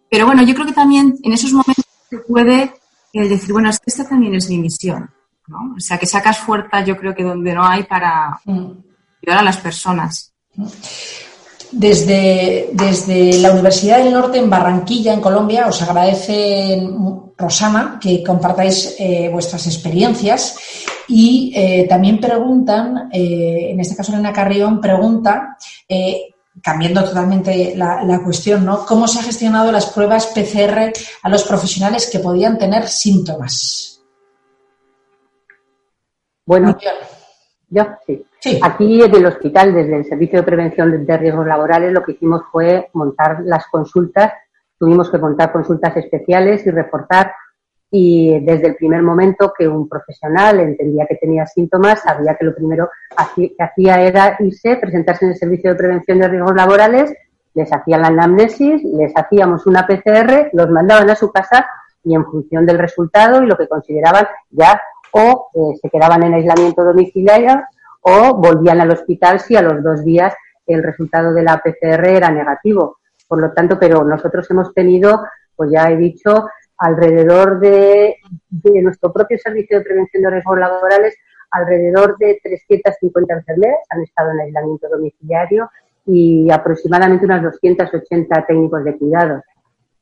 Pero 0.09 0.25
bueno, 0.25 0.43
yo 0.43 0.53
creo 0.53 0.65
que 0.65 0.73
también 0.73 1.17
en 1.23 1.31
esos 1.31 1.53
momentos 1.53 1.85
se 2.09 2.17
puede 2.17 2.73
eh, 3.13 3.29
decir, 3.29 3.53
bueno, 3.53 3.69
es 3.69 3.79
que 3.79 3.91
esta 3.91 4.09
también 4.09 4.35
es 4.35 4.49
mi 4.49 4.57
misión, 4.57 5.09
¿no? 5.47 5.75
O 5.77 5.79
sea, 5.79 5.97
que 5.97 6.07
sacas 6.07 6.39
fuerza, 6.39 6.83
yo 6.83 6.97
creo 6.97 7.13
que 7.13 7.23
donde 7.23 7.53
no 7.53 7.63
hay 7.63 7.83
para 7.83 8.39
mm. 8.43 8.71
ayudar 9.21 9.39
a 9.39 9.43
las 9.43 9.57
personas. 9.57 10.33
Mm. 10.55 10.65
Desde, 11.71 12.69
desde 12.73 13.39
la 13.39 13.51
Universidad 13.51 13.97
del 13.97 14.13
Norte 14.13 14.37
en 14.37 14.49
Barranquilla, 14.49 15.13
en 15.13 15.21
Colombia, 15.21 15.65
os 15.67 15.81
agradece 15.81 16.87
Rosana 17.35 17.97
que 17.99 18.23
compartáis 18.23 18.95
eh, 18.99 19.27
vuestras 19.31 19.65
experiencias 19.65 20.55
y 21.07 21.51
eh, 21.55 21.87
también 21.89 22.19
preguntan, 22.19 23.09
eh, 23.11 23.71
en 23.71 23.79
este 23.79 23.95
caso 23.95 24.13
Elena 24.13 24.31
Carrión 24.31 24.79
pregunta, 24.79 25.57
cambiando 26.63 27.03
totalmente 27.03 27.73
la, 27.75 28.03
la, 28.03 28.23
cuestión, 28.23 28.63
¿no? 28.65 28.85
¿Cómo 28.85 29.07
se 29.07 29.19
ha 29.19 29.23
gestionado 29.23 29.71
las 29.71 29.87
pruebas 29.87 30.27
PCR 30.27 30.93
a 31.21 31.29
los 31.29 31.43
profesionales 31.43 32.09
que 32.09 32.19
podían 32.19 32.57
tener 32.57 32.87
síntomas? 32.87 34.01
Bueno, 36.45 36.77
yo 37.69 37.83
sí. 38.05 38.59
Aquí 38.61 39.01
en 39.01 39.15
el 39.15 39.25
hospital, 39.25 39.73
desde 39.73 39.97
el 39.97 40.05
Servicio 40.05 40.39
de 40.39 40.45
Prevención 40.45 41.05
de 41.05 41.17
Riesgos 41.17 41.47
Laborales, 41.47 41.91
lo 41.91 42.03
que 42.03 42.13
hicimos 42.13 42.43
fue 42.51 42.89
montar 42.93 43.41
las 43.45 43.67
consultas. 43.67 44.33
Tuvimos 44.77 45.09
que 45.09 45.17
montar 45.17 45.51
consultas 45.51 45.95
especiales 45.97 46.65
y 46.67 46.71
reforzar. 46.71 47.33
Y 47.95 48.39
desde 48.39 48.69
el 48.69 48.75
primer 48.75 49.03
momento 49.03 49.53
que 49.55 49.67
un 49.67 49.87
profesional 49.87 50.59
entendía 50.59 51.05
que 51.05 51.13
tenía 51.13 51.45
síntomas, 51.45 52.01
sabía 52.01 52.35
que 52.35 52.45
lo 52.45 52.55
primero 52.55 52.89
que 53.35 53.53
hacía 53.59 54.01
era 54.01 54.35
irse, 54.39 54.77
presentarse 54.77 55.25
en 55.25 55.31
el 55.33 55.37
Servicio 55.37 55.69
de 55.69 55.75
Prevención 55.75 56.17
de 56.17 56.27
Riesgos 56.27 56.55
Laborales, 56.55 57.13
les 57.53 57.71
hacían 57.71 58.01
la 58.01 58.07
anamnesis, 58.07 58.83
les 58.83 59.13
hacíamos 59.15 59.67
una 59.67 59.85
PCR, 59.85 60.49
los 60.53 60.71
mandaban 60.71 61.07
a 61.11 61.15
su 61.15 61.31
casa 61.31 61.67
y 62.03 62.15
en 62.15 62.25
función 62.25 62.65
del 62.65 62.79
resultado 62.79 63.43
y 63.43 63.45
lo 63.45 63.55
que 63.55 63.67
consideraban 63.67 64.25
ya 64.49 64.81
o 65.11 65.49
eh, 65.53 65.77
se 65.79 65.87
quedaban 65.91 66.23
en 66.23 66.33
aislamiento 66.33 66.83
domiciliario 66.83 67.61
o 68.01 68.33
volvían 68.33 68.81
al 68.81 68.89
hospital 68.89 69.39
si 69.39 69.55
a 69.55 69.61
los 69.61 69.83
dos 69.83 70.03
días 70.03 70.33
el 70.65 70.81
resultado 70.81 71.31
de 71.31 71.43
la 71.43 71.61
PCR 71.61 72.07
era 72.07 72.31
negativo. 72.31 72.97
Por 73.27 73.39
lo 73.39 73.51
tanto, 73.51 73.77
pero 73.79 74.03
nosotros 74.03 74.49
hemos 74.49 74.73
tenido, 74.73 75.21
pues 75.55 75.69
ya 75.71 75.91
he 75.91 75.95
dicho, 75.95 76.47
alrededor 76.83 77.61
de, 77.61 78.17
de 78.49 78.81
nuestro 78.81 79.11
propio 79.13 79.37
servicio 79.37 79.77
de 79.77 79.85
prevención 79.85 80.21
de 80.21 80.29
riesgos 80.31 80.59
laborales, 80.59 81.15
alrededor 81.51 82.17
de 82.17 82.39
350 82.43 83.33
enfermeras 83.33 83.79
han 83.89 84.01
estado 84.01 84.31
en 84.31 84.41
aislamiento 84.41 84.89
domiciliario 84.89 85.69
y 86.05 86.51
aproximadamente 86.51 87.25
unas 87.25 87.43
280 87.43 88.45
técnicos 88.45 88.83
de 88.83 88.97
cuidados 88.97 89.43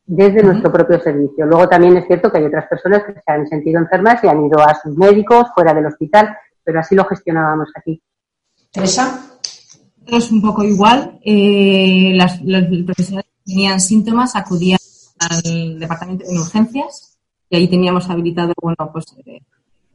desde 0.08 0.42
nuestro 0.42 0.72
propio 0.72 1.00
servicio. 1.00 1.46
Luego 1.46 1.70
también 1.70 1.98
es 1.98 2.08
cierto 2.08 2.32
que 2.32 2.40
hay 2.40 2.46
otras 2.46 2.68
personas 2.68 3.04
que 3.04 3.14
se 3.14 3.32
han 3.32 3.48
sentido 3.48 3.80
enfermas 3.80 4.24
y 4.24 4.28
han 4.28 4.44
ido 4.44 4.60
a 4.60 4.74
sus 4.74 4.98
médicos 4.98 5.50
fuera 5.54 5.76
del 5.76 5.86
hospital, 5.86 6.36
pero 6.64 6.80
así 6.80 6.96
lo 6.96 7.06
gestionábamos 7.06 7.70
aquí. 7.76 8.02
Teresa. 8.72 9.38
Es 10.08 10.32
un 10.32 10.42
poco 10.42 10.64
igual. 10.64 11.20
Eh, 11.24 12.14
las, 12.16 12.42
los 12.42 12.64
profesionales 12.86 13.30
que 13.46 13.54
tenían 13.54 13.80
síntomas 13.80 14.36
acudían 14.36 14.80
al 15.22 15.80
departamento 15.80 16.26
de 16.28 16.40
urgencias 16.40 17.18
y 17.50 17.58
ahí 17.58 17.68
teníamos 17.68 18.10
habilitado, 18.10 18.54
bueno, 18.62 18.90
pues 18.92 19.06
eh, 19.26 19.42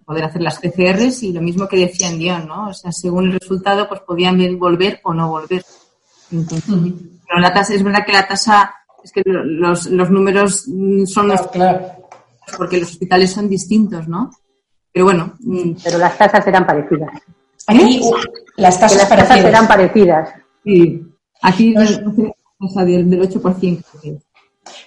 poder 0.04 0.24
hacer 0.24 0.42
las 0.42 0.58
PCRs 0.58 1.22
y 1.22 1.32
lo 1.32 1.40
mismo 1.40 1.66
que 1.66 1.78
decía 1.78 2.10
Dion, 2.10 2.46
¿no? 2.46 2.68
O 2.68 2.74
sea, 2.74 2.92
según 2.92 3.26
el 3.26 3.40
resultado, 3.40 3.88
pues 3.88 4.00
podían 4.00 4.58
volver 4.58 5.00
o 5.02 5.12
no 5.12 5.30
volver. 5.30 5.64
Entonces, 6.30 6.74
pero 7.26 7.40
la 7.40 7.52
tasa, 7.52 7.74
es 7.74 7.82
verdad 7.82 8.04
que 8.04 8.12
la 8.12 8.26
tasa 8.26 8.74
es 9.02 9.12
que 9.12 9.22
los, 9.24 9.86
los 9.86 10.10
números 10.10 10.66
son 11.06 11.28
los 11.28 11.46
claro. 11.48 12.08
porque 12.56 12.78
los 12.78 12.90
hospitales 12.90 13.32
son 13.32 13.48
distintos, 13.48 14.06
¿no? 14.06 14.30
Pero 14.92 15.06
bueno. 15.06 15.34
Mm. 15.40 15.72
Pero 15.82 15.98
las 15.98 16.16
tasas 16.18 16.46
eran 16.46 16.66
parecidas. 16.66 17.10
Aquí 17.66 18.00
las 18.56 18.78
tasas, 18.78 18.98
las 18.98 19.08
tasas 19.08 19.44
eran 19.44 19.66
parecidas. 19.66 20.28
Sí. 20.64 21.02
Aquí 21.42 21.74
o 22.58 22.68
sea, 22.68 22.84
del, 22.84 23.08
del 23.10 23.28
8%. 23.28 23.82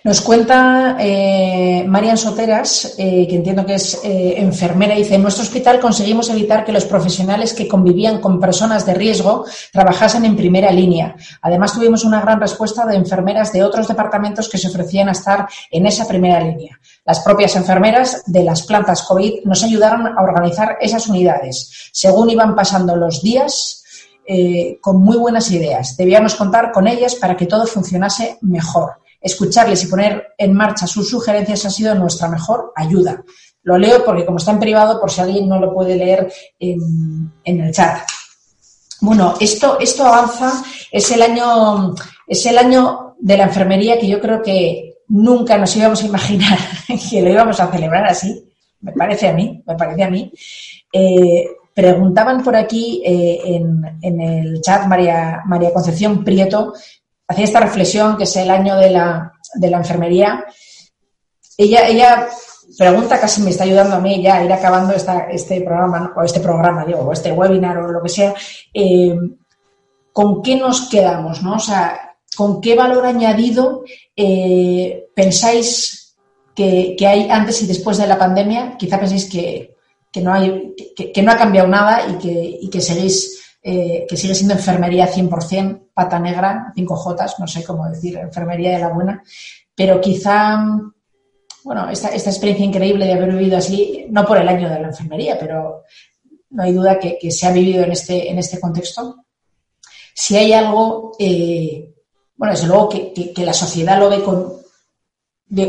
Nos 0.03 0.21
cuenta 0.21 0.95
eh, 0.99 1.84
Marian 1.86 2.17
Soteras, 2.17 2.95
eh, 2.97 3.27
que 3.27 3.36
entiendo 3.36 3.65
que 3.65 3.75
es 3.75 3.99
eh, 4.03 4.36
enfermera, 4.38 4.95
dice, 4.95 5.15
en 5.15 5.21
nuestro 5.21 5.43
hospital 5.43 5.80
conseguimos 5.80 6.30
evitar 6.30 6.63
que 6.63 6.71
los 6.71 6.86
profesionales 6.86 7.53
que 7.53 7.67
convivían 7.67 8.21
con 8.21 8.39
personas 8.39 8.86
de 8.86 8.93
riesgo 8.93 9.45
trabajasen 9.73 10.23
en 10.23 10.38
primera 10.38 10.71
línea. 10.71 11.15
Además, 11.41 11.73
tuvimos 11.73 12.05
una 12.05 12.21
gran 12.21 12.39
respuesta 12.39 12.86
de 12.86 12.95
enfermeras 12.95 13.51
de 13.51 13.63
otros 13.63 13.88
departamentos 13.88 14.47
que 14.47 14.57
se 14.57 14.69
ofrecían 14.69 15.09
a 15.09 15.13
estar 15.13 15.47
en 15.69 15.86
esa 15.86 16.07
primera 16.07 16.39
línea. 16.39 16.80
Las 17.05 17.19
propias 17.19 17.55
enfermeras 17.57 18.23
de 18.25 18.43
las 18.43 18.63
plantas 18.63 19.03
COVID 19.03 19.43
nos 19.43 19.63
ayudaron 19.63 20.07
a 20.07 20.21
organizar 20.21 20.77
esas 20.80 21.07
unidades. 21.07 21.89
Según 21.91 22.30
iban 22.30 22.55
pasando 22.55 22.95
los 22.95 23.21
días, 23.21 23.84
con 24.80 25.01
muy 25.01 25.17
buenas 25.17 25.49
ideas. 25.49 25.97
Debíamos 25.97 26.36
contar 26.36 26.71
con 26.71 26.88
ellas 26.88 27.15
para 27.15 27.36
que 27.36 27.47
todo 27.47 27.65
funcionase 27.65 28.38
mejor. 28.41 28.99
Escucharles 29.22 29.84
y 29.84 29.88
poner 29.88 30.28
en 30.38 30.53
marcha 30.53 30.88
sus 30.88 31.09
sugerencias 31.09 31.65
ha 31.65 31.70
sido 31.70 31.93
nuestra 31.95 32.30
mejor 32.30 32.72
ayuda. 32.76 33.24
Lo 33.63 33.78
leo 33.78 34.03
porque 34.05 34.26
como 34.26 34.38
está 34.38 34.51
en 34.51 34.59
privado, 34.59 34.99
por 34.99 35.11
si 35.11 35.22
alguien 35.22 35.47
no 35.47 35.59
lo 35.59 35.74
puede 35.74 35.95
leer 35.95 36.32
en, 36.57 37.32
el 37.43 37.72
chat. 37.74 37.99
Bueno, 39.01 39.36
esto, 39.39 39.80
esto 39.80 40.05
avanza, 40.05 40.63
es 40.91 41.11
el 41.11 41.22
año, 41.22 41.93
es 42.28 42.45
el 42.45 42.57
año 42.57 43.15
de 43.20 43.38
la 43.38 43.43
enfermería 43.43 43.99
que 43.99 44.07
yo 44.07 44.20
creo 44.20 44.41
que 44.41 44.95
nunca 45.09 45.57
nos 45.57 45.76
íbamos 45.76 46.01
a 46.01 46.07
imaginar 46.07 46.57
que 47.09 47.22
lo 47.22 47.30
íbamos 47.30 47.59
a 47.59 47.72
celebrar 47.72 48.05
así. 48.05 48.45
Me 48.82 48.93
parece 48.93 49.28
a 49.28 49.34
mí, 49.34 49.61
me 49.65 49.76
parece 49.76 50.03
a 50.03 50.09
mí. 50.09 50.32
Eh, 50.93 51.45
preguntaban 51.74 52.43
por 52.43 52.55
aquí 52.55 53.01
eh, 53.05 53.41
en, 53.43 53.82
en, 54.01 54.22
el 54.22 54.61
chat 54.61 54.86
María, 54.88 55.41
María 55.45 55.74
Concepción 55.74 56.24
Prieto 56.24 56.74
hacía 57.30 57.45
esta 57.45 57.59
reflexión, 57.59 58.17
que 58.17 58.23
es 58.23 58.36
el 58.36 58.49
año 58.49 58.75
de 58.75 58.89
la, 58.89 59.32
de 59.53 59.69
la 59.69 59.77
enfermería. 59.77 60.43
Ella, 61.57 61.88
ella 61.88 62.27
pregunta, 62.77 63.19
casi 63.19 63.41
me 63.41 63.51
está 63.51 63.63
ayudando 63.63 63.95
a 63.95 63.99
mí 63.99 64.21
ya 64.21 64.38
a 64.38 64.43
ir 64.43 64.51
acabando 64.51 64.93
esta, 64.93 65.30
este 65.30 65.61
programa, 65.61 66.11
o 66.15 66.23
este 66.23 66.39
programa, 66.39 66.86
digo, 66.86 67.01
o 67.01 67.13
este 67.13 67.32
webinar 67.32 67.77
o 67.77 67.91
lo 67.91 68.01
que 68.01 68.09
sea, 68.09 68.34
eh, 68.73 69.15
¿con 70.11 70.41
qué 70.41 70.55
nos 70.55 70.89
quedamos? 70.89 71.43
¿no? 71.43 71.55
O 71.55 71.59
sea, 71.59 72.15
¿con 72.36 72.59
qué 72.61 72.75
valor 72.75 73.05
añadido 73.05 73.84
eh, 74.15 75.07
pensáis 75.15 76.17
que, 76.55 76.95
hay 77.07 77.30
antes 77.30 77.61
y 77.61 77.67
después 77.67 77.97
de 77.97 78.07
la 78.07 78.17
pandemia? 78.17 78.75
Quizá 78.75 78.99
penséis 78.99 79.30
que, 79.30 79.75
que 80.11 80.21
no, 80.21 80.34
hay, 80.34 80.73
que, 80.95 81.21
no 81.21 81.32
ha 81.32 81.38
cambiado 81.38 81.67
nada 81.67 82.07
y 82.09 82.13
que, 82.17 82.57
y 82.61 82.69
que 82.69 82.82
seguís 82.82 83.39
eh, 83.62 84.05
que 84.07 84.16
sigue 84.16 84.36
siendo 84.36 84.53
enfermería 84.53 85.12
100%, 85.12 85.89
pata 85.93 86.20
negra, 86.20 86.72
5 86.76 86.95
Jotas, 86.95 87.39
no 87.39 87.47
sé 87.47 87.64
cómo 87.64 87.89
decir, 87.89 88.18
enfermería 88.18 88.72
de 88.72 88.80
la 88.80 88.89
buena, 88.89 89.22
pero 89.76 89.99
quizá, 89.99 90.66
bueno, 91.64 91.89
esta, 91.89 92.07
esta 92.10 92.30
experiencia 92.30 92.66
increíble 92.66 93.05
de 93.05 93.14
haber 93.14 93.32
vivido 93.32 93.57
así, 93.57 94.05
no 94.10 94.26
por 94.26 94.38
el 94.38 94.47
año 94.47 94.70
de 94.70 94.80
la 94.80 94.88
enfermería, 94.88 95.38
pero 95.38 95.84
no 96.51 96.64
hay 96.64 96.74
duda 96.74 96.97
que, 96.99 97.20
se 97.32 97.47
ha 97.47 97.51
vivido 97.51 97.84
en 97.84 97.91
este, 97.91 98.30
en 98.30 98.39
este 98.39 98.60
contexto. 98.60 99.26
Si 100.14 100.38
hay 100.38 100.53
algo, 100.53 101.12
eh, 101.20 101.93
bueno, 102.36 102.53
desde 102.53 102.68
luego 102.68 102.89
que, 102.89 103.34
que, 103.34 103.45
la 103.45 103.53
sociedad 103.53 103.99
lo 103.99 104.10
ve 104.10 104.24
con, 104.24 104.53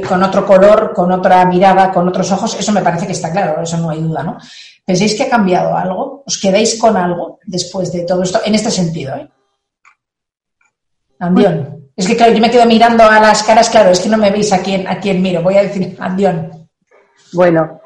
con 0.09 0.23
otro 0.23 0.47
color, 0.47 0.93
con 0.95 1.11
otra 1.11 1.45
mirada, 1.45 1.93
con 1.93 2.09
otros 2.09 2.31
ojos, 2.33 2.57
eso 2.59 2.73
me 2.73 2.83
parece 2.83 3.07
que 3.07 3.13
está 3.13 3.33
claro, 3.33 3.63
eso 3.63 3.79
no 3.79 3.91
hay 3.91 4.01
duda, 4.01 4.23
¿no? 4.23 4.39
¿Pensáis 4.85 5.15
que 5.15 5.25
ha 5.25 5.31
cambiado 5.31 5.77
algo? 5.77 6.23
¿Os 6.27 6.41
quedáis 6.41 6.79
con 6.79 6.97
algo 6.97 7.39
después 7.47 7.93
de 7.93 8.03
todo 8.05 8.23
esto? 8.23 8.41
En 8.45 8.55
este 8.55 8.71
sentido, 8.71 9.15
¿eh? 9.17 9.29
Andión. 11.19 11.91
Es 11.97 12.07
que, 12.07 12.17
claro, 12.17 12.33
yo 12.33 12.41
me 12.41 12.51
quedo 12.51 12.65
mirando 12.67 13.05
a 13.05 13.21
las 13.21 13.43
caras, 13.43 13.69
claro, 13.69 13.91
es 13.91 14.01
que 14.01 14.09
no 14.09 14.17
me 14.17 14.31
veis 14.31 14.53
a 14.53 14.63
quién, 14.63 14.89
a 14.89 14.99
quién 14.99 15.21
miro. 15.21 15.43
Voy 15.43 15.57
a 15.57 15.63
decir 15.63 15.97
Andión. 16.01 16.51
Bueno, 17.33 17.81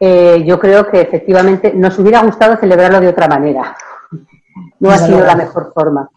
eh, 0.00 0.42
yo 0.44 0.58
creo 0.58 0.90
que 0.90 1.02
efectivamente 1.02 1.72
nos 1.74 1.98
hubiera 1.98 2.22
gustado 2.22 2.56
celebrarlo 2.56 3.00
de 3.00 3.08
otra 3.08 3.28
manera. 3.28 3.76
No 4.80 4.90
ha 4.90 4.98
sido 4.98 5.20
la 5.20 5.36
mejor 5.36 5.72
forma. 5.72 6.08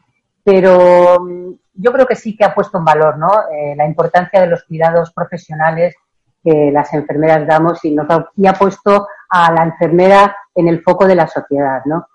Pero 0.43 1.20
mm, 1.20 1.53
yo 1.74 1.91
creo 1.91 2.07
que 2.07 2.16
sí 2.16 2.36
que 2.36 2.45
ha 2.45 2.55
puesto 2.55 2.78
en 2.78 2.86
valor 2.86 3.18
¿no? 3.18 3.32
Eh, 3.51 3.76
la 3.76 3.86
importancia 3.86 4.41
de 4.41 4.47
los 4.47 4.63
cuidados 4.63 5.11
profesionales 5.11 5.95
que 6.46 6.72
las 6.72 6.93
enfermeras 6.93 7.48
damos 7.48 7.84
y, 7.84 7.96
nos 7.96 8.08
ha, 8.10 8.30
y 8.38 8.46
ha 8.46 8.54
puesto 8.54 9.08
a 9.30 9.52
la 9.52 9.64
enfermera 9.64 10.36
en 10.54 10.68
el 10.68 10.84
foco 10.84 11.08
de 11.08 11.16
la 11.16 11.28
sociedad, 11.28 11.82
¿no? 11.86 12.06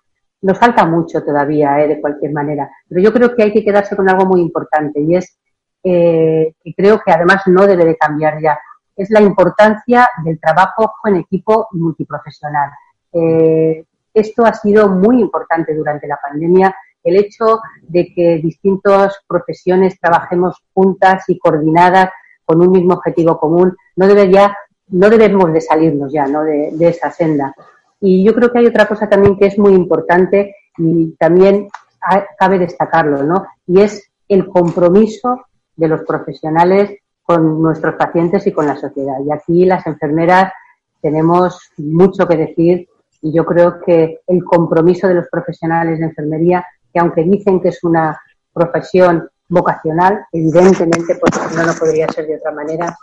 Nos 0.42 0.56
falta 0.56 0.86
mucho 0.86 1.22
todavía, 1.22 1.80
¿eh? 1.80 1.88
de 1.88 2.00
cualquier 2.00 2.32
manera, 2.32 2.70
pero 2.88 3.02
yo 3.02 3.12
creo 3.12 3.34
que 3.34 3.42
hay 3.42 3.52
que 3.52 3.64
quedarse 3.64 3.96
con 3.96 4.08
algo 4.08 4.24
muy 4.24 4.40
importante 4.40 5.00
y 5.00 5.16
es 5.16 5.36
eh, 5.82 6.54
creo 6.76 7.00
que 7.04 7.12
además 7.12 7.42
no 7.46 7.66
debe 7.66 7.84
de 7.84 7.96
cambiar 7.96 8.40
ya, 8.40 8.58
es 8.96 9.10
la 9.10 9.20
importancia 9.20 10.08
del 10.24 10.38
trabajo 10.38 10.92
en 11.04 11.16
equipo 11.16 11.68
multiprofesional. 11.72 12.70
Eh, 13.12 13.84
esto 14.12 14.44
ha 14.44 14.52
sido 14.54 14.88
muy 14.88 15.20
importante 15.20 15.74
durante 15.74 16.06
la 16.06 16.18
pandemia, 16.22 16.74
el 17.02 17.16
hecho 17.16 17.60
de 17.82 18.12
que 18.14 18.40
distintas 18.42 19.18
profesiones 19.26 19.98
trabajemos 19.98 20.62
juntas 20.74 21.24
y 21.28 21.38
coordinadas 21.38 22.10
con 22.50 22.60
un 22.62 22.72
mismo 22.72 22.94
objetivo 22.94 23.38
común, 23.38 23.76
no 23.94 24.08
debería, 24.08 24.52
no 24.88 25.08
debemos 25.08 25.52
de 25.52 25.60
salirnos 25.60 26.12
ya 26.12 26.26
¿no? 26.26 26.42
de, 26.42 26.74
esa 26.80 27.08
senda. 27.12 27.54
Y 28.00 28.24
yo 28.24 28.34
creo 28.34 28.50
que 28.50 28.58
hay 28.58 28.66
otra 28.66 28.88
cosa 28.88 29.08
también 29.08 29.38
que 29.38 29.46
es 29.46 29.56
muy 29.56 29.72
importante 29.72 30.56
y 30.76 31.12
también 31.12 31.68
cabe 32.36 32.58
destacarlo, 32.58 33.22
¿no? 33.22 33.46
Y 33.68 33.82
es 33.82 34.10
el 34.26 34.48
compromiso 34.48 35.44
de 35.76 35.86
los 35.86 36.00
profesionales 36.02 36.98
con 37.22 37.62
nuestros 37.62 37.94
pacientes 37.94 38.44
y 38.48 38.52
con 38.52 38.66
la 38.66 38.76
sociedad. 38.76 39.18
Y 39.24 39.30
aquí 39.30 39.64
las 39.64 39.86
enfermeras 39.86 40.52
tenemos 41.00 41.70
mucho 41.76 42.26
que 42.26 42.36
decir 42.36 42.88
y 43.22 43.32
yo 43.32 43.46
creo 43.46 43.80
que 43.80 44.22
el 44.26 44.42
compromiso 44.42 45.06
de 45.06 45.14
los 45.14 45.28
profesionales 45.28 46.00
de 46.00 46.06
enfermería, 46.06 46.66
que 46.92 46.98
aunque 46.98 47.22
dicen 47.22 47.60
que 47.60 47.68
es 47.68 47.84
una 47.84 48.20
profesión 48.52 49.28
vocacional, 49.50 50.24
evidentemente, 50.32 51.16
porque 51.20 51.38
no, 51.54 51.66
no 51.66 51.74
podría 51.74 52.08
ser 52.08 52.26
de 52.26 52.36
otra 52.36 52.52
manera, 52.52 52.96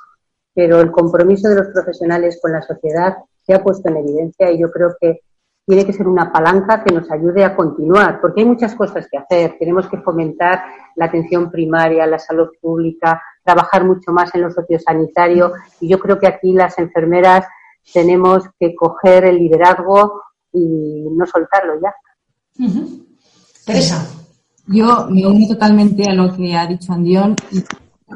pero 0.53 0.81
el 0.81 0.91
compromiso 0.91 1.49
de 1.49 1.55
los 1.55 1.67
profesionales 1.67 2.39
con 2.41 2.51
la 2.51 2.61
sociedad 2.61 3.17
se 3.45 3.53
ha 3.53 3.63
puesto 3.63 3.89
en 3.89 3.97
evidencia 3.97 4.51
y 4.51 4.59
yo 4.59 4.71
creo 4.71 4.95
que 4.99 5.21
tiene 5.67 5.85
que 5.85 5.91
ser 5.91 6.07
una 6.07 6.31
palanca 6.31 6.81
que 6.81 6.93
nos 6.93 7.11
ayude 7.11 7.43
a 7.43 7.53
continuar, 7.53 8.21
porque 8.21 8.39
hay 8.39 8.47
muchas 8.47 8.73
cosas 8.73 9.05
que 9.11 9.17
hacer. 9.17 9.57
Tenemos 9.59 9.87
que 9.89 9.97
fomentar 9.97 10.63
la 10.95 11.05
atención 11.05 11.51
primaria, 11.51 12.07
la 12.07 12.19
salud 12.19 12.47
pública, 12.61 13.21
trabajar 13.43 13.83
mucho 13.83 14.13
más 14.13 14.33
en 14.33 14.43
lo 14.43 14.51
sociosanitario 14.51 15.51
y 15.81 15.89
yo 15.89 15.99
creo 15.99 16.17
que 16.17 16.27
aquí 16.27 16.53
las 16.53 16.79
enfermeras 16.79 17.45
tenemos 17.93 18.45
que 18.57 18.73
coger 18.73 19.25
el 19.25 19.37
liderazgo 19.37 20.21
y 20.53 21.05
no 21.11 21.25
soltarlo 21.25 21.73
ya. 21.81 21.93
Teresa. 23.65 24.26
Yo 24.67 25.07
me 25.09 25.25
uno 25.25 25.47
totalmente 25.47 26.03
a 26.09 26.13
lo 26.13 26.35
que 26.35 26.55
ha 26.55 26.67
dicho 26.67 26.91
Andión 26.91 27.35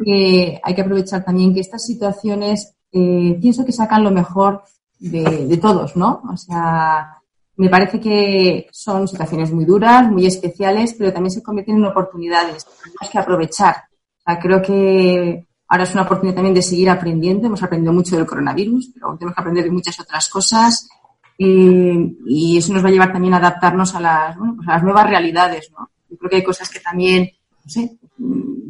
que 0.04 0.60
hay 0.64 0.76
que 0.76 0.82
aprovechar 0.82 1.24
también 1.24 1.54
que 1.54 1.60
estas 1.60 1.86
situaciones 1.86 2.74
eh, 2.92 3.38
pienso 3.42 3.66
que 3.66 3.72
sacan 3.72 4.04
lo 4.04 4.12
mejor 4.12 4.64
de, 5.00 5.58
todos, 5.58 5.96
¿no? 5.96 6.22
O 6.32 6.38
sea, 6.38 7.18
me 7.58 7.70
parece 7.70 8.00
que 8.00 8.68
son 8.72 9.08
situaciones 9.08 9.52
muy 9.52 9.66
duras, 9.66 10.10
muy 10.10 10.26
especiales, 10.26 10.94
pero 10.94 11.12
también 11.12 11.32
se 11.32 11.44
convierten 11.44 11.78
en 11.78 11.86
oportunidades 11.86 12.66
tenemos 12.66 13.10
que 13.12 13.18
aprovechar. 13.18 13.76
O 14.20 14.24
sea, 14.26 14.40
creo 14.40 14.62
que 14.62 15.48
ahora 15.68 15.84
es 15.84 15.94
una 15.94 16.04
oportunidad 16.04 16.36
también 16.36 16.54
de 16.54 16.62
seguir 16.62 16.90
aprendiendo. 16.90 17.48
Hemos 17.48 17.64
aprendido 17.64 17.94
mucho 17.94 18.16
del 18.16 18.26
coronavirus, 18.26 18.92
pero 18.94 19.16
tenemos 19.18 19.36
que 19.36 19.42
aprender 19.42 19.64
de 19.64 19.72
muchas 19.72 20.00
otras 20.00 20.30
cosas. 20.30 20.88
Eh, 21.38 22.16
y 22.28 22.58
eso 22.58 22.74
nos 22.74 22.84
va 22.84 22.90
a 22.90 22.92
llevar 22.92 23.12
también 23.12 23.34
a 23.34 23.38
adaptarnos 23.38 23.96
a 23.96 24.00
las, 24.00 24.38
pues 24.38 24.68
a 24.68 24.74
las 24.74 24.84
nuevas 24.84 25.10
realidades, 25.10 25.72
¿no? 25.72 25.91
Yo 26.22 26.28
creo 26.28 26.30
que 26.30 26.36
hay 26.38 26.44
cosas 26.44 26.70
que 26.70 26.80
también, 26.80 27.32
no 27.64 27.70
sé, 27.70 27.98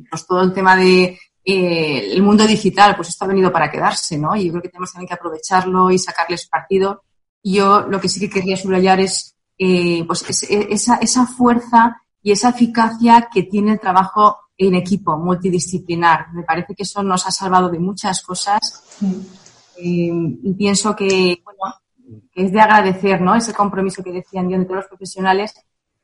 pues 0.10 0.26
todo 0.26 0.42
el 0.42 0.54
tema 0.54 0.76
de 0.76 1.20
eh, 1.44 2.14
el 2.14 2.22
mundo 2.22 2.46
digital, 2.46 2.96
pues 2.96 3.10
esto 3.10 3.26
ha 3.26 3.28
venido 3.28 3.52
para 3.52 3.70
quedarse, 3.70 4.18
¿no? 4.18 4.36
Y 4.36 4.46
yo 4.46 4.52
creo 4.52 4.62
que 4.62 4.70
tenemos 4.70 4.94
también 4.94 5.08
que 5.08 5.16
aprovecharlo 5.16 5.92
y 5.92 6.00
sacarles 6.00 6.48
partido. 6.48 7.04
Y 7.44 7.56
yo 7.56 7.82
lo 7.82 8.00
que 8.00 8.08
sí 8.08 8.20
que 8.20 8.30
querría 8.30 8.56
subrayar 8.56 9.00
es, 9.00 9.36
eh, 9.58 10.04
pues 10.06 10.24
esa, 10.50 10.96
esa 10.96 11.26
fuerza 11.26 12.02
y 12.24 12.32
esa 12.32 12.50
eficacia 12.50 13.28
que 13.34 13.44
tiene 13.44 13.74
el 13.74 13.80
trabajo 13.80 14.38
en 14.58 14.76
equipo 14.76 15.18
multidisciplinar. 15.18 16.32
Me 16.34 16.44
parece 16.44 16.76
que 16.76 16.84
eso 16.84 17.02
nos 17.04 17.26
ha 17.26 17.32
salvado 17.32 17.70
de 17.70 17.80
muchas 17.80 18.22
cosas. 18.22 18.84
Eh, 19.78 20.12
y 20.44 20.54
pienso 20.54 20.96
que, 20.96 21.42
bueno, 21.44 21.76
que 22.32 22.46
es 22.46 22.52
de 22.52 22.62
agradecer, 22.62 23.20
¿no? 23.22 23.36
Ese 23.36 23.54
compromiso 23.54 24.04
que 24.04 24.12
decían 24.12 24.48
de 24.48 24.64
todos 24.64 24.78
los 24.78 24.88
profesionales 24.88 25.56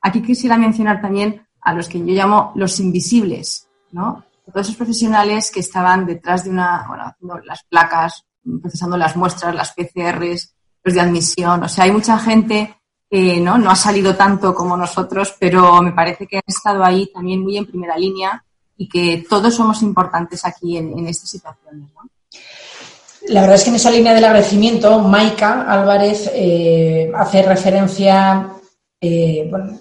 Aquí 0.07 0.21
quisiera 0.21 0.57
mencionar 0.57 1.01
también 1.01 1.45
a 1.59 1.73
los 1.73 1.89
que 1.89 1.99
yo 1.99 2.13
llamo 2.13 2.53
los 2.55 2.79
invisibles, 2.79 3.67
¿no? 3.91 4.23
Todos 4.45 4.67
esos 4.67 4.77
profesionales 4.77 5.51
que 5.51 5.59
estaban 5.59 6.05
detrás 6.05 6.45
de 6.45 6.51
una, 6.51 6.85
bueno, 6.87 7.03
haciendo 7.03 7.39
las 7.39 7.63
placas, 7.63 8.23
procesando 8.61 8.95
las 8.95 9.17
muestras, 9.17 9.53
las 9.53 9.73
PCRs, 9.73 10.55
los 10.81 10.93
de 10.93 11.01
admisión. 11.01 11.61
O 11.61 11.67
sea, 11.67 11.83
hay 11.83 11.91
mucha 11.91 12.17
gente 12.17 12.77
que 13.09 13.41
¿no? 13.41 13.57
no 13.57 13.69
ha 13.69 13.75
salido 13.75 14.15
tanto 14.15 14.55
como 14.55 14.77
nosotros, 14.77 15.35
pero 15.37 15.81
me 15.81 15.91
parece 15.91 16.25
que 16.25 16.37
han 16.37 16.43
estado 16.47 16.85
ahí 16.85 17.11
también 17.13 17.41
muy 17.41 17.57
en 17.57 17.65
primera 17.65 17.97
línea 17.97 18.41
y 18.77 18.87
que 18.87 19.25
todos 19.29 19.53
somos 19.53 19.81
importantes 19.81 20.45
aquí 20.45 20.77
en, 20.77 21.05
estas 21.05 21.29
situaciones. 21.29 21.89
¿no? 21.93 22.09
La 23.27 23.41
verdad 23.41 23.57
es 23.57 23.63
que 23.65 23.71
en 23.71 23.75
esa 23.75 23.91
línea 23.91 24.13
del 24.13 24.23
agradecimiento, 24.23 24.99
Maika 24.99 25.63
Álvarez 25.63 26.31
eh, 26.33 27.11
hace 27.13 27.41
referencia, 27.41 28.53
eh, 29.01 29.45
bueno, 29.49 29.77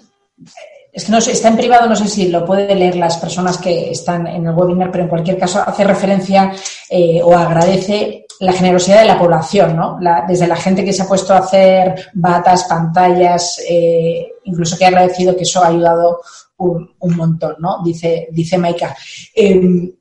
es 0.97 1.05
que 1.05 1.11
no 1.11 1.19
está 1.19 1.49
en 1.49 1.57
privado, 1.57 1.87
no 1.87 1.95
sé 1.95 2.07
si 2.07 2.29
lo 2.29 2.43
pueden 2.43 2.79
leer 2.79 2.95
las 2.95 3.17
personas 3.17 3.57
que 3.59 3.91
están 3.91 4.25
en 4.25 4.47
el 4.47 4.55
webinar, 4.55 4.89
pero 4.91 5.03
en 5.03 5.09
cualquier 5.09 5.37
caso 5.37 5.61
hace 5.63 5.83
referencia 5.83 6.51
eh, 6.89 7.21
o 7.23 7.35
agradece 7.35 8.25
la 8.39 8.53
generosidad 8.53 9.01
de 9.01 9.05
la 9.05 9.19
población, 9.19 9.75
¿no? 9.75 9.99
desde 10.27 10.47
la 10.47 10.55
gente 10.55 10.83
que 10.83 10.93
se 10.93 11.03
ha 11.03 11.07
puesto 11.07 11.33
a 11.33 11.39
hacer 11.39 12.09
batas, 12.13 12.63
pantallas, 12.65 13.59
eh, 13.67 14.27
incluso 14.45 14.77
que 14.77 14.85
ha 14.85 14.89
agradecido 14.89 15.35
que 15.35 15.43
eso 15.43 15.63
ha 15.63 15.67
ayudado 15.67 16.21
un, 16.57 16.89
montón, 17.15 17.55
¿no? 17.59 17.83
Dice, 17.83 18.29
dice 18.31 18.57
Maika. 18.57 18.95
Em, 19.35 19.91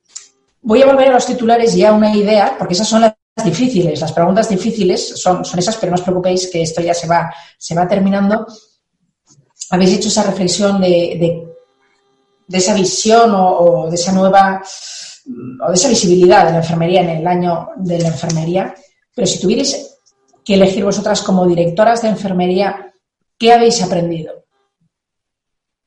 voy 0.62 0.82
a 0.82 0.86
volver 0.86 1.08
a 1.08 1.12
los 1.12 1.26
titulares 1.26 1.74
ya 1.74 1.92
una 1.92 2.14
idea, 2.14 2.56
porque 2.58 2.74
esas 2.74 2.88
son 2.88 3.02
las 3.02 3.14
difíciles, 3.44 4.00
las 4.00 4.12
preguntas 4.12 4.48
difíciles 4.48 5.20
son, 5.20 5.44
son 5.44 5.58
esas, 5.58 5.76
pero 5.76 5.90
no 5.90 5.96
os 5.96 6.02
preocupéis 6.02 6.48
que 6.50 6.62
esto 6.62 6.80
ya 6.80 6.94
se 6.94 7.06
va, 7.06 7.30
se 7.58 7.74
va 7.74 7.86
terminando 7.86 8.46
habéis 9.70 9.94
hecho 9.94 10.08
esa 10.08 10.24
reflexión 10.24 10.80
de, 10.80 11.46
esa 12.48 12.74
visión 12.74 13.32
o, 13.34 13.88
de 13.88 13.94
esa 13.94 14.12
nueva 14.12 14.62
o 15.64 15.68
de 15.68 15.74
esa 15.74 15.88
visibilidad 15.88 16.46
de 16.46 16.52
la 16.52 16.58
enfermería 16.58 17.00
en 17.00 17.10
el 17.10 17.26
año 17.26 17.70
de 17.76 17.98
la 17.98 18.08
enfermería, 18.08 18.74
pero 19.14 19.26
si 19.26 19.40
tuvierais 19.40 19.98
que 20.44 20.54
elegir 20.54 20.84
vosotras 20.84 21.22
como 21.22 21.46
directoras 21.46 22.02
de 22.02 22.08
enfermería, 22.08 22.94
¿qué 23.36 23.52
habéis 23.52 23.82
aprendido? 23.82 24.44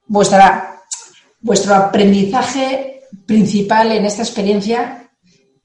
Vuestro 0.07 1.73
aprendizaje 1.73 3.03
principal 3.25 3.93
en 3.93 4.05
esta 4.05 4.23
experiencia, 4.23 5.09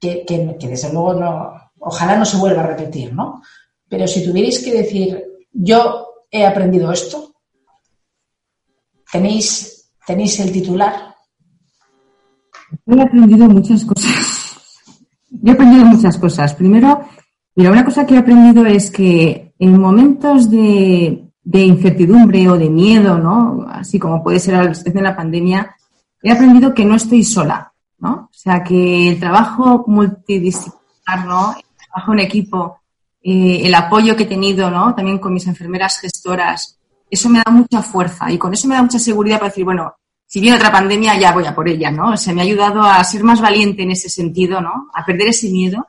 que, 0.01 0.25
que 0.25 0.69
desde 0.69 0.93
luego 0.93 1.15
no, 1.15 1.53
ojalá 1.81 2.17
no 2.17 2.25
se 2.25 2.37
vuelva 2.37 2.63
a 2.63 2.67
repetir, 2.67 3.13
¿no? 3.13 3.43
Pero 3.89 4.07
si 4.07 4.25
tuvierais 4.25 4.63
que 4.63 4.73
decir, 4.73 5.25
yo 5.53 6.07
he 6.31 6.45
aprendido 6.47 6.93
esto, 6.93 7.34
¿Tenéis, 9.15 9.93
tenéis 10.05 10.41
el 10.41 10.51
titular? 10.51 11.15
He 12.85 13.01
aprendido 13.01 13.49
muchas 13.49 13.85
cosas. 13.85 14.59
he 15.41 15.53
aprendido 15.53 15.85
muchas 15.85 16.19
cosas. 16.19 16.53
Primero, 16.53 17.01
mira, 17.55 17.71
una 17.71 17.85
cosa 17.85 18.05
que 18.05 18.15
he 18.17 18.19
aprendido 18.19 18.67
es 18.67 18.91
que 18.91 19.55
en 19.57 19.81
momentos 19.81 20.51
de, 20.51 21.31
incertidumbre 21.45 22.49
o 22.49 22.59
de 22.59 22.69
miedo, 22.69 23.17
¿no? 23.17 23.65
Así 23.69 24.01
como 24.01 24.21
puede 24.21 24.41
ser 24.41 24.57
a 24.57 24.65
la 24.65 25.01
la 25.01 25.17
pandemia, 25.17 25.77
he 26.21 26.33
aprendido 26.33 26.75
que 26.75 26.85
no 26.85 26.97
estoy 26.97 27.23
sola, 27.23 27.73
¿no? 28.01 28.29
O 28.33 28.33
sea, 28.33 28.65
que 28.65 29.11
el 29.11 29.21
trabajo 29.21 29.85
multidisciplinar, 29.87 31.25
¿no? 31.25 31.55
El 31.57 31.87
trabajo 31.87 32.15
en 32.15 32.19
equipo, 32.19 32.81
eh, 33.23 33.61
el 33.63 33.75
apoyo 33.77 34.17
que 34.17 34.25
he 34.25 34.27
tenido, 34.27 34.73
¿no? 34.73 34.93
También 34.93 35.21
con 35.21 35.33
mis 35.33 35.47
enfermeras 35.47 36.01
gestoras, 36.01 36.81
eso 37.15 37.29
me 37.29 37.43
da 37.45 37.51
mucha 37.51 37.83
fuerza 37.83 38.31
y 38.31 38.39
con 38.39 38.53
eso 38.53 38.69
me 38.69 38.75
da 38.75 38.83
mucha 38.83 38.99
seguridad 38.99 39.39
para 39.39 39.51
decir, 39.51 39.65
bueno, 39.65 39.95
si 40.27 40.41
viene 40.41 40.57
otra 40.57 40.73
pandemia, 40.73 41.19
ya 41.19 41.33
voy 41.33 41.47
a 41.47 41.55
por 41.55 41.69
ella, 41.69 41.91
¿no? 41.91 42.13
O 42.13 42.17
sea, 42.17 42.35
me 42.35 42.41
ha 42.41 42.45
ayudado 42.45 42.83
a 42.83 43.03
ser 43.05 43.23
más 43.23 43.41
valiente 43.41 43.83
en 43.83 43.93
ese 43.93 44.09
sentido, 44.09 44.61
¿no? 44.61 44.91
A 44.93 45.05
perder 45.05 45.29
ese 45.29 45.49
miedo. 45.49 45.87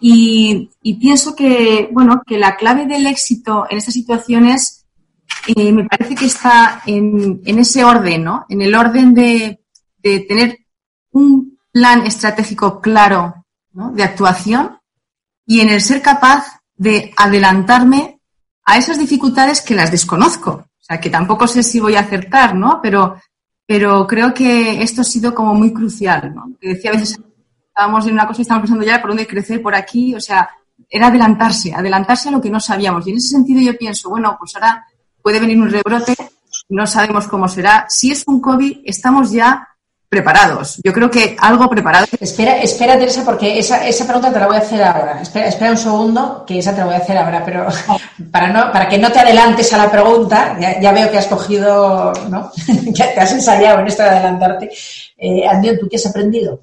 Y, 0.00 0.70
pienso 1.00 1.36
que, 1.36 1.88
bueno, 1.92 2.22
que 2.26 2.38
la 2.38 2.56
clave 2.56 2.86
del 2.86 3.06
éxito 3.06 3.66
en 3.70 3.78
estas 3.78 3.94
situaciones 3.94 4.86
eh, 5.46 5.70
me 5.70 5.84
parece 5.84 6.14
que 6.14 6.24
está 6.24 6.82
en, 6.86 7.40
ese 7.44 7.84
orden, 7.84 8.24
¿no? 8.24 8.46
En 8.48 8.62
el 8.62 8.74
orden 8.74 9.14
de, 9.14 9.60
tener 10.02 10.58
un 11.12 11.58
plan 11.70 12.04
estratégico 12.06 12.80
claro 12.80 13.34
de 13.70 14.02
actuación 14.02 14.78
y 15.46 15.60
en 15.60 15.68
el 15.68 15.80
ser 15.80 16.02
capaz 16.02 16.62
de 16.74 17.12
adelantarme 17.16 18.11
a 18.64 18.78
esas 18.78 18.98
dificultades 18.98 19.60
que 19.60 19.74
las 19.74 19.90
desconozco. 19.90 20.50
O 20.50 20.84
sea, 20.84 21.00
que 21.00 21.10
tampoco 21.10 21.46
sé 21.46 21.62
si 21.62 21.80
voy 21.80 21.96
a 21.96 22.00
acertar, 22.00 22.54
¿no? 22.54 22.80
Pero, 22.82 23.16
pero 23.66 24.06
creo 24.06 24.34
que 24.34 24.82
esto 24.82 25.02
ha 25.02 25.04
sido 25.04 25.34
como 25.34 25.54
muy 25.54 25.72
crucial, 25.72 26.34
¿no? 26.34 26.50
Que 26.60 26.70
decía 26.70 26.90
a 26.90 26.94
veces, 26.94 27.18
estábamos 27.68 28.06
en 28.06 28.14
una 28.14 28.26
cosa 28.26 28.40
y 28.40 28.42
estábamos 28.42 28.68
pensando 28.68 28.84
ya 28.84 29.00
por 29.00 29.10
dónde 29.10 29.26
crecer, 29.26 29.62
por 29.62 29.74
aquí, 29.74 30.14
o 30.14 30.20
sea, 30.20 30.50
era 30.88 31.06
adelantarse, 31.06 31.72
adelantarse 31.72 32.28
a 32.28 32.32
lo 32.32 32.40
que 32.40 32.50
no 32.50 32.60
sabíamos. 32.60 33.06
Y 33.06 33.10
en 33.10 33.16
ese 33.16 33.28
sentido 33.28 33.60
yo 33.60 33.76
pienso, 33.78 34.10
bueno, 34.10 34.36
pues 34.38 34.54
ahora 34.54 34.86
puede 35.22 35.40
venir 35.40 35.58
un 35.60 35.70
rebrote, 35.70 36.14
no 36.68 36.86
sabemos 36.86 37.28
cómo 37.28 37.48
será. 37.48 37.86
Si 37.88 38.10
es 38.10 38.24
un 38.26 38.40
COVID, 38.40 38.80
estamos 38.84 39.32
ya 39.32 39.68
preparados. 40.12 40.78
Yo 40.84 40.92
creo 40.92 41.10
que 41.10 41.34
algo 41.40 41.70
preparado. 41.70 42.04
Espera, 42.20 42.58
espera, 42.58 42.98
Teresa, 42.98 43.24
porque 43.24 43.58
esa, 43.58 43.88
esa 43.88 44.04
pregunta 44.04 44.30
te 44.30 44.40
la 44.40 44.46
voy 44.46 44.56
a 44.56 44.58
hacer 44.58 44.82
ahora. 44.82 45.22
Espera, 45.22 45.46
espera 45.46 45.70
un 45.70 45.78
segundo, 45.78 46.44
que 46.46 46.58
esa 46.58 46.72
te 46.72 46.80
la 46.80 46.84
voy 46.84 46.96
a 46.96 46.98
hacer 46.98 47.16
ahora, 47.16 47.42
pero 47.42 47.66
para, 48.30 48.48
no, 48.48 48.70
para 48.70 48.86
que 48.90 48.98
no 48.98 49.10
te 49.10 49.20
adelantes 49.20 49.72
a 49.72 49.78
la 49.78 49.90
pregunta, 49.90 50.58
ya, 50.60 50.92
veo 50.92 51.10
que 51.10 51.16
has 51.16 51.26
cogido, 51.28 52.12
¿no? 52.28 52.50
que 52.94 53.04
te 53.14 53.20
has 53.20 53.32
ensayado 53.32 53.80
en 53.80 53.86
esto 53.86 54.02
de 54.02 54.10
adelantarte. 54.10 54.70
Eh, 55.16 55.78
¿tú 55.80 55.88
qué 55.88 55.96
has 55.96 56.06
aprendido? 56.06 56.60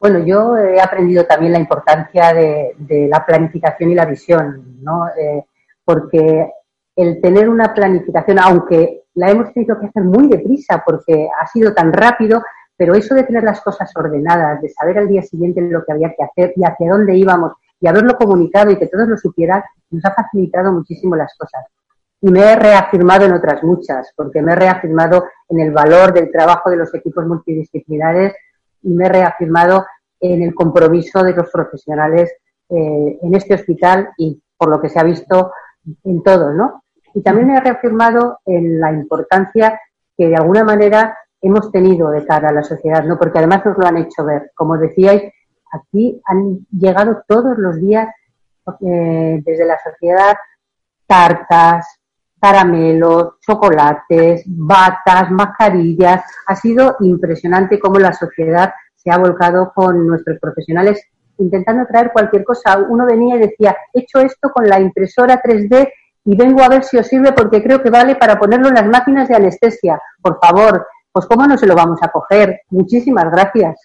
Bueno, 0.00 0.24
yo 0.24 0.56
he 0.56 0.80
aprendido 0.80 1.26
también 1.26 1.52
la 1.52 1.58
importancia 1.58 2.32
de, 2.32 3.08
la 3.10 3.26
planificación 3.26 3.90
y 3.90 3.94
la 3.94 4.06
visión, 4.06 4.78
¿no? 4.80 5.08
Eh, 5.08 5.44
porque 5.84 6.50
el 6.96 7.20
tener 7.20 7.46
una 7.46 7.74
planificación, 7.74 8.38
aunque 8.38 9.03
la 9.14 9.30
hemos 9.30 9.52
tenido 9.52 9.78
que 9.78 9.86
hacer 9.86 10.02
muy 10.02 10.28
deprisa 10.28 10.82
porque 10.84 11.28
ha 11.40 11.46
sido 11.46 11.72
tan 11.72 11.92
rápido, 11.92 12.42
pero 12.76 12.94
eso 12.94 13.14
de 13.14 13.24
tener 13.24 13.44
las 13.44 13.60
cosas 13.60 13.90
ordenadas, 13.96 14.60
de 14.60 14.68
saber 14.68 14.98
al 14.98 15.08
día 15.08 15.22
siguiente 15.22 15.60
lo 15.60 15.84
que 15.84 15.92
había 15.92 16.14
que 16.16 16.24
hacer 16.24 16.52
y 16.56 16.64
hacia 16.64 16.90
dónde 16.90 17.16
íbamos 17.16 17.52
y 17.80 17.86
haberlo 17.86 18.16
comunicado 18.16 18.70
y 18.70 18.76
que 18.76 18.86
todos 18.86 19.08
lo 19.08 19.16
supieran, 19.16 19.62
nos 19.90 20.04
ha 20.04 20.14
facilitado 20.14 20.72
muchísimo 20.72 21.16
las 21.16 21.36
cosas. 21.36 21.64
Y 22.20 22.30
me 22.30 22.40
he 22.40 22.56
reafirmado 22.56 23.26
en 23.26 23.32
otras 23.32 23.62
muchas, 23.62 24.12
porque 24.16 24.40
me 24.40 24.52
he 24.52 24.56
reafirmado 24.56 25.26
en 25.48 25.60
el 25.60 25.70
valor 25.70 26.12
del 26.12 26.32
trabajo 26.32 26.70
de 26.70 26.76
los 26.76 26.94
equipos 26.94 27.26
multidisciplinares 27.26 28.34
y 28.82 28.88
me 28.88 29.06
he 29.06 29.08
reafirmado 29.08 29.84
en 30.20 30.42
el 30.42 30.54
compromiso 30.54 31.22
de 31.22 31.34
los 31.34 31.50
profesionales 31.50 32.32
eh, 32.70 33.18
en 33.20 33.34
este 33.34 33.54
hospital 33.54 34.08
y 34.16 34.42
por 34.56 34.70
lo 34.70 34.80
que 34.80 34.88
se 34.88 34.98
ha 34.98 35.04
visto 35.04 35.52
en 36.04 36.22
todo, 36.22 36.52
¿no? 36.52 36.83
Y 37.14 37.22
también 37.22 37.48
me 37.48 37.56
he 37.56 37.60
reafirmado 37.60 38.40
en 38.44 38.80
la 38.80 38.92
importancia 38.92 39.80
que 40.16 40.28
de 40.28 40.36
alguna 40.36 40.64
manera 40.64 41.16
hemos 41.40 41.70
tenido 41.70 42.10
de 42.10 42.26
cara 42.26 42.48
a 42.48 42.52
la 42.52 42.62
sociedad, 42.62 43.04
¿no? 43.04 43.18
Porque 43.18 43.38
además 43.38 43.64
nos 43.64 43.78
lo 43.78 43.86
han 43.86 43.98
hecho 43.98 44.24
ver. 44.24 44.50
Como 44.54 44.76
decíais, 44.76 45.32
aquí 45.72 46.20
han 46.26 46.66
llegado 46.70 47.22
todos 47.28 47.56
los 47.58 47.76
días 47.80 48.08
eh, 48.80 49.40
desde 49.44 49.66
la 49.66 49.78
sociedad 49.78 50.36
tartas, 51.06 52.00
caramelos, 52.40 53.40
chocolates, 53.40 54.42
batas, 54.46 55.30
mascarillas. 55.30 56.22
Ha 56.46 56.56
sido 56.56 56.96
impresionante 57.00 57.78
cómo 57.78 57.98
la 57.98 58.12
sociedad 58.12 58.72
se 58.94 59.10
ha 59.10 59.18
volcado 59.18 59.72
con 59.74 60.06
nuestros 60.06 60.38
profesionales 60.40 61.02
intentando 61.38 61.86
traer 61.86 62.10
cualquier 62.12 62.44
cosa. 62.44 62.78
Uno 62.78 63.06
venía 63.06 63.36
y 63.36 63.40
decía, 63.40 63.76
he 63.92 64.00
hecho 64.00 64.20
esto 64.20 64.50
con 64.50 64.68
la 64.68 64.80
impresora 64.80 65.42
3D 65.42 65.90
y 66.24 66.34
vengo 66.36 66.62
a 66.62 66.68
ver 66.68 66.84
si 66.84 66.96
os 66.96 67.06
sirve 67.06 67.32
porque 67.32 67.62
creo 67.62 67.82
que 67.82 67.90
vale 67.90 68.16
para 68.16 68.38
ponerlo 68.38 68.68
en 68.68 68.74
las 68.74 68.86
máquinas 68.86 69.28
de 69.28 69.36
anestesia. 69.36 70.00
Por 70.22 70.38
favor, 70.40 70.86
pues 71.12 71.26
cómo 71.26 71.46
no 71.46 71.58
se 71.58 71.66
lo 71.66 71.74
vamos 71.74 71.98
a 72.02 72.08
coger. 72.08 72.62
Muchísimas 72.70 73.30
gracias. 73.30 73.78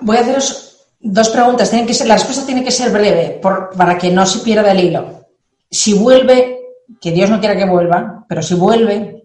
Voy 0.00 0.16
a 0.16 0.20
haceros 0.20 0.86
dos 1.00 1.28
preguntas. 1.30 1.70
Tienen 1.70 1.86
que 1.86 1.94
ser, 1.94 2.06
la 2.06 2.14
respuesta 2.14 2.46
tiene 2.46 2.62
que 2.62 2.70
ser 2.70 2.90
breve 2.90 3.40
para 3.76 3.98
que 3.98 4.10
no 4.10 4.24
se 4.24 4.40
pierda 4.40 4.70
el 4.70 4.80
hilo. 4.80 5.26
Si 5.68 5.98
vuelve, 5.98 6.60
que 7.00 7.10
Dios 7.10 7.28
no 7.28 7.40
quiera 7.40 7.56
que 7.56 7.64
vuelva, 7.64 8.24
pero 8.28 8.42
si 8.42 8.54
vuelve 8.54 9.24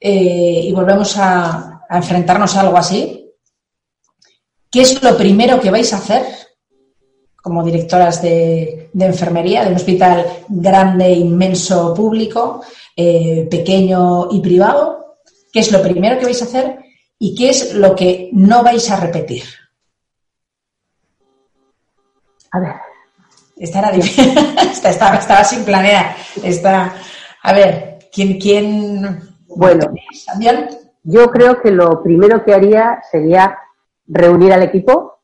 eh, 0.00 0.60
y 0.64 0.72
volvemos 0.72 1.16
a, 1.18 1.82
a 1.88 1.96
enfrentarnos 1.96 2.56
a 2.56 2.60
algo 2.62 2.78
así, 2.78 3.34
¿qué 4.70 4.80
es 4.80 5.02
lo 5.02 5.16
primero 5.16 5.60
que 5.60 5.70
vais 5.70 5.92
a 5.92 5.98
hacer 5.98 6.24
como 7.46 7.62
directoras 7.62 8.20
de, 8.22 8.90
enfermería 8.98 9.62
de 9.62 9.70
un 9.70 9.76
hospital 9.76 10.26
grande, 10.48 11.12
inmenso, 11.12 11.94
público, 11.94 12.60
eh, 12.96 13.46
pequeño 13.48 14.26
y 14.32 14.40
privado. 14.40 15.18
¿Qué 15.52 15.60
es 15.60 15.70
lo 15.70 15.80
primero 15.80 16.18
que 16.18 16.24
vais 16.24 16.42
a 16.42 16.46
hacer 16.46 16.80
y 17.20 17.36
qué 17.36 17.50
es 17.50 17.72
lo 17.72 17.94
que 17.94 18.30
no 18.32 18.64
vais 18.64 18.90
a 18.90 18.96
repetir? 18.96 19.44
A 22.50 22.58
ver. 22.58 22.74
Esta 23.56 23.78
era 23.78 23.90
estaba, 24.84 25.44
sin 25.44 25.64
planear. 25.64 26.16
a 27.44 27.52
ver, 27.52 27.98
¿quién, 28.12 28.40
quién... 28.40 29.20
Bueno, 29.46 29.94
yo 31.04 31.30
creo 31.30 31.62
que 31.62 31.70
lo 31.70 32.02
primero 32.02 32.44
que 32.44 32.54
haría 32.54 33.00
sería 33.08 33.56
reunir 34.08 34.52
al 34.52 34.64
equipo, 34.64 35.15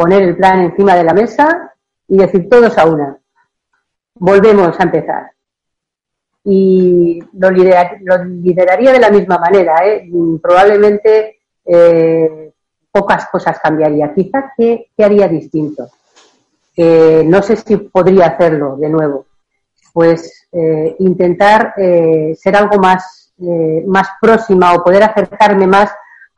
poner 0.00 0.22
el 0.22 0.34
plan 0.34 0.60
encima 0.62 0.96
de 0.96 1.04
la 1.04 1.12
mesa 1.12 1.74
y 2.08 2.16
decir 2.16 2.48
todos 2.48 2.78
a 2.78 2.86
una. 2.86 3.18
Volvemos 4.14 4.80
a 4.80 4.82
empezar. 4.82 5.30
Y 6.42 7.22
lo, 7.34 7.50
lideraría 7.50 8.92
de 8.92 8.98
la 8.98 9.10
misma 9.10 9.36
manera. 9.36 9.86
¿eh? 9.86 10.10
Probablemente 10.42 11.40
eh, 11.66 12.50
pocas 12.90 13.28
cosas 13.30 13.58
cambiaría. 13.62 14.14
Quizás 14.14 14.44
¿qué, 14.56 14.88
haría 14.98 15.28
distinto? 15.28 15.90
no 16.78 17.42
sé 17.42 17.56
si 17.56 17.76
podría 17.76 18.28
hacerlo 18.28 18.78
de 18.78 18.88
nuevo. 18.88 19.26
Pues 19.92 20.48
eh, 20.50 20.96
intentar 21.00 21.74
ser 21.76 22.56
algo 22.56 22.78
más, 22.78 23.34
más 23.86 24.08
próxima 24.18 24.72
o 24.72 24.82
poder 24.82 25.02
acercarme 25.02 25.66
más 25.66 25.90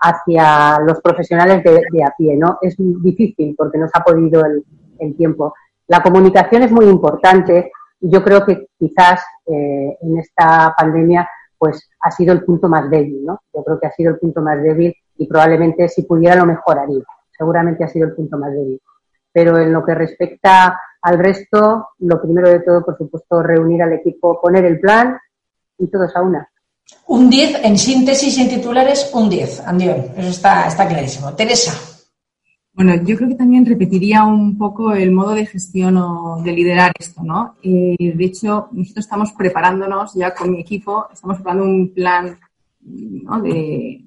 hacia 0.03 0.81
los 0.81 1.01
profesionales 1.01 1.63
de, 1.63 2.05
a 2.05 2.13
pie, 2.17 2.37
¿no? 2.37 2.59
Es 2.61 2.75
difícil 2.79 3.55
porque 3.57 3.79
nos 3.79 3.91
ha 3.95 4.03
podido 4.03 4.43
el, 4.45 5.17
tiempo. 5.17 5.55
La 5.89 6.03
comunicación 6.03 6.63
es 6.63 6.71
muy 6.71 6.87
importante 6.87 7.73
y 8.01 8.11
yo 8.11 8.23
creo 8.23 8.45
que 8.45 8.69
quizás 8.79 9.21
eh, 9.47 9.99
en 10.01 10.19
esta 10.19 10.75
pandemia 10.77 11.29
pues 11.59 11.89
ha 12.01 12.11
sido 12.11 12.33
el 12.33 12.45
punto 12.45 12.69
más 12.69 12.89
débil, 12.91 13.25
¿no? 13.25 13.41
Yo 13.53 13.65
creo 13.65 13.81
que 13.81 13.87
ha 13.87 13.93
sido 13.93 14.11
el 14.11 14.19
punto 14.19 14.43
más 14.43 14.63
débil 14.63 14.95
y 15.17 15.27
probablemente 15.27 15.89
si 15.89 16.03
pudiera 16.03 16.37
lo 16.37 16.47
mejoraría. 16.47 17.03
Seguramente 17.37 17.85
ha 17.85 17.89
sido 17.89 18.07
el 18.07 18.15
punto 18.15 18.39
más 18.39 18.53
débil. 18.53 18.81
Pero 19.33 19.59
en 19.59 19.73
lo 19.73 19.85
que 19.85 19.95
respecta 19.95 20.81
al 21.03 21.19
resto, 21.19 21.89
lo 21.99 22.21
primero 22.21 22.49
de 22.49 22.61
todo, 22.61 22.85
por 22.85 22.97
supuesto, 22.97 23.43
reunir 23.43 23.83
al 23.83 23.93
equipo, 23.93 24.41
poner 24.41 24.65
el 24.65 24.79
plan 24.79 25.19
y 25.79 25.89
todos 25.89 26.15
a 26.17 26.23
una. 26.23 26.49
Un 27.07 27.29
10 27.29 27.65
en 27.65 27.79
síntesis 27.79 28.39
y 28.39 28.43
en 28.43 28.49
titulares, 28.49 29.11
un 29.13 29.29
10, 29.29 29.61
Andión. 29.67 30.07
Eso 30.17 30.29
está, 30.29 30.67
está 30.67 30.89
clarísimo. 30.89 31.35
Teresa. 31.35 31.73
Bueno, 32.75 32.95
yo 33.05 33.17
creo 33.17 33.29
que 33.29 33.35
también 33.35 33.67
repetiría 33.67 34.25
un 34.25 34.57
poco 34.57 34.93
el 34.95 35.13
modo 35.13 35.35
de 35.35 35.45
gestión 35.45 35.99
o 35.99 36.41
de 36.43 36.53
liderar 36.53 36.93
esto, 36.99 37.23
¿no? 37.23 37.57
Eh, 37.63 38.15
de 38.15 38.25
hecho, 38.25 38.69
nosotros 38.73 39.05
estamos 39.05 39.33
preparándonos 39.33 40.15
ya 40.15 40.35
con 40.35 40.51
mi 40.51 40.61
equipo, 40.61 41.07
estamos 41.13 41.37
preparando 41.37 41.65
un 41.65 41.93
plan 41.93 42.39
de, 42.81 44.05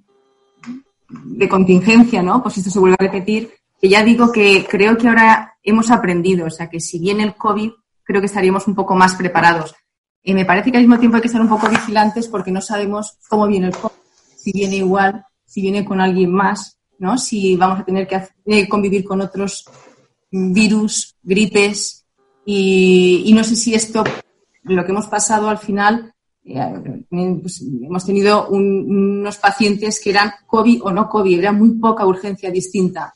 de 1.08 1.50
contingencia, 1.50 2.24
¿no? 2.24 2.42
Pues 2.42 2.58
esto 2.58 2.72
se 2.72 2.80
vuelve 2.80 2.98
a 3.00 3.04
repetir, 3.04 3.52
que 3.80 3.88
ya 3.88 4.04
digo 4.04 4.32
que 4.32 4.66
creo 4.68 4.98
que 4.98 5.08
ahora 5.08 5.54
hemos 5.62 5.92
aprendido, 5.92 6.48
o 6.48 6.50
sea, 6.50 6.68
que 6.68 6.80
si 6.80 6.98
viene 6.98 7.24
el 7.24 7.36
COVID, 7.36 7.72
creo 8.04 8.20
que 8.20 8.28
estaríamos 8.28 8.68
un 8.68 8.74
poco 8.74 8.96
más 8.96 9.14
preparados. 9.16 9.76
Me 10.26 10.46
parece 10.46 10.72
que 10.72 10.78
al 10.78 10.84
mismo 10.84 11.00
tiempo 11.00 11.18
hay 11.18 11.22
que 11.22 11.28
estar 11.28 11.42
un 11.42 11.50
poco 11.50 11.70
vigilantes 11.70 12.28
porque 12.28 12.52
no 12.52 12.62
sabemos 12.62 13.18
cómo 13.30 13.48
viene 13.48 13.68
el 13.68 13.76
COVID, 13.76 13.94
si 14.36 14.52
viene 14.52 14.78
igual, 14.78 15.24
si 15.46 15.62
viene 15.62 15.86
con 15.86 16.02
alguien 16.02 16.32
más, 16.32 16.80
¿no? 16.98 17.18
Si 17.18 17.56
vamos 17.56 17.82
a 17.82 17.86
tener 17.86 18.08
que 18.08 18.68
convivir 18.68 19.04
con 19.04 19.22
otros 19.22 19.66
virus, 20.32 21.16
gripes. 21.24 22.06
Y, 22.46 23.32
no 23.34 23.44
sé 23.44 23.56
si 23.56 23.74
esto, 23.74 24.04
lo 24.64 24.86
que 24.86 24.92
hemos 24.92 25.08
pasado 25.08 25.50
al 25.50 25.58
final, 25.58 26.14
eh, 26.44 26.74
pues, 27.42 27.62
hemos 27.62 28.06
tenido 28.06 28.50
unos 28.50 29.38
pacientes 29.38 30.00
que 30.00 30.12
eran 30.12 30.32
COVID 30.46 30.84
o 30.84 30.92
no 30.92 31.10
COVID, 31.10 31.40
era 31.40 31.52
muy 31.52 31.72
poca 31.72 32.06
urgencia 32.06 32.52
distinta. 32.52 33.14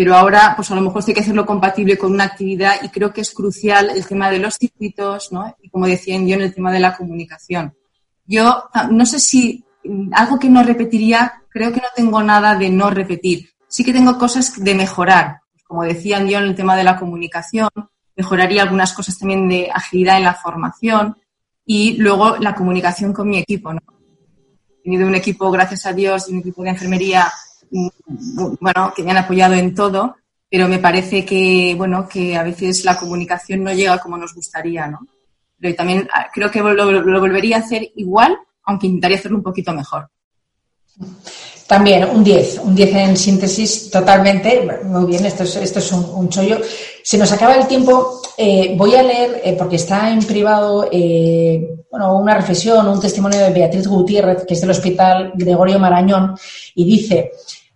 Pero 0.00 0.16
ahora, 0.16 0.54
pues 0.56 0.70
a 0.70 0.74
lo 0.74 0.80
mejor 0.80 1.04
hay 1.06 1.12
que 1.12 1.20
hacerlo 1.20 1.44
compatible 1.44 1.98
con 1.98 2.12
una 2.12 2.24
actividad 2.24 2.76
y 2.82 2.88
creo 2.88 3.12
que 3.12 3.20
es 3.20 3.32
crucial 3.32 3.90
el 3.90 4.06
tema 4.06 4.30
de 4.30 4.38
los 4.38 4.54
circuitos, 4.54 5.30
¿no? 5.30 5.54
Y 5.60 5.68
como 5.68 5.86
decía 5.86 6.16
en 6.16 6.26
el 6.26 6.54
tema 6.54 6.72
de 6.72 6.80
la 6.80 6.96
comunicación. 6.96 7.74
Yo 8.24 8.64
no 8.90 9.04
sé 9.04 9.20
si 9.20 9.62
algo 10.12 10.38
que 10.38 10.48
no 10.48 10.62
repetiría, 10.62 11.42
creo 11.50 11.70
que 11.70 11.82
no 11.82 11.88
tengo 11.94 12.22
nada 12.22 12.56
de 12.56 12.70
no 12.70 12.88
repetir. 12.88 13.50
Sí 13.68 13.84
que 13.84 13.92
tengo 13.92 14.16
cosas 14.16 14.54
de 14.56 14.74
mejorar. 14.74 15.42
Como 15.64 15.82
decía 15.82 16.18
yo 16.24 16.38
en 16.38 16.44
el 16.44 16.54
tema 16.54 16.76
de 16.76 16.84
la 16.84 16.96
comunicación, 16.96 17.68
mejoraría 18.16 18.62
algunas 18.62 18.94
cosas 18.94 19.18
también 19.18 19.50
de 19.50 19.70
agilidad 19.70 20.16
en 20.16 20.24
la 20.24 20.32
formación 20.32 21.14
y 21.66 21.98
luego 21.98 22.38
la 22.38 22.54
comunicación 22.54 23.12
con 23.12 23.28
mi 23.28 23.36
equipo. 23.36 23.74
¿no? 23.74 23.80
He 24.78 24.82
tenido 24.82 25.06
un 25.06 25.14
equipo, 25.14 25.50
gracias 25.50 25.84
a 25.84 25.92
Dios, 25.92 26.26
un 26.28 26.38
equipo 26.38 26.62
de 26.62 26.70
enfermería, 26.70 27.26
mm, 27.26 27.49
bueno, 27.70 28.92
que 28.94 29.02
me 29.02 29.10
han 29.12 29.18
apoyado 29.18 29.54
en 29.54 29.74
todo, 29.74 30.16
pero 30.48 30.68
me 30.68 30.78
parece 30.78 31.24
que, 31.24 31.74
bueno, 31.76 32.08
que 32.08 32.36
a 32.36 32.42
veces 32.42 32.84
la 32.84 32.98
comunicación 32.98 33.62
no 33.62 33.72
llega 33.72 33.98
como 33.98 34.16
nos 34.16 34.34
gustaría, 34.34 34.86
¿no? 34.86 35.00
Pero 35.58 35.74
también 35.74 36.08
ah, 36.12 36.28
creo 36.32 36.50
que 36.50 36.60
lo, 36.60 36.72
lo 36.72 37.20
volvería 37.20 37.56
a 37.56 37.60
hacer 37.60 37.90
igual, 37.96 38.36
aunque 38.64 38.86
intentaría 38.86 39.18
hacerlo 39.18 39.38
un 39.38 39.44
poquito 39.44 39.72
mejor. 39.72 40.08
También 41.70 42.04
un 42.04 42.24
10, 42.24 42.62
un 42.64 42.74
10 42.74 42.94
en 42.96 43.16
síntesis 43.16 43.90
totalmente. 43.90 44.68
Muy 44.84 45.06
bien, 45.06 45.24
esto 45.24 45.44
es, 45.44 45.54
esto 45.54 45.78
es 45.78 45.92
un, 45.92 46.28
chollo. 46.28 46.58
Se 47.04 47.16
nos 47.16 47.30
acaba 47.30 47.54
el 47.54 47.68
tiempo. 47.68 48.20
Eh, 48.36 48.74
voy 48.76 48.96
a 48.96 49.04
leer, 49.04 49.40
eh, 49.44 49.54
porque 49.56 49.76
está 49.76 50.10
en 50.10 50.18
privado, 50.24 50.88
eh, 50.90 51.84
bueno, 51.88 52.16
una 52.18 52.34
reflexión, 52.34 52.88
un 52.88 53.00
testimonio 53.00 53.38
de 53.38 53.52
Beatriz 53.52 53.86
Gutiérrez, 53.86 54.44
que 54.44 54.54
es 54.54 54.60
del 54.60 54.70
Hospital 54.70 55.32
Gregorio 55.36 55.78
Marañón, 55.78 56.34
y 56.74 56.84
dice, 56.84 57.30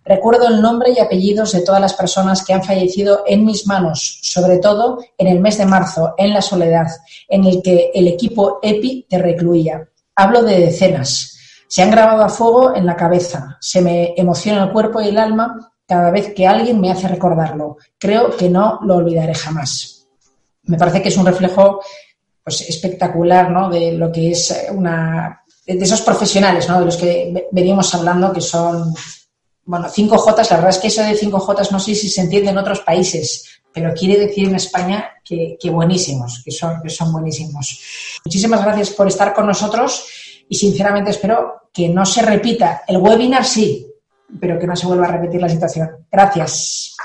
recuerdo 0.04 0.48
el 0.48 0.60
nombre 0.60 0.92
y 0.92 1.00
apellidos 1.00 1.52
de 1.52 1.62
todas 1.62 1.80
las 1.80 1.94
personas 1.94 2.44
que 2.44 2.52
han 2.52 2.62
fallecido 2.62 3.24
en 3.26 3.44
mis 3.44 3.66
manos, 3.66 4.20
sobre 4.22 4.58
todo 4.58 4.98
en 5.18 5.26
el 5.26 5.40
mes 5.40 5.58
de 5.58 5.66
marzo, 5.66 6.14
en 6.18 6.32
la 6.32 6.42
soledad, 6.42 6.88
en 7.28 7.44
el 7.44 7.62
que 7.62 7.90
el 7.94 8.08
equipo 8.08 8.58
EPI 8.62 9.06
te 9.08 9.18
recluía. 9.18 9.88
Hablo 10.14 10.42
de 10.42 10.60
decenas 10.60 11.34
se 11.74 11.82
han 11.82 11.90
grabado 11.90 12.22
a 12.22 12.28
fuego 12.28 12.76
en 12.76 12.86
la 12.86 12.94
cabeza. 12.94 13.56
Se 13.60 13.80
me 13.80 14.14
emociona 14.16 14.62
el 14.62 14.70
cuerpo 14.70 15.00
y 15.00 15.08
el 15.08 15.18
alma 15.18 15.72
cada 15.86 16.12
vez 16.12 16.32
que 16.32 16.46
alguien 16.46 16.80
me 16.80 16.92
hace 16.92 17.08
recordarlo. 17.08 17.78
Creo 17.98 18.36
que 18.36 18.48
no 18.48 18.78
lo 18.82 18.94
olvidaré 18.94 19.34
jamás. 19.34 20.06
Me 20.62 20.78
parece 20.78 21.02
que 21.02 21.08
es 21.08 21.16
un 21.16 21.26
reflejo 21.26 21.80
pues, 22.44 22.60
espectacular 22.62 23.50
¿no? 23.50 23.68
de 23.70 23.90
lo 23.90 24.12
que 24.12 24.30
es 24.30 24.66
una. 24.70 25.42
de 25.66 25.74
esos 25.74 26.02
profesionales 26.02 26.68
¿no? 26.68 26.78
de 26.78 26.86
los 26.86 26.96
que 26.96 27.48
veníamos 27.50 27.92
hablando, 27.92 28.32
que 28.32 28.40
son. 28.40 28.94
Bueno, 29.66 29.88
5J, 29.88 30.50
la 30.50 30.56
verdad 30.56 30.70
es 30.70 30.78
que 30.78 30.88
eso 30.88 31.02
de 31.02 31.18
5J 31.18 31.70
no 31.70 31.80
sé 31.80 31.94
si 31.94 32.08
se 32.08 32.20
entiende 32.20 32.50
en 32.50 32.58
otros 32.58 32.80
países, 32.80 33.60
pero 33.72 33.92
quiere 33.94 34.26
decir 34.26 34.48
en 34.48 34.56
España 34.56 35.12
que, 35.24 35.58
buenísimos, 35.70 36.42
que 36.44 36.50
son, 36.50 36.80
que 36.82 36.90
son 36.90 37.12
buenísimos. 37.12 37.80
Muchísimas 38.24 38.62
gracias 38.62 38.90
por 38.90 39.08
estar 39.08 39.32
con 39.32 39.46
nosotros 39.46 40.06
y 40.48 40.54
sinceramente 40.54 41.10
espero 41.10 41.68
que 41.72 41.88
no 41.88 42.04
se 42.04 42.22
repita. 42.22 42.82
El 42.86 42.98
webinar 42.98 43.44
sí, 43.44 43.86
pero 44.40 44.58
que 44.58 44.66
no 44.66 44.76
se 44.76 44.86
vuelva 44.86 45.06
a 45.06 45.12
repetir 45.12 45.40
la 45.40 45.48
situación. 45.48 45.90
Gracias. 46.10 46.96